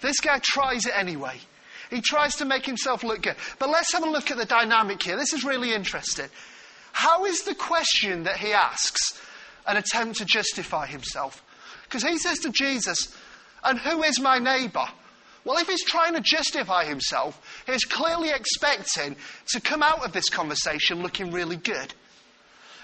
This 0.00 0.20
guy 0.20 0.40
tries 0.42 0.86
it 0.86 0.92
anyway. 0.96 1.38
He 1.90 2.00
tries 2.00 2.36
to 2.36 2.44
make 2.44 2.64
himself 2.64 3.02
look 3.02 3.22
good. 3.22 3.36
But 3.58 3.68
let's 3.68 3.92
have 3.92 4.04
a 4.04 4.10
look 4.10 4.30
at 4.30 4.36
the 4.36 4.44
dynamic 4.44 5.02
here. 5.02 5.16
This 5.16 5.32
is 5.32 5.44
really 5.44 5.74
interesting. 5.74 6.28
How 6.92 7.24
is 7.24 7.42
the 7.42 7.54
question 7.54 8.22
that 8.24 8.36
he 8.36 8.52
asks 8.52 9.20
an 9.66 9.76
attempt 9.76 10.18
to 10.18 10.24
justify 10.24 10.86
himself? 10.86 11.42
Because 11.84 12.04
he 12.04 12.18
says 12.18 12.38
to 12.40 12.50
Jesus, 12.50 13.14
And 13.64 13.78
who 13.78 14.02
is 14.04 14.20
my 14.20 14.38
neighbour? 14.38 14.86
Well, 15.44 15.58
if 15.58 15.68
he's 15.68 15.84
trying 15.84 16.14
to 16.14 16.20
justify 16.20 16.84
himself, 16.84 17.40
he's 17.66 17.84
clearly 17.84 18.30
expecting 18.30 19.16
to 19.48 19.60
come 19.60 19.82
out 19.82 20.04
of 20.04 20.12
this 20.12 20.28
conversation 20.28 21.02
looking 21.02 21.32
really 21.32 21.56
good. 21.56 21.94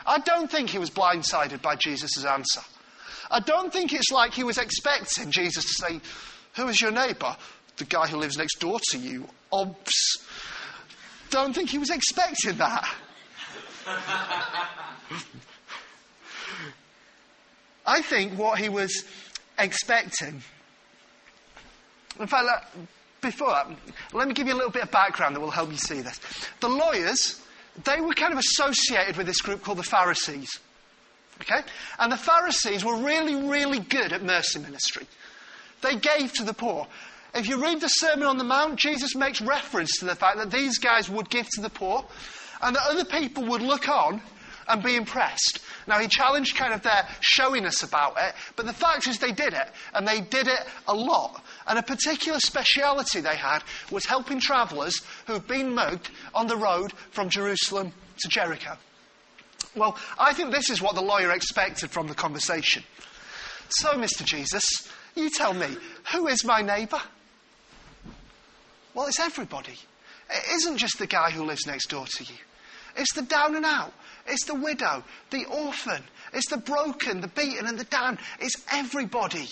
I 0.07 0.19
don't 0.21 0.51
think 0.51 0.71
he 0.71 0.79
was 0.79 0.91
blindsided 0.91 1.63
by 1.63 1.77
Jesus' 1.77 2.25
answer. 2.25 2.63
I 3.31 3.41
don't 3.41 3.73
think 3.73 3.93
it's 3.93 4.11
like 4.11 4.33
he 4.33 4.45
was 4.45 4.59
expecting 4.59 5.31
Jesus 5.31 5.65
to 5.65 5.87
say, 5.87 6.01
Who 6.55 6.69
is 6.69 6.81
your 6.81 6.93
neighbour? 6.93 7.37
The 7.77 7.85
guy 7.85 8.07
who 8.07 8.16
lives 8.16 8.37
next 8.39 8.59
door 8.59 8.79
to 8.91 8.99
you. 8.99 9.29
Obs. 9.53 10.18
Don't 11.31 11.55
think 11.55 11.70
he 11.70 11.79
was 11.79 11.91
expecting 11.91 12.57
that. 12.57 12.89
I 17.87 18.03
think 18.03 18.39
what 18.39 18.59
he 18.59 18.68
was 18.68 19.05
expecting 19.59 20.43
in 22.18 22.27
fact, 22.27 22.77
before 23.20 23.51
that, 23.51 23.68
let 24.12 24.29
me 24.29 24.35
give 24.35 24.47
you 24.47 24.55
a 24.55 24.57
little 24.57 24.70
bit 24.70 24.83
of 24.83 24.91
background 24.91 25.37
that 25.37 25.41
will 25.41 25.51
help 25.51 25.70
you 25.70 25.77
see 25.77 26.01
this. 26.01 26.20
The 26.61 26.68
lawyers, 26.68 27.41
they 27.85 28.01
were 28.01 28.14
kind 28.14 28.33
of 28.33 28.39
associated 28.39 29.16
with 29.16 29.27
this 29.27 29.41
group 29.41 29.62
called 29.62 29.79
the 29.79 29.83
Pharisees. 29.83 30.51
Okay? 31.43 31.61
And 31.99 32.11
the 32.11 32.16
Pharisees 32.16 32.85
were 32.85 32.97
really, 32.97 33.35
really 33.35 33.81
good 33.81 34.12
at 34.12 34.22
mercy 34.22 34.59
ministry. 34.59 35.07
They 35.83 35.97
gave 35.97 36.33
to 36.35 36.45
the 36.45 36.55
poor. 36.55 36.87
If 37.37 37.49
you 37.49 37.62
read 37.62 37.82
the 37.82 37.89
Sermon 37.89 38.26
on 38.26 38.39
the 38.39 38.45
Mount, 38.45 38.76
Jesus 38.76 39.14
makes 39.14 39.43
reference 39.43 39.99
to 39.99 40.07
the 40.07 40.14
fact 40.14 40.39
that 40.39 40.51
these 40.51 40.78
guys 40.78 41.11
would 41.11 41.28
give 41.28 41.47
to 41.51 41.61
the 41.61 41.68
poor 41.68 42.03
and 42.62 42.74
that 42.74 42.89
other 42.89 43.05
people 43.05 43.45
would 43.45 43.61
look 43.61 43.91
on 43.91 44.22
and 44.68 44.82
be 44.82 44.97
impressed. 44.97 45.61
Now, 45.87 45.99
he 45.99 46.09
challenged 46.09 46.57
kind 46.57 46.72
of 46.72 46.80
their 46.80 47.07
showiness 47.20 47.82
about 47.82 48.16
it, 48.18 48.34
but 48.57 48.64
the 48.64 48.72
fact 48.72 49.07
is 49.07 49.18
they 49.18 49.32
did 49.32 49.53
it, 49.53 49.68
and 49.95 50.09
they 50.09 50.22
did 50.22 50.49
it 50.49 50.61
a 50.89 50.95
lot. 50.95 51.45
And 51.66 51.78
a 51.78 51.82
particular 51.82 52.41
speciality 52.41 53.20
they 53.20 53.37
had 53.37 53.62
was 53.91 54.07
helping 54.07 54.41
travellers 54.41 55.03
who've 55.26 55.47
been 55.47 55.74
mugged 55.74 56.11
on 56.34 56.47
the 56.47 56.57
road 56.57 56.95
from 57.11 57.28
Jerusalem 57.28 57.93
to 58.18 58.28
Jericho. 58.28 58.78
Well, 59.76 59.99
I 60.18 60.32
think 60.32 60.53
this 60.53 60.70
is 60.70 60.80
what 60.80 60.95
the 60.95 61.03
lawyer 61.03 61.32
expected 61.32 61.91
from 61.91 62.07
the 62.09 62.14
conversation. 62.14 62.82
So, 63.68 63.91
Mr. 63.91 64.24
Jesus, 64.24 64.64
you 65.14 65.28
tell 65.28 65.53
me, 65.53 65.68
who 66.12 66.28
is 66.28 66.43
my 66.43 66.62
neighbour? 66.62 67.01
Well, 68.97 69.07
it's 69.09 69.21
everybody. 69.21 69.79
It 70.31 70.55
isn't 70.55 70.79
just 70.79 70.99
the 70.99 71.07
guy 71.07 71.31
who 71.31 71.45
lives 71.45 71.67
next 71.67 71.91
door 71.91 72.07
to 72.07 72.25
you. 72.25 72.39
It's 72.97 73.13
the 73.13 73.21
down 73.21 73.55
and 73.55 73.67
out. 73.67 73.93
It's 74.27 74.47
the 74.47 74.55
widow, 74.55 75.05
the 75.29 75.45
orphan. 75.45 76.03
It's 76.33 76.49
the 76.49 76.57
broken, 76.57 77.21
the 77.21 77.29
beaten, 77.29 77.67
and 77.67 77.79
the 77.79 77.85
damned. 77.85 78.19
It's 78.41 78.57
everybody. 78.73 79.49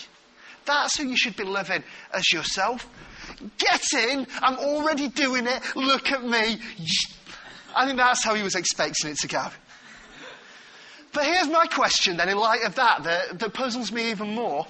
That's 0.64 0.96
who 0.96 1.06
you 1.06 1.16
should 1.18 1.36
be 1.36 1.44
loving 1.44 1.84
as 2.14 2.32
yourself. 2.32 2.88
Get 3.58 3.82
in. 3.92 4.26
I'm 4.40 4.58
already 4.58 5.08
doing 5.08 5.46
it. 5.46 5.62
Look 5.76 6.10
at 6.10 6.24
me. 6.24 6.58
I 7.76 7.84
think 7.84 7.98
that's 7.98 8.24
how 8.24 8.32
he 8.32 8.42
was 8.42 8.54
expecting 8.54 9.10
it 9.10 9.18
to 9.18 9.28
go. 9.28 9.46
But 11.12 11.26
here's 11.26 11.48
my 11.48 11.66
question 11.66 12.16
then, 12.16 12.30
in 12.30 12.38
light 12.38 12.64
of 12.64 12.76
that, 12.76 13.04
that, 13.04 13.38
that 13.38 13.52
puzzles 13.52 13.92
me 13.92 14.10
even 14.10 14.34
more. 14.34 14.66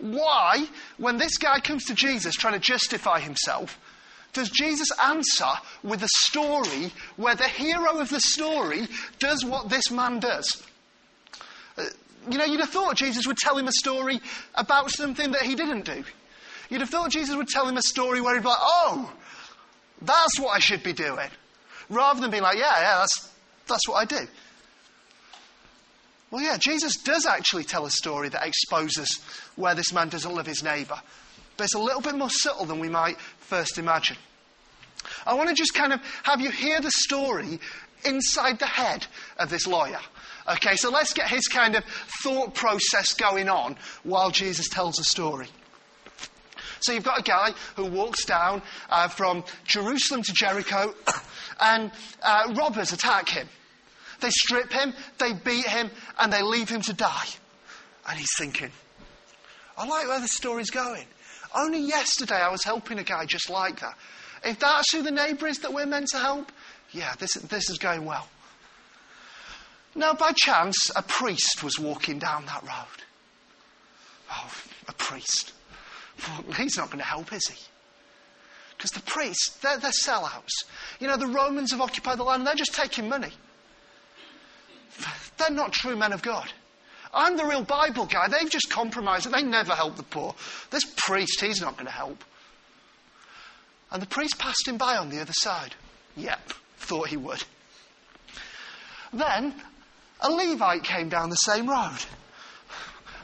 Why, 0.00 0.66
when 0.96 1.18
this 1.18 1.36
guy 1.36 1.60
comes 1.60 1.84
to 1.86 1.94
Jesus 1.94 2.34
trying 2.34 2.54
to 2.54 2.60
justify 2.60 3.20
himself, 3.20 3.78
does 4.32 4.48
Jesus 4.48 4.88
answer 5.02 5.50
with 5.82 6.02
a 6.02 6.08
story 6.26 6.92
where 7.16 7.34
the 7.34 7.48
hero 7.48 7.98
of 7.98 8.08
the 8.08 8.20
story 8.20 8.86
does 9.18 9.44
what 9.44 9.68
this 9.68 9.90
man 9.90 10.20
does? 10.20 10.62
Uh, 11.76 11.84
you 12.30 12.38
know, 12.38 12.44
you'd 12.44 12.60
have 12.60 12.70
thought 12.70 12.96
Jesus 12.96 13.26
would 13.26 13.38
tell 13.38 13.58
him 13.58 13.66
a 13.66 13.72
story 13.72 14.20
about 14.54 14.90
something 14.90 15.32
that 15.32 15.42
he 15.42 15.54
didn't 15.54 15.84
do. 15.84 16.04
You'd 16.68 16.80
have 16.80 16.90
thought 16.90 17.10
Jesus 17.10 17.34
would 17.34 17.48
tell 17.48 17.68
him 17.68 17.76
a 17.76 17.82
story 17.82 18.20
where 18.20 18.34
he'd 18.34 18.42
be 18.42 18.48
like, 18.48 18.58
oh, 18.60 19.12
that's 20.00 20.38
what 20.38 20.50
I 20.50 20.60
should 20.60 20.82
be 20.82 20.92
doing. 20.92 21.28
Rather 21.88 22.20
than 22.20 22.30
being 22.30 22.44
like, 22.44 22.56
yeah, 22.56 22.80
yeah, 22.80 22.98
that's, 22.98 23.32
that's 23.66 23.88
what 23.88 23.96
I 23.96 24.04
do. 24.04 24.28
Well, 26.30 26.42
yeah, 26.42 26.56
Jesus 26.58 26.96
does 26.96 27.26
actually 27.26 27.64
tell 27.64 27.86
a 27.86 27.90
story 27.90 28.28
that 28.28 28.46
exposes 28.46 29.18
where 29.60 29.74
this 29.74 29.92
man 29.92 30.08
doesn't 30.08 30.34
love 30.34 30.46
his 30.46 30.62
neighbour. 30.62 31.00
But 31.56 31.64
it's 31.64 31.74
a 31.74 31.78
little 31.78 32.00
bit 32.00 32.14
more 32.14 32.30
subtle 32.30 32.64
than 32.64 32.80
we 32.80 32.88
might 32.88 33.18
first 33.38 33.78
imagine. 33.78 34.16
I 35.26 35.34
want 35.34 35.48
to 35.48 35.54
just 35.54 35.74
kind 35.74 35.92
of 35.92 36.00
have 36.22 36.40
you 36.40 36.50
hear 36.50 36.80
the 36.80 36.90
story 36.90 37.60
inside 38.04 38.58
the 38.58 38.66
head 38.66 39.06
of 39.38 39.50
this 39.50 39.66
lawyer. 39.66 40.00
Okay, 40.48 40.76
so 40.76 40.90
let's 40.90 41.12
get 41.12 41.28
his 41.28 41.46
kind 41.48 41.76
of 41.76 41.84
thought 42.22 42.54
process 42.54 43.12
going 43.12 43.48
on 43.48 43.76
while 44.02 44.30
Jesus 44.30 44.68
tells 44.68 44.96
the 44.96 45.04
story. 45.04 45.48
So 46.80 46.92
you've 46.92 47.04
got 47.04 47.20
a 47.20 47.22
guy 47.22 47.50
who 47.76 47.86
walks 47.86 48.24
down 48.24 48.62
uh, 48.88 49.08
from 49.08 49.44
Jerusalem 49.64 50.22
to 50.22 50.32
Jericho, 50.32 50.94
and 51.60 51.92
uh, 52.22 52.54
robbers 52.56 52.92
attack 52.92 53.28
him. 53.28 53.48
They 54.20 54.30
strip 54.30 54.72
him, 54.72 54.94
they 55.18 55.32
beat 55.32 55.66
him, 55.66 55.90
and 56.18 56.32
they 56.32 56.42
leave 56.42 56.68
him 56.68 56.80
to 56.82 56.92
die. 56.92 57.26
And 58.08 58.18
he's 58.18 58.34
thinking, 58.38 58.70
I 59.80 59.86
like 59.86 60.08
where 60.08 60.20
the 60.20 60.28
story's 60.28 60.68
going. 60.68 61.06
Only 61.54 61.80
yesterday 61.80 62.36
I 62.36 62.50
was 62.50 62.62
helping 62.62 62.98
a 62.98 63.02
guy 63.02 63.24
just 63.24 63.48
like 63.48 63.80
that. 63.80 63.96
If 64.44 64.58
that's 64.58 64.92
who 64.92 65.02
the 65.02 65.10
neighbour 65.10 65.46
is 65.46 65.58
that 65.60 65.72
we're 65.72 65.86
meant 65.86 66.08
to 66.08 66.18
help, 66.18 66.52
yeah, 66.92 67.14
this, 67.18 67.32
this 67.32 67.70
is 67.70 67.78
going 67.78 68.04
well. 68.04 68.28
Now, 69.94 70.12
by 70.12 70.32
chance, 70.36 70.90
a 70.94 71.02
priest 71.02 71.64
was 71.64 71.78
walking 71.78 72.18
down 72.18 72.44
that 72.44 72.62
road. 72.62 73.04
Oh, 74.30 74.52
a 74.86 74.92
priest. 74.92 75.54
Well, 76.28 76.52
he's 76.52 76.76
not 76.76 76.88
going 76.88 76.98
to 76.98 77.04
help, 77.04 77.32
is 77.32 77.48
he? 77.48 77.58
Because 78.76 78.90
the 78.90 79.00
priests, 79.00 79.58
they're, 79.62 79.78
they're 79.78 79.92
sellouts. 79.92 80.66
You 81.00 81.08
know, 81.08 81.16
the 81.16 81.26
Romans 81.26 81.70
have 81.70 81.80
occupied 81.80 82.18
the 82.18 82.24
land, 82.24 82.46
they're 82.46 82.54
just 82.54 82.74
taking 82.74 83.08
money. 83.08 83.32
They're 85.38 85.50
not 85.50 85.72
true 85.72 85.96
men 85.96 86.12
of 86.12 86.20
God. 86.20 86.52
I'm 87.12 87.36
the 87.36 87.44
real 87.44 87.64
Bible 87.64 88.06
guy. 88.06 88.28
They've 88.28 88.50
just 88.50 88.70
compromised 88.70 89.26
it. 89.26 89.32
They 89.32 89.42
never 89.42 89.74
help 89.74 89.96
the 89.96 90.02
poor. 90.02 90.34
This 90.70 90.84
priest, 90.96 91.40
he's 91.40 91.60
not 91.60 91.74
going 91.74 91.86
to 91.86 91.92
help. 91.92 92.24
And 93.90 94.00
the 94.00 94.06
priest 94.06 94.38
passed 94.38 94.68
him 94.68 94.78
by 94.78 94.96
on 94.96 95.10
the 95.10 95.20
other 95.20 95.32
side. 95.32 95.74
Yep, 96.16 96.52
thought 96.78 97.08
he 97.08 97.16
would. 97.16 97.42
Then 99.12 99.54
a 100.20 100.30
Levite 100.30 100.84
came 100.84 101.08
down 101.08 101.30
the 101.30 101.36
same 101.36 101.68
road. 101.68 101.98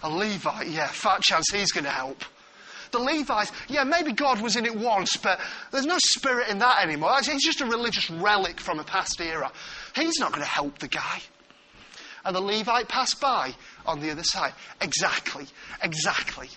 A 0.03 0.11
Levite, 0.11 0.69
yeah, 0.69 0.89
fat 0.89 1.23
chance 1.23 1.47
he's 1.53 1.73
going 1.73 1.85
to 1.85 1.91
help. 1.91 2.25
The 2.93 2.99
Levites, 2.99 3.53
yeah, 3.69 3.85
maybe 3.85 4.13
God 4.13 4.41
was 4.41 4.57
in 4.57 4.65
it 4.65 4.75
once, 4.75 5.17
but 5.17 5.41
there's 5.73 5.87
no 5.87 5.99
spirit 5.99 6.49
in 6.49 6.59
that 6.59 6.83
anymore. 6.83 7.17
He's 7.23 7.45
just 7.45 7.61
a 7.61 7.67
religious 7.67 8.11
relic 8.11 8.61
from 8.61 8.79
a 8.79 8.85
past 8.85 9.21
era. 9.21 9.51
He's 9.95 10.19
not 10.19 10.33
going 10.33 10.45
to 10.45 10.51
help 10.51 10.79
the 10.79 10.89
guy. 10.89 11.21
And 12.25 12.35
the 12.35 12.41
Levite 12.41 12.89
passed 12.89 13.21
by 13.21 13.55
on 13.87 14.01
the 14.01 14.11
other 14.11 14.25
side. 14.25 14.53
Exactly, 14.81 15.47
exactly. 15.83 16.49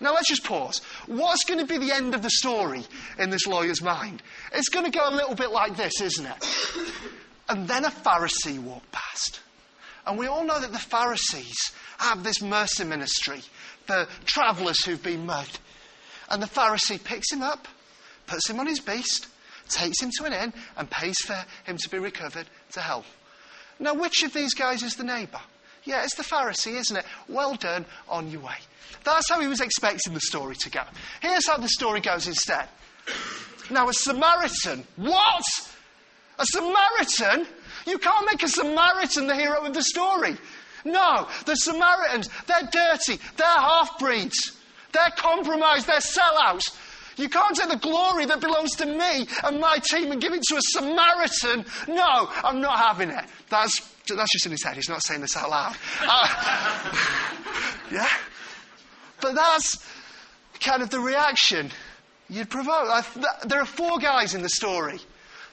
Now 0.00 0.14
let's 0.14 0.28
just 0.28 0.44
pause. 0.44 0.80
What's 1.06 1.44
going 1.44 1.60
to 1.60 1.66
be 1.66 1.78
the 1.78 1.94
end 1.94 2.14
of 2.14 2.22
the 2.22 2.30
story 2.30 2.84
in 3.18 3.30
this 3.30 3.46
lawyer's 3.46 3.80
mind? 3.80 4.22
It's 4.52 4.68
going 4.68 4.84
to 4.84 4.90
go 4.90 5.08
a 5.08 5.14
little 5.14 5.36
bit 5.36 5.50
like 5.50 5.76
this, 5.76 6.00
isn't 6.00 6.26
it? 6.26 6.46
And 7.48 7.68
then 7.68 7.84
a 7.84 7.90
Pharisee 7.90 8.58
walked 8.58 8.90
past. 8.90 9.40
And 10.06 10.18
we 10.18 10.26
all 10.26 10.44
know 10.44 10.58
that 10.58 10.72
the 10.72 10.78
Pharisees 10.78 11.72
have 11.98 12.24
this 12.24 12.42
mercy 12.42 12.84
ministry 12.84 13.42
for 13.86 14.08
travellers 14.24 14.84
who've 14.84 15.02
been 15.02 15.24
mugged. 15.24 15.60
And 16.28 16.42
the 16.42 16.46
Pharisee 16.46 17.02
picks 17.02 17.30
him 17.30 17.42
up, 17.42 17.68
puts 18.26 18.50
him 18.50 18.58
on 18.58 18.66
his 18.66 18.80
beast, 18.80 19.28
takes 19.68 20.02
him 20.02 20.10
to 20.18 20.24
an 20.24 20.32
inn, 20.32 20.52
and 20.76 20.90
pays 20.90 21.18
for 21.18 21.44
him 21.64 21.76
to 21.76 21.88
be 21.88 21.98
recovered 21.98 22.46
to 22.72 22.80
health. 22.80 23.06
Now, 23.78 23.94
which 23.94 24.22
of 24.22 24.32
these 24.32 24.54
guys 24.54 24.82
is 24.82 24.96
the 24.96 25.04
neighbour? 25.04 25.40
Yeah, 25.84 26.04
it's 26.04 26.14
the 26.14 26.22
Pharisee, 26.22 26.78
isn't 26.78 26.96
it? 26.96 27.04
Well 27.28 27.54
done, 27.54 27.84
on 28.08 28.30
your 28.30 28.42
way. 28.42 28.56
That's 29.04 29.28
how 29.28 29.40
he 29.40 29.48
was 29.48 29.60
expecting 29.60 30.14
the 30.14 30.20
story 30.20 30.54
to 30.56 30.70
go. 30.70 30.82
Here's 31.20 31.46
how 31.46 31.58
the 31.58 31.68
story 31.68 32.00
goes 32.00 32.26
instead. 32.28 32.68
Now, 33.70 33.88
a 33.88 33.92
Samaritan. 33.92 34.84
What? 34.96 35.44
A 36.38 36.44
Samaritan? 36.46 37.46
You 37.86 37.98
can't 37.98 38.26
make 38.30 38.42
a 38.42 38.48
Samaritan 38.48 39.26
the 39.26 39.34
hero 39.34 39.64
of 39.64 39.74
the 39.74 39.82
story. 39.82 40.36
No, 40.84 41.28
the 41.46 41.54
Samaritans, 41.54 42.28
they're 42.46 42.68
dirty, 42.70 43.20
they're 43.36 43.46
half 43.46 43.98
breeds, 43.98 44.52
they're 44.92 45.12
compromised, 45.16 45.86
they're 45.86 45.98
sellouts. 45.98 46.76
You 47.16 47.28
can't 47.28 47.54
take 47.54 47.68
the 47.68 47.76
glory 47.76 48.24
that 48.26 48.40
belongs 48.40 48.74
to 48.76 48.86
me 48.86 49.28
and 49.44 49.60
my 49.60 49.78
team 49.78 50.12
and 50.12 50.20
give 50.20 50.32
it 50.32 50.42
to 50.48 50.56
a 50.56 50.60
Samaritan. 50.62 51.66
No, 51.86 52.28
I'm 52.42 52.60
not 52.60 52.78
having 52.78 53.10
it. 53.10 53.24
That's, 53.50 53.91
that's 54.08 54.32
just 54.32 54.46
in 54.46 54.52
his 54.52 54.62
head. 54.62 54.76
He's 54.76 54.88
not 54.88 55.02
saying 55.02 55.20
this 55.20 55.36
out 55.36 55.50
loud. 55.50 55.76
Uh, 56.00 56.92
yeah? 57.92 58.08
But 59.20 59.34
that's 59.34 59.86
kind 60.60 60.82
of 60.82 60.90
the 60.90 61.00
reaction 61.00 61.70
you'd 62.28 62.50
provoke. 62.50 62.88
there 63.44 63.60
are 63.60 63.66
four 63.66 63.98
guys 63.98 64.34
in 64.34 64.42
the 64.42 64.48
story. 64.48 64.98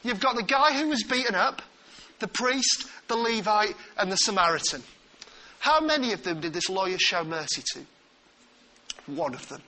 You've 0.03 0.19
got 0.19 0.35
the 0.35 0.43
guy 0.43 0.77
who 0.79 0.87
was 0.87 1.03
beaten 1.03 1.35
up, 1.35 1.61
the 2.19 2.27
priest, 2.27 2.87
the 3.07 3.15
Levite, 3.15 3.75
and 3.97 4.11
the 4.11 4.17
Samaritan. 4.17 4.83
How 5.59 5.81
many 5.81 6.13
of 6.13 6.23
them 6.23 6.39
did 6.39 6.53
this 6.53 6.69
lawyer 6.69 6.97
show 6.97 7.23
mercy 7.23 7.63
to? 7.73 7.81
One 9.07 9.33
of 9.33 9.47
them. 9.49 9.61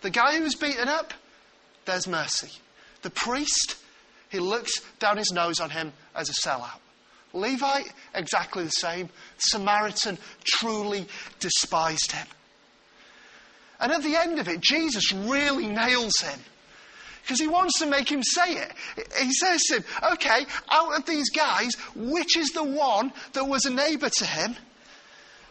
The 0.00 0.10
guy 0.10 0.36
who 0.36 0.42
was 0.42 0.54
beaten 0.54 0.88
up, 0.88 1.14
there's 1.84 2.08
mercy. 2.08 2.50
The 3.02 3.10
priest, 3.10 3.76
he 4.30 4.40
looks 4.40 4.80
down 4.98 5.16
his 5.16 5.30
nose 5.32 5.60
on 5.60 5.70
him 5.70 5.92
as 6.14 6.28
a 6.28 6.32
sellout. 6.32 6.80
Levite, 7.38 7.92
exactly 8.14 8.64
the 8.64 8.70
same. 8.70 9.08
Samaritan 9.38 10.18
truly 10.44 11.06
despised 11.40 12.12
him. 12.12 12.26
And 13.80 13.92
at 13.92 14.02
the 14.02 14.16
end 14.16 14.38
of 14.38 14.48
it, 14.48 14.60
Jesus 14.60 15.12
really 15.12 15.66
nails 15.66 16.18
him. 16.20 16.40
Because 17.22 17.40
he 17.40 17.46
wants 17.46 17.78
to 17.80 17.86
make 17.86 18.10
him 18.10 18.22
say 18.22 18.54
it. 18.54 18.72
He 19.20 19.30
says 19.32 19.62
to 19.64 19.76
him, 19.76 19.84
okay, 20.12 20.46
out 20.70 20.98
of 20.98 21.04
these 21.04 21.28
guys, 21.30 21.74
which 21.94 22.36
is 22.38 22.48
the 22.50 22.64
one 22.64 23.12
that 23.34 23.44
was 23.44 23.66
a 23.66 23.70
neighbour 23.70 24.08
to 24.08 24.24
him? 24.24 24.56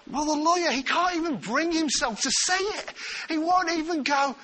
Well, 0.09 0.25
the 0.25 0.41
lawyer, 0.41 0.71
he 0.71 0.83
can't 0.83 1.15
even 1.17 1.37
bring 1.37 1.71
himself 1.71 2.21
to 2.21 2.31
say 2.31 2.57
it. 2.57 2.93
He 3.29 3.37
won't 3.37 3.71
even 3.71 4.03
go, 4.03 4.35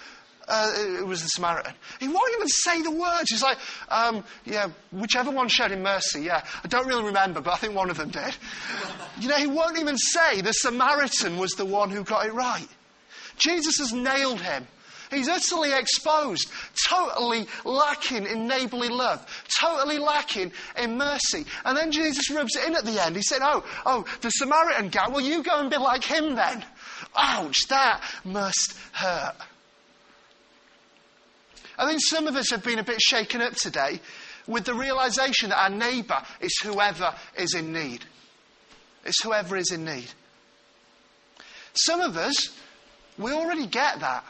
uh, 0.47 0.73
it 0.99 1.05
was 1.05 1.21
the 1.21 1.27
Samaritan. 1.29 1.73
He 1.99 2.07
won't 2.07 2.33
even 2.35 2.47
say 2.47 2.81
the 2.81 2.91
words. 2.91 3.29
He's 3.29 3.43
like, 3.43 3.57
um, 3.89 4.23
yeah, 4.45 4.69
whichever 4.91 5.31
one 5.31 5.47
showed 5.47 5.71
him 5.71 5.83
mercy, 5.83 6.21
yeah. 6.23 6.43
I 6.63 6.67
don't 6.67 6.87
really 6.87 7.05
remember, 7.05 7.41
but 7.41 7.53
I 7.53 7.57
think 7.57 7.75
one 7.75 7.89
of 7.89 7.97
them 7.97 8.09
did. 8.09 8.35
you 9.19 9.29
know, 9.29 9.37
he 9.37 9.47
won't 9.47 9.77
even 9.79 9.97
say 9.97 10.41
the 10.41 10.53
Samaritan 10.53 11.37
was 11.37 11.51
the 11.51 11.65
one 11.65 11.89
who 11.89 12.03
got 12.03 12.25
it 12.25 12.33
right. 12.33 12.67
Jesus 13.37 13.77
has 13.77 13.93
nailed 13.93 14.41
him. 14.41 14.67
He's 15.11 15.29
utterly 15.29 15.71
exposed, 15.71 16.49
totally 16.89 17.45
lacking 17.63 18.25
in 18.25 18.47
neighbourly 18.47 18.89
love, 18.89 19.25
totally 19.59 19.99
lacking 19.99 20.51
in 20.81 20.97
mercy. 20.97 21.45
And 21.65 21.77
then 21.77 21.91
Jesus 21.91 22.31
rubs 22.31 22.55
it 22.55 22.67
in 22.67 22.75
at 22.75 22.83
the 22.83 23.03
end. 23.03 23.15
He 23.15 23.21
said, 23.21 23.39
Oh, 23.41 23.63
oh, 23.85 24.05
the 24.21 24.29
Samaritan 24.31 24.89
guy, 24.89 25.07
well, 25.09 25.21
you 25.21 25.43
go 25.43 25.59
and 25.59 25.69
be 25.69 25.77
like 25.77 26.03
him 26.03 26.35
then. 26.35 26.65
Ouch, 27.15 27.67
that 27.69 28.01
must 28.25 28.75
hurt. 28.91 29.35
I 31.77 31.87
think 31.87 32.01
some 32.03 32.27
of 32.27 32.35
us 32.35 32.49
have 32.51 32.63
been 32.63 32.79
a 32.79 32.83
bit 32.83 33.01
shaken 33.01 33.41
up 33.41 33.55
today 33.55 33.99
with 34.47 34.65
the 34.65 34.73
realization 34.73 35.49
that 35.49 35.61
our 35.61 35.69
neighbour 35.69 36.21
is 36.41 36.57
whoever 36.61 37.13
is 37.37 37.53
in 37.53 37.71
need. 37.73 38.05
It's 39.05 39.23
whoever 39.23 39.57
is 39.57 39.71
in 39.71 39.85
need. 39.85 40.09
Some 41.73 42.01
of 42.01 42.17
us, 42.17 42.55
we 43.17 43.31
already 43.31 43.67
get 43.67 43.99
that. 43.99 44.23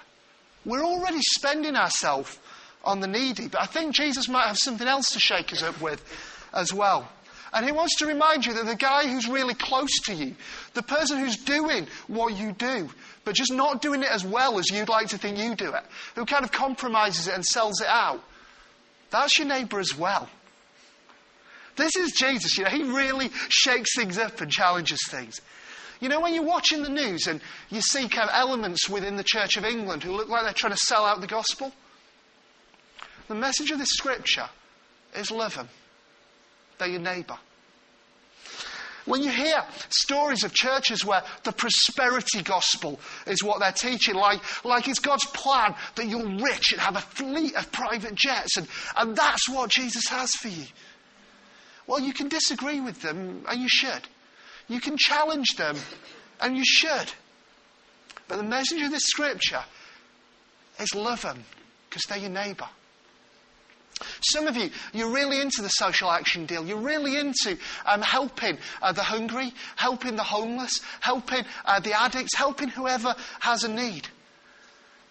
We're 0.65 0.83
already 0.83 1.21
spending 1.35 1.75
ourselves 1.75 2.39
on 2.83 2.99
the 2.99 3.07
needy, 3.07 3.47
but 3.47 3.61
I 3.61 3.65
think 3.65 3.93
Jesus 3.93 4.27
might 4.29 4.47
have 4.47 4.57
something 4.57 4.87
else 4.87 5.11
to 5.11 5.19
shake 5.19 5.51
us 5.51 5.63
up 5.63 5.79
with 5.81 6.03
as 6.53 6.73
well. 6.73 7.09
And 7.53 7.65
he 7.65 7.71
wants 7.71 7.97
to 7.97 8.07
remind 8.07 8.45
you 8.45 8.53
that 8.53 8.65
the 8.65 8.75
guy 8.75 9.07
who's 9.07 9.27
really 9.27 9.53
close 9.53 9.91
to 10.05 10.13
you, 10.13 10.35
the 10.73 10.81
person 10.81 11.19
who's 11.19 11.37
doing 11.37 11.87
what 12.07 12.35
you 12.35 12.51
do, 12.53 12.89
but 13.25 13.35
just 13.35 13.53
not 13.53 13.81
doing 13.81 14.01
it 14.01 14.09
as 14.09 14.25
well 14.25 14.57
as 14.57 14.71
you'd 14.71 14.89
like 14.89 15.09
to 15.09 15.17
think 15.19 15.37
you 15.37 15.55
do 15.55 15.71
it, 15.73 15.83
who 16.15 16.25
kind 16.25 16.43
of 16.43 16.51
compromises 16.51 17.27
it 17.27 17.35
and 17.35 17.45
sells 17.45 17.79
it 17.79 17.87
out, 17.87 18.23
that's 19.11 19.37
your 19.37 19.47
neighbour 19.47 19.79
as 19.79 19.95
well. 19.95 20.27
This 21.75 21.95
is 21.95 22.11
Jesus, 22.13 22.57
you 22.57 22.63
know, 22.63 22.71
he 22.71 22.83
really 22.83 23.29
shakes 23.49 23.95
things 23.95 24.17
up 24.17 24.41
and 24.41 24.51
challenges 24.51 24.99
things. 25.09 25.39
You 25.99 26.09
know, 26.09 26.19
when 26.19 26.33
you're 26.33 26.43
watching 26.43 26.81
the 26.81 26.89
news 26.89 27.27
and 27.27 27.39
you 27.69 27.81
see 27.81 28.09
kind 28.09 28.29
of 28.29 28.35
elements 28.35 28.89
within 28.89 29.15
the 29.15 29.23
Church 29.23 29.57
of 29.57 29.63
England 29.63 30.03
who 30.03 30.11
look 30.11 30.27
like 30.27 30.43
they're 30.43 30.53
trying 30.53 30.73
to 30.73 30.77
sell 30.77 31.05
out 31.05 31.21
the 31.21 31.27
gospel, 31.27 31.71
the 33.27 33.35
message 33.35 33.71
of 33.71 33.77
this 33.77 33.91
scripture 33.91 34.49
is 35.15 35.31
love 35.31 35.55
them. 35.55 35.69
They're 36.77 36.89
your 36.89 37.01
neighbour. 37.01 37.37
When 39.05 39.21
you 39.21 39.31
hear 39.31 39.63
stories 39.89 40.43
of 40.43 40.53
churches 40.53 41.03
where 41.03 41.23
the 41.43 41.51
prosperity 41.51 42.41
gospel 42.41 42.99
is 43.27 43.43
what 43.43 43.59
they're 43.59 43.73
teaching, 43.73 44.15
like, 44.15 44.39
like 44.63 44.87
it's 44.87 44.99
God's 44.99 45.25
plan 45.25 45.75
that 45.95 46.07
you're 46.07 46.39
rich 46.39 46.71
and 46.71 46.79
have 46.79 46.95
a 46.95 47.01
fleet 47.01 47.53
of 47.55 47.69
private 47.71 48.15
jets, 48.15 48.55
and, 48.55 48.67
and 48.95 49.15
that's 49.15 49.49
what 49.49 49.71
Jesus 49.71 50.07
has 50.07 50.31
for 50.31 50.47
you. 50.47 50.65
Well, 51.85 51.99
you 51.99 52.13
can 52.13 52.29
disagree 52.29 52.79
with 52.79 53.01
them, 53.01 53.43
and 53.49 53.61
you 53.61 53.67
should. 53.67 54.07
You 54.69 54.79
can 54.79 54.95
challenge 54.97 55.49
them, 55.57 55.75
and 56.39 56.55
you 56.55 56.63
should. 56.65 57.11
But 58.29 58.37
the 58.37 58.43
message 58.43 58.81
of 58.83 58.91
this 58.91 59.03
scripture 59.03 59.65
is 60.79 60.95
love 60.95 61.23
them, 61.23 61.43
because 61.89 62.03
they're 62.07 62.19
your 62.19 62.29
neighbour. 62.29 62.69
Some 64.21 64.47
of 64.47 64.55
you, 64.55 64.69
you're 64.93 65.11
really 65.11 65.41
into 65.41 65.61
the 65.61 65.69
social 65.69 66.11
action 66.11 66.45
deal. 66.45 66.65
You're 66.65 66.77
really 66.77 67.17
into 67.17 67.57
um, 67.85 68.01
helping 68.01 68.57
uh, 68.81 68.91
the 68.91 69.03
hungry, 69.03 69.53
helping 69.75 70.15
the 70.15 70.23
homeless, 70.23 70.79
helping 70.99 71.43
uh, 71.65 71.79
the 71.79 71.99
addicts, 71.99 72.35
helping 72.35 72.69
whoever 72.69 73.15
has 73.39 73.63
a 73.63 73.69
need. 73.69 74.07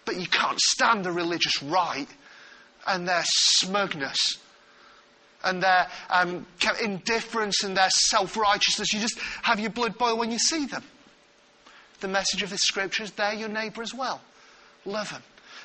But 0.05 0.17
you 0.17 0.27
can't 0.27 0.59
stand 0.59 1.05
the 1.05 1.11
religious 1.11 1.61
right 1.63 2.07
and 2.85 3.07
their 3.07 3.23
smugness 3.25 4.37
and 5.43 5.61
their 5.61 5.87
um, 6.09 6.45
indifference 6.81 7.63
and 7.63 7.75
their 7.75 7.89
self 7.89 8.37
righteousness. 8.37 8.93
You 8.93 8.99
just 8.99 9.19
have 9.41 9.59
your 9.59 9.69
blood 9.69 9.97
boil 9.97 10.17
when 10.17 10.31
you 10.31 10.39
see 10.39 10.65
them. 10.65 10.83
The 11.99 12.07
message 12.07 12.43
of 12.43 12.49
this 12.49 12.61
scripture 12.61 13.03
is 13.03 13.11
they're 13.11 13.33
your 13.33 13.49
neighbour 13.49 13.81
as 13.81 13.93
well. 13.93 14.21
Love 14.85 15.09
them. 15.11 15.23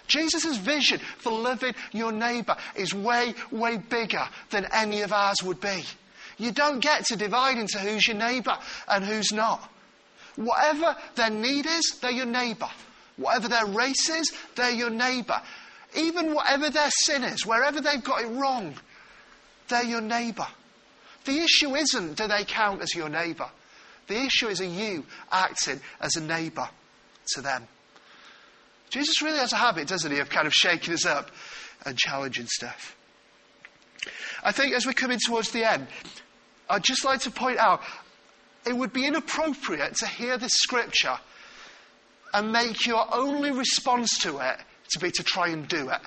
Jesus' 0.09 0.57
vision 0.57 0.99
for 1.19 1.31
loving 1.31 1.75
your 1.93 2.13
neighbour 2.13 2.57
is 2.75 2.93
way, 2.93 3.35
way 3.51 3.77
bigger 3.77 4.27
than 4.51 4.67
any 4.73 5.03
of 5.03 5.13
ours 5.13 5.43
would 5.45 5.61
be. 5.61 5.85
You 6.39 6.53
don't 6.53 6.81
get 6.81 7.05
to 7.07 7.17
divide 7.17 7.59
into 7.59 7.79
who's 7.79 8.07
your 8.07 8.17
neighbour 8.17 8.57
and 8.89 9.05
who's 9.05 9.33
not. 9.33 9.71
Whatever 10.37 10.97
their 11.17 11.31
need 11.31 11.67
is, 11.67 11.99
they're 12.01 12.11
your 12.11 12.27
neighbour. 12.27 12.69
Whatever 13.17 13.49
their 13.49 13.67
race 13.67 14.09
is, 14.09 14.33
they're 14.55 14.71
your 14.71 14.91
neighbour. 14.91 15.41
Even 15.97 16.35
whatever 16.35 16.71
their 16.71 16.91
sin 16.91 17.25
is, 17.25 17.45
wherever 17.45 17.81
they've 17.81 18.05
got 18.05 18.23
it 18.23 18.29
wrong, 18.29 18.75
they're 19.69 19.85
your 19.85 20.01
neighbour. 20.01 20.47
The 21.25 21.41
issue 21.41 21.75
isn't 21.75 22.17
do 22.17 22.29
they 22.29 22.45
count 22.45 22.83
as 22.83 22.95
your 22.95 23.09
neighbour. 23.09 23.49
The 24.07 24.23
issue 24.23 24.49
is 24.49 24.61
are 24.61 24.65
you 24.65 25.05
acting 25.31 25.81
as 26.01 26.17
a 26.17 26.23
neighbour 26.23 26.69
to 27.35 27.43
them. 27.43 27.67
Jesus 28.91 29.23
really 29.23 29.39
has 29.39 29.53
a 29.53 29.57
habit, 29.57 29.89
doesn't 29.89 30.11
he, 30.11 30.19
of 30.19 30.31
kind 30.31 30.47
of 30.47 30.53
shaking 30.53 30.95
us 30.95 31.05
up 31.05 31.31
and 31.85 31.97
challenging 31.97 32.47
stuff. 32.47 32.97
I 34.43 34.53
think 34.53 34.75
as 34.75 34.87
we're 34.87 34.93
coming 34.93 35.19
towards 35.25 35.51
the 35.51 35.71
end, 35.71 35.89
I'd 36.71 36.85
just 36.85 37.05
like 37.05 37.21
to 37.21 37.31
point 37.31 37.59
out 37.59 37.83
it 38.67 38.77
would 38.77 38.93
be 38.93 39.07
inappropriate 39.07 39.97
to 39.97 40.07
hear 40.07 40.39
this 40.39 40.53
scripture 40.53 41.19
and 42.33 42.53
make 42.53 42.87
your 42.87 43.07
only 43.15 43.51
response 43.51 44.19
to 44.19 44.39
it 44.39 44.59
to 44.91 44.99
be 44.99 45.11
to 45.11 45.23
try 45.23 45.49
and 45.49 45.67
do 45.69 45.89
it. 45.89 46.01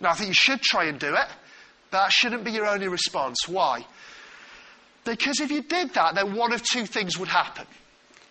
Now, 0.00 0.10
I 0.10 0.14
think 0.14 0.28
you 0.28 0.34
should 0.34 0.60
try 0.60 0.86
and 0.86 0.98
do 0.98 1.14
it, 1.14 1.28
but 1.90 2.04
that 2.04 2.12
shouldn't 2.12 2.44
be 2.44 2.52
your 2.52 2.66
only 2.66 2.88
response. 2.88 3.36
Why? 3.46 3.86
Because 5.04 5.40
if 5.40 5.50
you 5.50 5.62
did 5.62 5.94
that, 5.94 6.14
then 6.14 6.34
one 6.34 6.52
of 6.52 6.62
two 6.62 6.86
things 6.86 7.18
would 7.18 7.28
happen. 7.28 7.66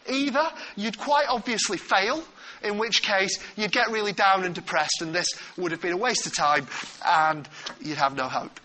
Either 0.09 0.49
you'd 0.75 0.97
quite 0.97 1.25
obviously 1.29 1.77
fail 1.77 2.23
in 2.63 2.77
which 2.77 3.01
case 3.01 3.39
you'd 3.55 3.71
get 3.71 3.91
really 3.91 4.13
down 4.13 4.43
and 4.43 4.55
depressed, 4.55 5.01
and 5.01 5.13
this 5.13 5.27
would 5.57 5.71
have 5.71 5.81
been 5.81 5.93
a 5.93 5.97
waste 5.97 6.25
of 6.25 6.35
time, 6.35 6.67
and 7.05 7.47
you'd 7.79 7.97
have 7.97 8.15
no 8.15 8.27
hope. 8.27 8.59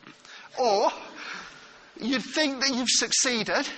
Or 0.59 0.91
you'd 2.01 2.23
think 2.23 2.61
that 2.61 2.75
you've 2.75 2.91
succeeded, 2.91 3.69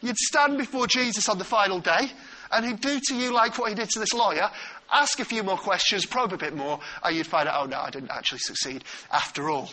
you'd 0.00 0.16
stand 0.16 0.58
before 0.58 0.86
Jesus 0.86 1.28
on 1.28 1.38
the 1.38 1.44
final 1.44 1.80
day, 1.80 2.12
and 2.52 2.66
he'd 2.66 2.80
do 2.80 3.00
to 3.00 3.16
you 3.16 3.32
like 3.32 3.58
what 3.58 3.68
he 3.68 3.74
did 3.74 3.90
to 3.90 3.98
this 3.98 4.12
lawyer, 4.12 4.50
ask 4.90 5.20
a 5.20 5.24
few 5.24 5.42
more 5.42 5.56
questions, 5.56 6.04
probe 6.04 6.32
a 6.32 6.36
bit 6.36 6.54
more, 6.54 6.80
and 7.04 7.16
you'd 7.16 7.26
find 7.26 7.48
out, 7.48 7.62
oh 7.62 7.66
no, 7.66 7.78
I 7.78 7.90
didn't 7.90 8.10
actually 8.10 8.40
succeed 8.40 8.84
after 9.12 9.48
all. 9.50 9.70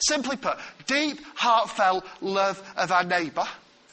Simply 0.00 0.36
put, 0.36 0.56
deep, 0.86 1.18
heartfelt 1.34 2.04
love 2.20 2.62
of 2.76 2.90
our 2.90 3.04
neighbour, 3.04 3.46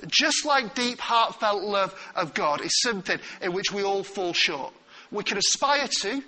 just 0.07 0.45
like 0.45 0.73
deep, 0.73 0.99
heartfelt 0.99 1.63
love 1.63 1.93
of 2.15 2.33
God, 2.33 2.61
is 2.61 2.81
something 2.81 3.19
in 3.41 3.51
which 3.53 3.73
we 3.73 3.83
all 3.83 4.03
fall 4.03 4.33
short. 4.33 4.73
We 5.11 5.23
can 5.23 5.37
aspire 5.37 5.87
to, 6.01 6.23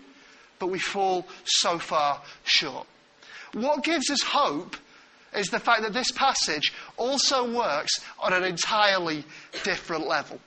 but 0.59 0.67
we 0.67 0.79
fall 0.79 1.27
so 1.43 1.79
far 1.79 2.21
short. 2.43 2.87
What 3.53 3.83
gives 3.83 4.09
us 4.09 4.21
hope 4.21 4.75
is 5.33 5.47
the 5.47 5.59
fact 5.59 5.81
that 5.83 5.93
this 5.93 6.11
passage 6.11 6.73
also 6.97 7.51
works 7.51 7.99
on 8.19 8.33
an 8.33 8.43
entirely 8.43 9.23
different 9.63 10.07
level. 10.07 10.39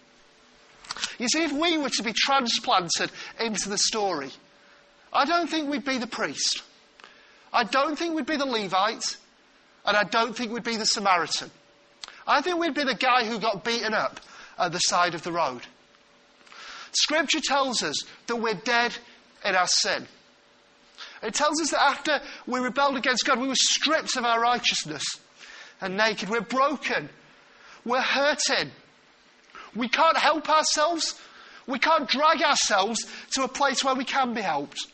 You 1.18 1.28
see, 1.28 1.44
if 1.44 1.52
we 1.52 1.78
were 1.78 1.90
to 1.90 2.02
be 2.02 2.12
transplanted 2.12 3.10
into 3.40 3.68
the 3.68 3.78
story, 3.78 4.30
I 5.12 5.24
don't 5.24 5.48
think 5.48 5.70
we'd 5.70 5.84
be 5.84 5.98
the 5.98 6.06
priest. 6.06 6.62
I 7.52 7.64
don't 7.64 7.98
think 7.98 8.14
we'd 8.14 8.26
be 8.26 8.36
the 8.36 8.46
Levite. 8.46 9.16
And 9.84 9.96
I 9.96 10.04
don't 10.04 10.36
think 10.36 10.52
we'd 10.52 10.62
be 10.62 10.76
the 10.76 10.86
Samaritan. 10.86 11.50
I 12.26 12.40
think 12.40 12.60
we'd 12.60 12.74
be 12.74 12.84
the 12.84 12.94
guy 12.94 13.24
who 13.24 13.38
got 13.38 13.64
beaten 13.64 13.94
up 13.94 14.20
at 14.58 14.72
the 14.72 14.78
side 14.78 15.14
of 15.14 15.22
the 15.22 15.32
road. 15.32 15.62
Scripture 16.92 17.40
tells 17.42 17.82
us 17.82 18.02
that 18.26 18.36
we're 18.36 18.54
dead 18.54 18.94
in 19.44 19.54
our 19.54 19.66
sin. 19.66 20.06
It 21.22 21.34
tells 21.34 21.60
us 21.60 21.70
that 21.70 21.82
after 21.82 22.20
we 22.46 22.60
rebelled 22.60 22.96
against 22.96 23.24
God, 23.24 23.40
we 23.40 23.48
were 23.48 23.54
stripped 23.54 24.16
of 24.16 24.24
our 24.24 24.40
righteousness 24.40 25.04
and 25.80 25.96
naked. 25.96 26.28
We're 26.28 26.40
broken. 26.40 27.08
We're 27.84 28.00
hurting. 28.00 28.70
We 29.74 29.88
can't 29.88 30.16
help 30.16 30.48
ourselves. 30.48 31.20
We 31.66 31.78
can't 31.78 32.08
drag 32.08 32.42
ourselves 32.42 33.06
to 33.32 33.44
a 33.44 33.48
place 33.48 33.84
where 33.84 33.94
we 33.94 34.04
can 34.04 34.34
be 34.34 34.40
helped. 34.40 34.86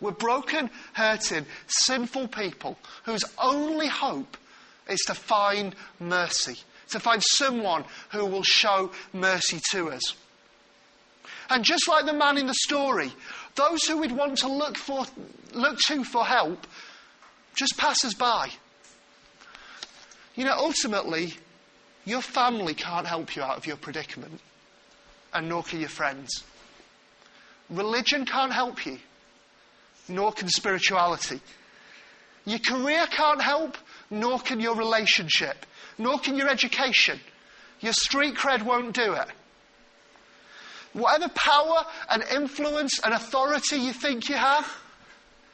We're 0.00 0.10
broken, 0.10 0.68
hurting, 0.94 1.46
sinful 1.68 2.28
people 2.28 2.76
whose 3.04 3.24
only 3.40 3.86
hope 3.86 4.36
is 4.88 5.00
to 5.06 5.14
find 5.14 5.76
mercy, 6.00 6.56
to 6.90 6.98
find 6.98 7.22
someone 7.22 7.84
who 8.10 8.26
will 8.26 8.42
show 8.42 8.90
mercy 9.12 9.60
to 9.70 9.90
us. 9.90 10.02
And 11.52 11.62
just 11.66 11.86
like 11.86 12.06
the 12.06 12.14
man 12.14 12.38
in 12.38 12.46
the 12.46 12.54
story, 12.54 13.12
those 13.56 13.84
who 13.84 13.98
we'd 13.98 14.10
want 14.10 14.38
to 14.38 14.48
look, 14.48 14.78
for, 14.78 15.04
look 15.52 15.78
to 15.88 16.02
for 16.02 16.24
help 16.24 16.66
just 17.54 17.76
pass 17.76 18.06
us 18.06 18.14
by. 18.14 18.48
You 20.34 20.46
know, 20.46 20.54
ultimately, 20.56 21.34
your 22.06 22.22
family 22.22 22.72
can't 22.72 23.06
help 23.06 23.36
you 23.36 23.42
out 23.42 23.58
of 23.58 23.66
your 23.66 23.76
predicament, 23.76 24.40
and 25.34 25.50
nor 25.50 25.62
can 25.62 25.80
your 25.80 25.90
friends. 25.90 26.42
Religion 27.68 28.24
can't 28.24 28.54
help 28.54 28.86
you, 28.86 28.98
nor 30.08 30.32
can 30.32 30.48
spirituality. 30.48 31.42
Your 32.46 32.60
career 32.60 33.04
can't 33.10 33.42
help, 33.42 33.76
nor 34.08 34.38
can 34.38 34.58
your 34.58 34.74
relationship, 34.74 35.66
nor 35.98 36.18
can 36.18 36.34
your 36.34 36.48
education. 36.48 37.20
Your 37.80 37.92
street 37.92 38.36
cred 38.36 38.62
won't 38.62 38.94
do 38.94 39.12
it. 39.12 39.28
Whatever 40.92 41.28
power 41.34 41.84
and 42.10 42.22
influence 42.34 43.00
and 43.02 43.14
authority 43.14 43.76
you 43.76 43.92
think 43.92 44.28
you 44.28 44.36
have, 44.36 44.70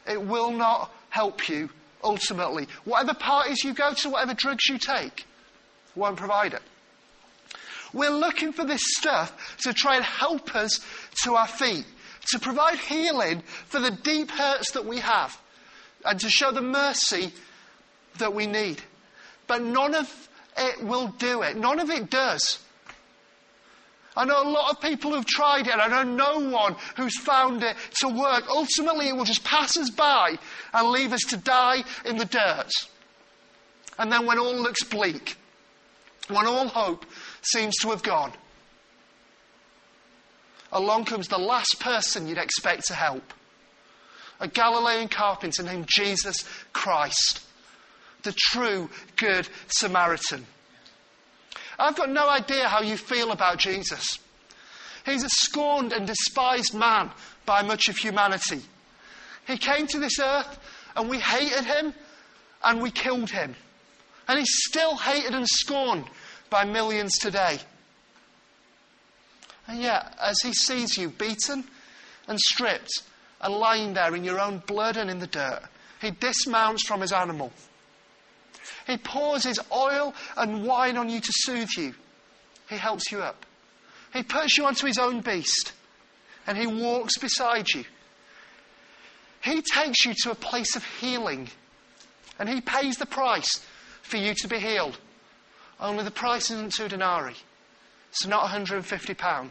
it 0.06 0.20
will 0.20 0.50
not 0.50 0.92
help 1.10 1.48
you 1.48 1.70
ultimately. 2.02 2.66
Whatever 2.84 3.14
parties 3.14 3.62
you 3.64 3.72
go 3.72 3.92
to, 3.94 4.10
whatever 4.10 4.34
drugs 4.34 4.66
you 4.66 4.78
take, 4.78 5.26
won't 5.94 6.16
provide 6.16 6.54
it. 6.54 6.62
We're 7.92 8.10
looking 8.10 8.52
for 8.52 8.64
this 8.64 8.82
stuff 8.98 9.56
to 9.62 9.72
try 9.72 9.96
and 9.96 10.04
help 10.04 10.54
us 10.54 10.80
to 11.24 11.34
our 11.36 11.46
feet, 11.46 11.86
to 12.32 12.38
provide 12.38 12.78
healing 12.78 13.42
for 13.66 13.80
the 13.80 13.90
deep 13.90 14.30
hurts 14.30 14.72
that 14.72 14.84
we 14.84 14.98
have, 14.98 15.38
and 16.04 16.20
to 16.20 16.28
show 16.28 16.52
the 16.52 16.60
mercy 16.60 17.32
that 18.18 18.34
we 18.34 18.46
need. 18.46 18.82
But 19.46 19.62
none 19.62 19.94
of 19.94 20.28
it 20.56 20.84
will 20.84 21.08
do 21.08 21.42
it. 21.42 21.56
None 21.56 21.80
of 21.80 21.90
it 21.90 22.10
does. 22.10 22.58
I 24.16 24.24
know 24.24 24.42
a 24.42 24.50
lot 24.50 24.70
of 24.70 24.80
people 24.80 25.12
who've 25.12 25.26
tried 25.26 25.66
it, 25.66 25.72
and 25.72 25.80
I 25.80 26.02
know 26.02 26.02
no 26.02 26.50
one 26.50 26.74
who's 26.96 27.18
found 27.20 27.62
it 27.62 27.76
to 28.00 28.08
work. 28.08 28.44
Ultimately, 28.48 29.08
it 29.08 29.16
will 29.16 29.24
just 29.24 29.44
pass 29.44 29.76
us 29.76 29.90
by 29.90 30.38
and 30.72 30.88
leave 30.88 31.12
us 31.12 31.22
to 31.28 31.36
die 31.36 31.84
in 32.04 32.16
the 32.16 32.24
dirt. 32.24 32.70
And 33.98 34.12
then, 34.12 34.26
when 34.26 34.38
all 34.38 34.56
looks 34.56 34.82
bleak, 34.84 35.36
when 36.28 36.46
all 36.46 36.68
hope 36.68 37.06
seems 37.42 37.76
to 37.82 37.90
have 37.90 38.02
gone, 38.02 38.32
along 40.72 41.04
comes 41.04 41.28
the 41.28 41.38
last 41.38 41.78
person 41.80 42.26
you'd 42.26 42.38
expect 42.38 42.86
to 42.86 42.94
help 42.94 43.22
a 44.40 44.48
Galilean 44.48 45.08
carpenter 45.08 45.62
named 45.62 45.86
Jesus 45.88 46.44
Christ, 46.72 47.40
the 48.22 48.32
true 48.32 48.88
Good 49.16 49.48
Samaritan. 49.66 50.46
I've 51.78 51.96
got 51.96 52.10
no 52.10 52.28
idea 52.28 52.68
how 52.68 52.82
you 52.82 52.96
feel 52.96 53.30
about 53.30 53.58
Jesus. 53.58 54.18
He's 55.06 55.22
a 55.24 55.28
scorned 55.28 55.92
and 55.92 56.06
despised 56.06 56.74
man 56.74 57.10
by 57.46 57.62
much 57.62 57.88
of 57.88 57.96
humanity. 57.96 58.62
He 59.46 59.56
came 59.56 59.86
to 59.88 59.98
this 59.98 60.18
earth 60.18 60.58
and 60.96 61.08
we 61.08 61.18
hated 61.18 61.64
him 61.64 61.94
and 62.64 62.82
we 62.82 62.90
killed 62.90 63.30
him. 63.30 63.54
And 64.26 64.38
he's 64.38 64.58
still 64.68 64.96
hated 64.96 65.34
and 65.34 65.46
scorned 65.48 66.04
by 66.50 66.64
millions 66.64 67.16
today. 67.18 67.58
And 69.66 69.80
yet, 69.80 70.16
as 70.20 70.38
he 70.42 70.52
sees 70.52 70.98
you 70.98 71.10
beaten 71.10 71.64
and 72.26 72.38
stripped 72.40 72.90
and 73.40 73.54
lying 73.54 73.94
there 73.94 74.14
in 74.14 74.24
your 74.24 74.40
own 74.40 74.62
blood 74.66 74.96
and 74.96 75.08
in 75.08 75.18
the 75.18 75.26
dirt, 75.26 75.62
he 76.00 76.10
dismounts 76.10 76.86
from 76.86 77.00
his 77.00 77.12
animal 77.12 77.52
he 78.88 78.96
pours 78.96 79.44
his 79.44 79.60
oil 79.70 80.14
and 80.36 80.64
wine 80.64 80.96
on 80.96 81.10
you 81.10 81.20
to 81.20 81.32
soothe 81.32 81.70
you. 81.76 81.94
He 82.70 82.76
helps 82.76 83.12
you 83.12 83.20
up. 83.20 83.44
He 84.14 84.22
puts 84.22 84.56
you 84.56 84.64
onto 84.64 84.86
his 84.86 84.98
own 84.98 85.20
beast 85.20 85.72
and 86.46 86.56
he 86.56 86.66
walks 86.66 87.18
beside 87.18 87.68
you. 87.68 87.84
He 89.42 89.60
takes 89.60 90.06
you 90.06 90.14
to 90.22 90.30
a 90.30 90.34
place 90.34 90.74
of 90.74 90.84
healing 90.84 91.50
and 92.38 92.48
he 92.48 92.62
pays 92.62 92.96
the 92.96 93.06
price 93.06 93.64
for 94.02 94.16
you 94.16 94.32
to 94.34 94.48
be 94.48 94.58
healed. 94.58 94.98
Only 95.78 96.02
the 96.02 96.10
price 96.10 96.50
isn't 96.50 96.72
two 96.72 96.88
denarii, 96.88 97.36
it's 98.10 98.26
not 98.26 98.48
£150. 98.48 99.50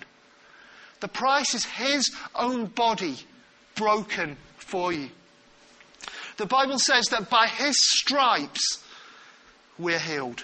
The 0.99 1.07
price 1.07 1.53
is 1.53 1.63
his 1.63 2.11
own 2.33 2.65
body 2.65 3.17
broken 3.75 4.35
for 4.57 4.91
you. 4.91 5.09
The 6.37 6.47
Bible 6.47 6.79
says 6.79 7.05
that 7.07 7.29
by 7.29 7.45
his 7.47 7.75
stripes 7.79 8.83
we're 9.79 9.99
healed. 9.99 10.43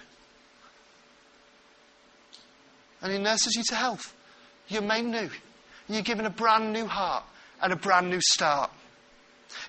And 3.02 3.12
He 3.12 3.18
nurses 3.18 3.56
you 3.56 3.64
to 3.70 3.76
health. 3.76 4.14
You're 4.68 4.82
made 4.82 5.06
new. 5.06 5.30
You're 5.90 6.02
given 6.02 6.26
a 6.26 6.30
brand 6.30 6.72
new 6.72 6.86
heart 6.86 7.24
and 7.62 7.74
a 7.74 7.76
brand 7.76 8.10
new 8.10 8.22
start. 8.22 8.72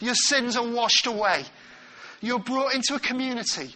Your 0.01 0.15
sins 0.15 0.57
are 0.57 0.67
washed 0.67 1.07
away. 1.07 1.45
You're 2.21 2.39
brought 2.39 2.75
into 2.75 2.95
a 2.95 3.01
community. 3.01 3.75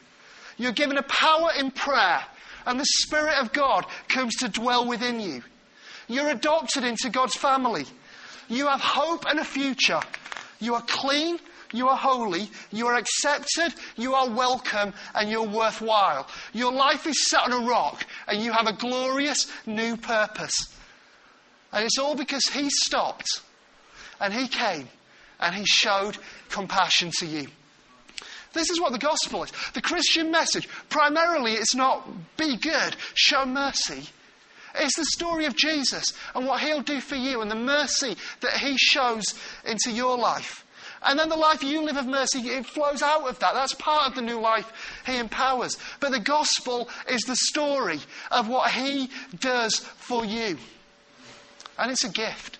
You're 0.57 0.73
given 0.73 0.97
a 0.97 1.03
power 1.03 1.51
in 1.59 1.71
prayer, 1.71 2.23
and 2.67 2.81
the 2.81 2.87
Spirit 2.87 3.35
of 3.41 3.53
God 3.53 3.87
comes 4.09 4.35
to 4.37 4.49
dwell 4.49 4.87
within 4.87 5.21
you. 5.21 5.43
You're 6.09 6.31
adopted 6.31 6.85
into 6.85 7.11
God's 7.11 7.35
family. 7.35 7.85
You 8.49 8.67
have 8.67 8.81
hope 8.81 9.27
and 9.29 9.39
a 9.39 9.45
future. 9.45 10.01
You 10.59 10.75
are 10.75 10.83
clean 10.83 11.39
you 11.73 11.89
are 11.89 11.97
holy, 11.97 12.51
you 12.73 12.87
are 12.87 12.97
accepted, 12.97 13.75
you 13.97 14.15
are 14.15 14.29
welcome, 14.29 14.93
and 15.15 15.31
you're 15.31 15.49
worthwhile. 15.49 16.27
Your 16.53 16.73
life 16.73 17.07
is 17.07 17.29
set 17.29 17.43
on 17.43 17.53
a 17.53 17.67
rock, 17.67 18.07
and 18.27 18.43
you 18.43 18.53
have 18.53 18.67
a 18.67 18.73
glorious 18.73 19.47
new 19.67 19.97
purpose. 19.97 20.75
And 21.73 21.85
it's 21.85 21.99
all 21.99 22.15
because 22.15 22.47
He 22.47 22.71
stopped, 22.71 23.43
and 24.21 24.33
He 24.33 24.49
came, 24.49 24.89
and 25.41 25.55
He 25.55 25.65
showed 25.67 26.17
compassion 26.49 27.11
to 27.19 27.27
you. 27.27 27.49
This 28.53 28.71
is 28.71 28.81
what 28.81 28.93
the 28.93 28.99
gospel 28.99 29.45
is. 29.45 29.53
The 29.75 29.83
Christian 29.83 30.31
message, 30.31 30.69
primarily, 30.89 31.53
it's 31.53 31.75
not 31.75 32.09
be 32.37 32.57
good, 32.57 32.97
show 33.15 33.45
mercy. 33.45 34.09
It's 34.75 34.97
the 34.97 35.05
story 35.05 35.47
of 35.47 35.57
Jesus 35.57 36.13
and 36.35 36.47
what 36.47 36.61
he'll 36.61 36.83
do 36.83 37.01
for 37.01 37.17
you 37.17 37.41
and 37.43 37.51
the 37.51 37.57
mercy 37.57 38.17
that 38.41 38.55
he 38.55 38.77
shows 38.77 39.35
into 39.65 39.91
your 39.91 40.17
life. 40.17 40.65
And 41.03 41.19
then 41.19 41.29
the 41.29 41.37
life 41.37 41.63
you 41.63 41.83
live 41.83 41.97
of 41.97 42.07
mercy, 42.07 42.41
it 42.41 42.67
flows 42.67 43.03
out 43.03 43.29
of 43.29 43.39
that. 43.39 43.55
That's 43.55 43.75
part 43.75 44.09
of 44.09 44.15
the 44.15 44.23
new 44.23 44.41
life 44.41 44.73
He 45.07 45.17
empowers. 45.17 45.77
But 46.01 46.13
the 46.13 46.21
gospel 46.21 46.89
is 47.09 47.23
the 47.23 47.37
story 47.37 48.01
of 48.31 48.49
what 48.49 48.71
He 48.73 49.11
does 49.39 49.77
for 49.77 50.25
you. 50.25 50.59
And 51.79 51.91
it's 51.91 52.05
a 52.05 52.11
gift. 52.11 52.59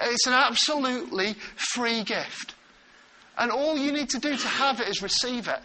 It's 0.00 0.26
an 0.26 0.32
absolutely 0.32 1.36
free 1.56 2.02
gift. 2.02 2.54
And 3.38 3.50
all 3.50 3.76
you 3.76 3.92
need 3.92 4.10
to 4.10 4.18
do 4.18 4.36
to 4.36 4.48
have 4.48 4.80
it 4.80 4.88
is 4.88 5.02
receive 5.02 5.48
it. 5.48 5.60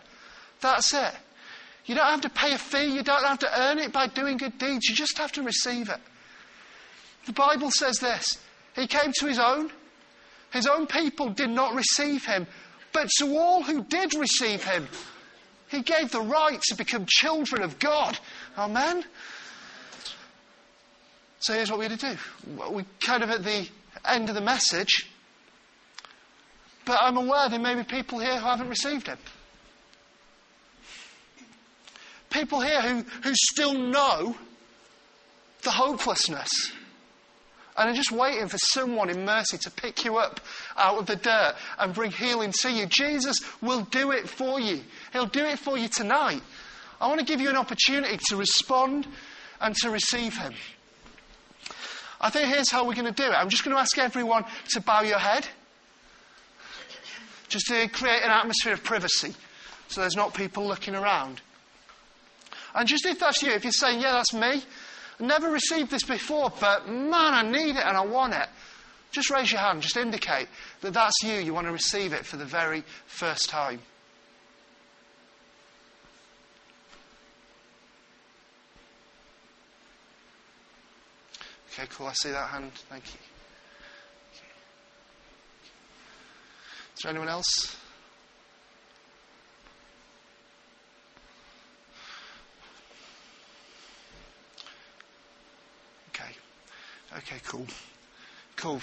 That's 0.59 0.93
it. 0.93 1.13
You 1.86 1.95
don't 1.95 2.05
have 2.05 2.22
to 2.22 2.30
pay 2.30 2.53
a 2.53 2.57
fee. 2.57 2.93
You 2.93 3.01
don't 3.01 3.24
have 3.24 3.39
to 3.39 3.61
earn 3.61 3.80
it 3.80 3.91
by 3.91 4.07
doing 4.07 4.38
good 4.38 4.57
deeds. 4.57 4.88
You 4.88 4.95
just 4.95 5.17
have 5.17 5.32
to 5.34 5.41
receive 5.41 5.89
it. 5.89 5.99
The 7.26 7.34
Bible 7.34 7.72
says 7.72 7.97
this 7.97 8.39
He 8.76 8.88
came 8.88 9.11
to 9.19 9.26
His 9.26 9.39
own, 9.39 9.72
His 10.51 10.67
own 10.67 10.85
people 10.85 11.29
did 11.29 11.49
not 11.49 11.75
receive 11.75 12.25
him, 12.25 12.45
but 12.91 13.09
to 13.19 13.37
all 13.37 13.63
who 13.63 13.83
did 13.83 14.13
receive 14.13 14.63
him, 14.63 14.87
he 15.69 15.81
gave 15.81 16.11
the 16.11 16.21
right 16.21 16.61
to 16.63 16.75
become 16.75 17.05
children 17.07 17.63
of 17.63 17.79
God. 17.79 18.19
Amen? 18.57 19.05
So 21.39 21.53
here's 21.53 21.71
what 21.71 21.79
we're 21.79 21.87
going 21.87 21.99
to 21.99 22.11
do. 22.11 22.17
We're 22.69 22.85
kind 22.99 23.23
of 23.23 23.29
at 23.29 23.43
the 23.43 23.67
end 24.05 24.29
of 24.29 24.35
the 24.35 24.41
message, 24.41 25.09
but 26.85 26.99
I'm 27.01 27.17
aware 27.17 27.47
there 27.49 27.59
may 27.59 27.75
be 27.75 27.83
people 27.83 28.19
here 28.19 28.37
who 28.37 28.45
haven't 28.45 28.69
received 28.69 29.07
him. 29.07 29.17
People 32.29 32.61
here 32.61 32.81
who, 32.81 33.05
who 33.23 33.33
still 33.33 33.73
know 33.73 34.35
the 35.63 35.71
hopelessness 35.71 36.49
and 37.82 37.89
are 37.89 37.95
just 37.95 38.11
waiting 38.11 38.47
for 38.47 38.59
someone 38.59 39.09
in 39.09 39.25
mercy 39.25 39.57
to 39.57 39.71
pick 39.71 40.05
you 40.05 40.17
up 40.17 40.39
out 40.77 40.99
of 40.99 41.07
the 41.07 41.15
dirt 41.15 41.55
and 41.79 41.95
bring 41.95 42.11
healing 42.11 42.53
to 42.61 42.71
you. 42.71 42.86
Jesus 42.86 43.39
will 43.59 43.82
do 43.86 44.11
it 44.11 44.29
for 44.29 44.59
you. 44.59 44.82
He'll 45.11 45.25
do 45.25 45.43
it 45.43 45.57
for 45.57 45.79
you 45.79 45.88
tonight. 45.88 46.43
I 46.99 47.07
want 47.07 47.19
to 47.19 47.25
give 47.25 47.41
you 47.41 47.49
an 47.49 47.57
opportunity 47.57 48.19
to 48.29 48.36
respond 48.36 49.07
and 49.59 49.75
to 49.77 49.89
receive 49.89 50.38
Him. 50.38 50.53
I 52.19 52.29
think 52.29 52.49
here's 52.49 52.69
how 52.69 52.86
we're 52.88 52.93
going 52.93 53.11
to 53.11 53.11
do 53.11 53.23
it. 53.23 53.34
I'm 53.34 53.49
just 53.49 53.65
going 53.65 53.75
to 53.75 53.82
ask 53.82 53.97
everyone 53.97 54.45
to 54.69 54.82
bow 54.82 55.01
your 55.01 55.17
head, 55.17 55.47
just 57.47 57.65
to 57.65 57.88
create 57.89 58.21
an 58.21 58.29
atmosphere 58.29 58.73
of 58.73 58.84
privacy 58.84 59.34
so 59.88 60.01
there's 60.01 60.15
not 60.15 60.36
people 60.36 60.67
looking 60.67 60.93
around. 60.93 61.41
And 62.75 62.88
just 62.88 63.07
if 63.07 63.19
that's 63.19 63.41
you, 63.41 63.51
if 63.51 63.63
you're 63.63 63.71
saying, 63.71 64.01
yeah, 64.01 64.11
that's 64.11 64.34
me, 64.34 64.61
never 65.22 65.49
received 65.49 65.91
this 65.91 66.03
before, 66.03 66.51
but 66.59 66.88
man, 66.88 67.34
I 67.34 67.43
need 67.43 67.76
it 67.76 67.86
and 67.86 67.97
I 67.97 68.05
want 68.05 68.34
it. 68.34 68.47
Just 69.11 69.30
raise 69.30 69.51
your 69.51 69.61
hand, 69.61 69.82
just 69.82 69.97
indicate 69.97 70.47
that 70.82 70.93
that's 70.93 71.22
you. 71.24 71.34
You 71.34 71.53
want 71.53 71.67
to 71.67 71.74
receive 71.74 72.13
it 72.13 72.26
for 72.26 72.38
the 72.38 72.45
very 72.45 72.84
first 73.07 73.49
time. 73.49 73.80
Okay, 81.74 81.88
cool. 81.89 82.07
I 82.07 82.13
see 82.13 82.32
that 82.32 82.49
hand. 82.49 82.72
Thank 82.89 83.05
you. 83.13 83.19
Is 86.95 87.03
there 87.03 87.11
anyone 87.11 87.30
else? 87.30 87.78
Okay, 97.18 97.38
cool. 97.47 97.68
Cool. 98.55 98.82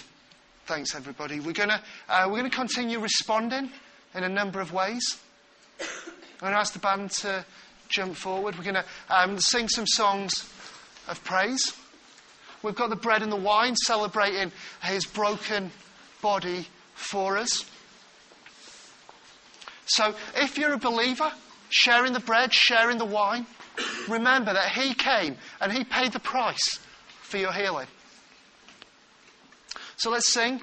Thanks, 0.67 0.95
everybody. 0.95 1.41
We're 1.41 1.53
going 1.53 1.71
uh, 1.71 1.81
we're 2.29 2.37
gonna 2.37 2.51
continue 2.51 2.99
responding 2.99 3.71
in 4.15 4.25
a 4.25 4.29
number 4.29 4.61
of 4.61 4.73
ways. 4.73 5.19
I'm 5.81 5.87
going 6.41 6.53
to 6.53 6.59
ask 6.59 6.73
the 6.73 6.79
band 6.79 7.11
to 7.11 7.45
jump 7.89 8.15
forward. 8.15 8.57
We're 8.57 8.65
going 8.65 8.77
to 8.77 8.85
um, 9.11 9.39
sing 9.41 9.69
some 9.69 9.87
songs 9.87 10.49
of 11.09 11.23
praise. 11.25 11.73
We've 12.63 12.75
got 12.75 12.91
the 12.91 12.97
bread 12.97 13.23
and 13.23 13.33
the 13.33 13.37
wine 13.37 13.75
celebrating 13.77 14.53
his 14.83 15.05
broken 15.05 15.71
body 16.23 16.67
for 16.95 17.39
us. 17.39 17.65
So 19.87 20.15
if 20.37 20.59
you're 20.59 20.75
a 20.75 20.79
believer, 20.79 21.33
sharing 21.71 22.13
the 22.13 22.21
bread, 22.21 22.53
sharing 22.53 22.99
the 22.99 23.05
wine, 23.05 23.47
remember 24.09 24.53
that 24.53 24.71
he 24.71 24.95
came 24.95 25.37
and 25.61 25.73
he 25.73 25.83
paid 25.85 26.13
the 26.13 26.21
price 26.21 26.79
for 27.23 27.39
your 27.39 27.53
healing. 27.53 27.87
So 29.99 30.11
let's 30.11 30.33
sing. 30.33 30.61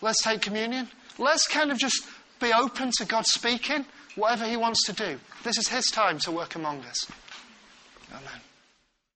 Let's 0.00 0.22
take 0.22 0.42
communion. 0.42 0.88
Let's 1.18 1.46
kind 1.46 1.70
of 1.70 1.78
just 1.78 2.06
be 2.40 2.52
open 2.52 2.90
to 2.98 3.04
God 3.04 3.26
speaking, 3.26 3.86
whatever 4.14 4.46
He 4.46 4.56
wants 4.56 4.84
to 4.86 4.92
do. 4.92 5.18
This 5.44 5.58
is 5.58 5.68
His 5.68 5.86
time 5.86 6.18
to 6.20 6.32
work 6.32 6.54
among 6.54 6.80
us. 6.84 7.06
Amen. 8.12 8.45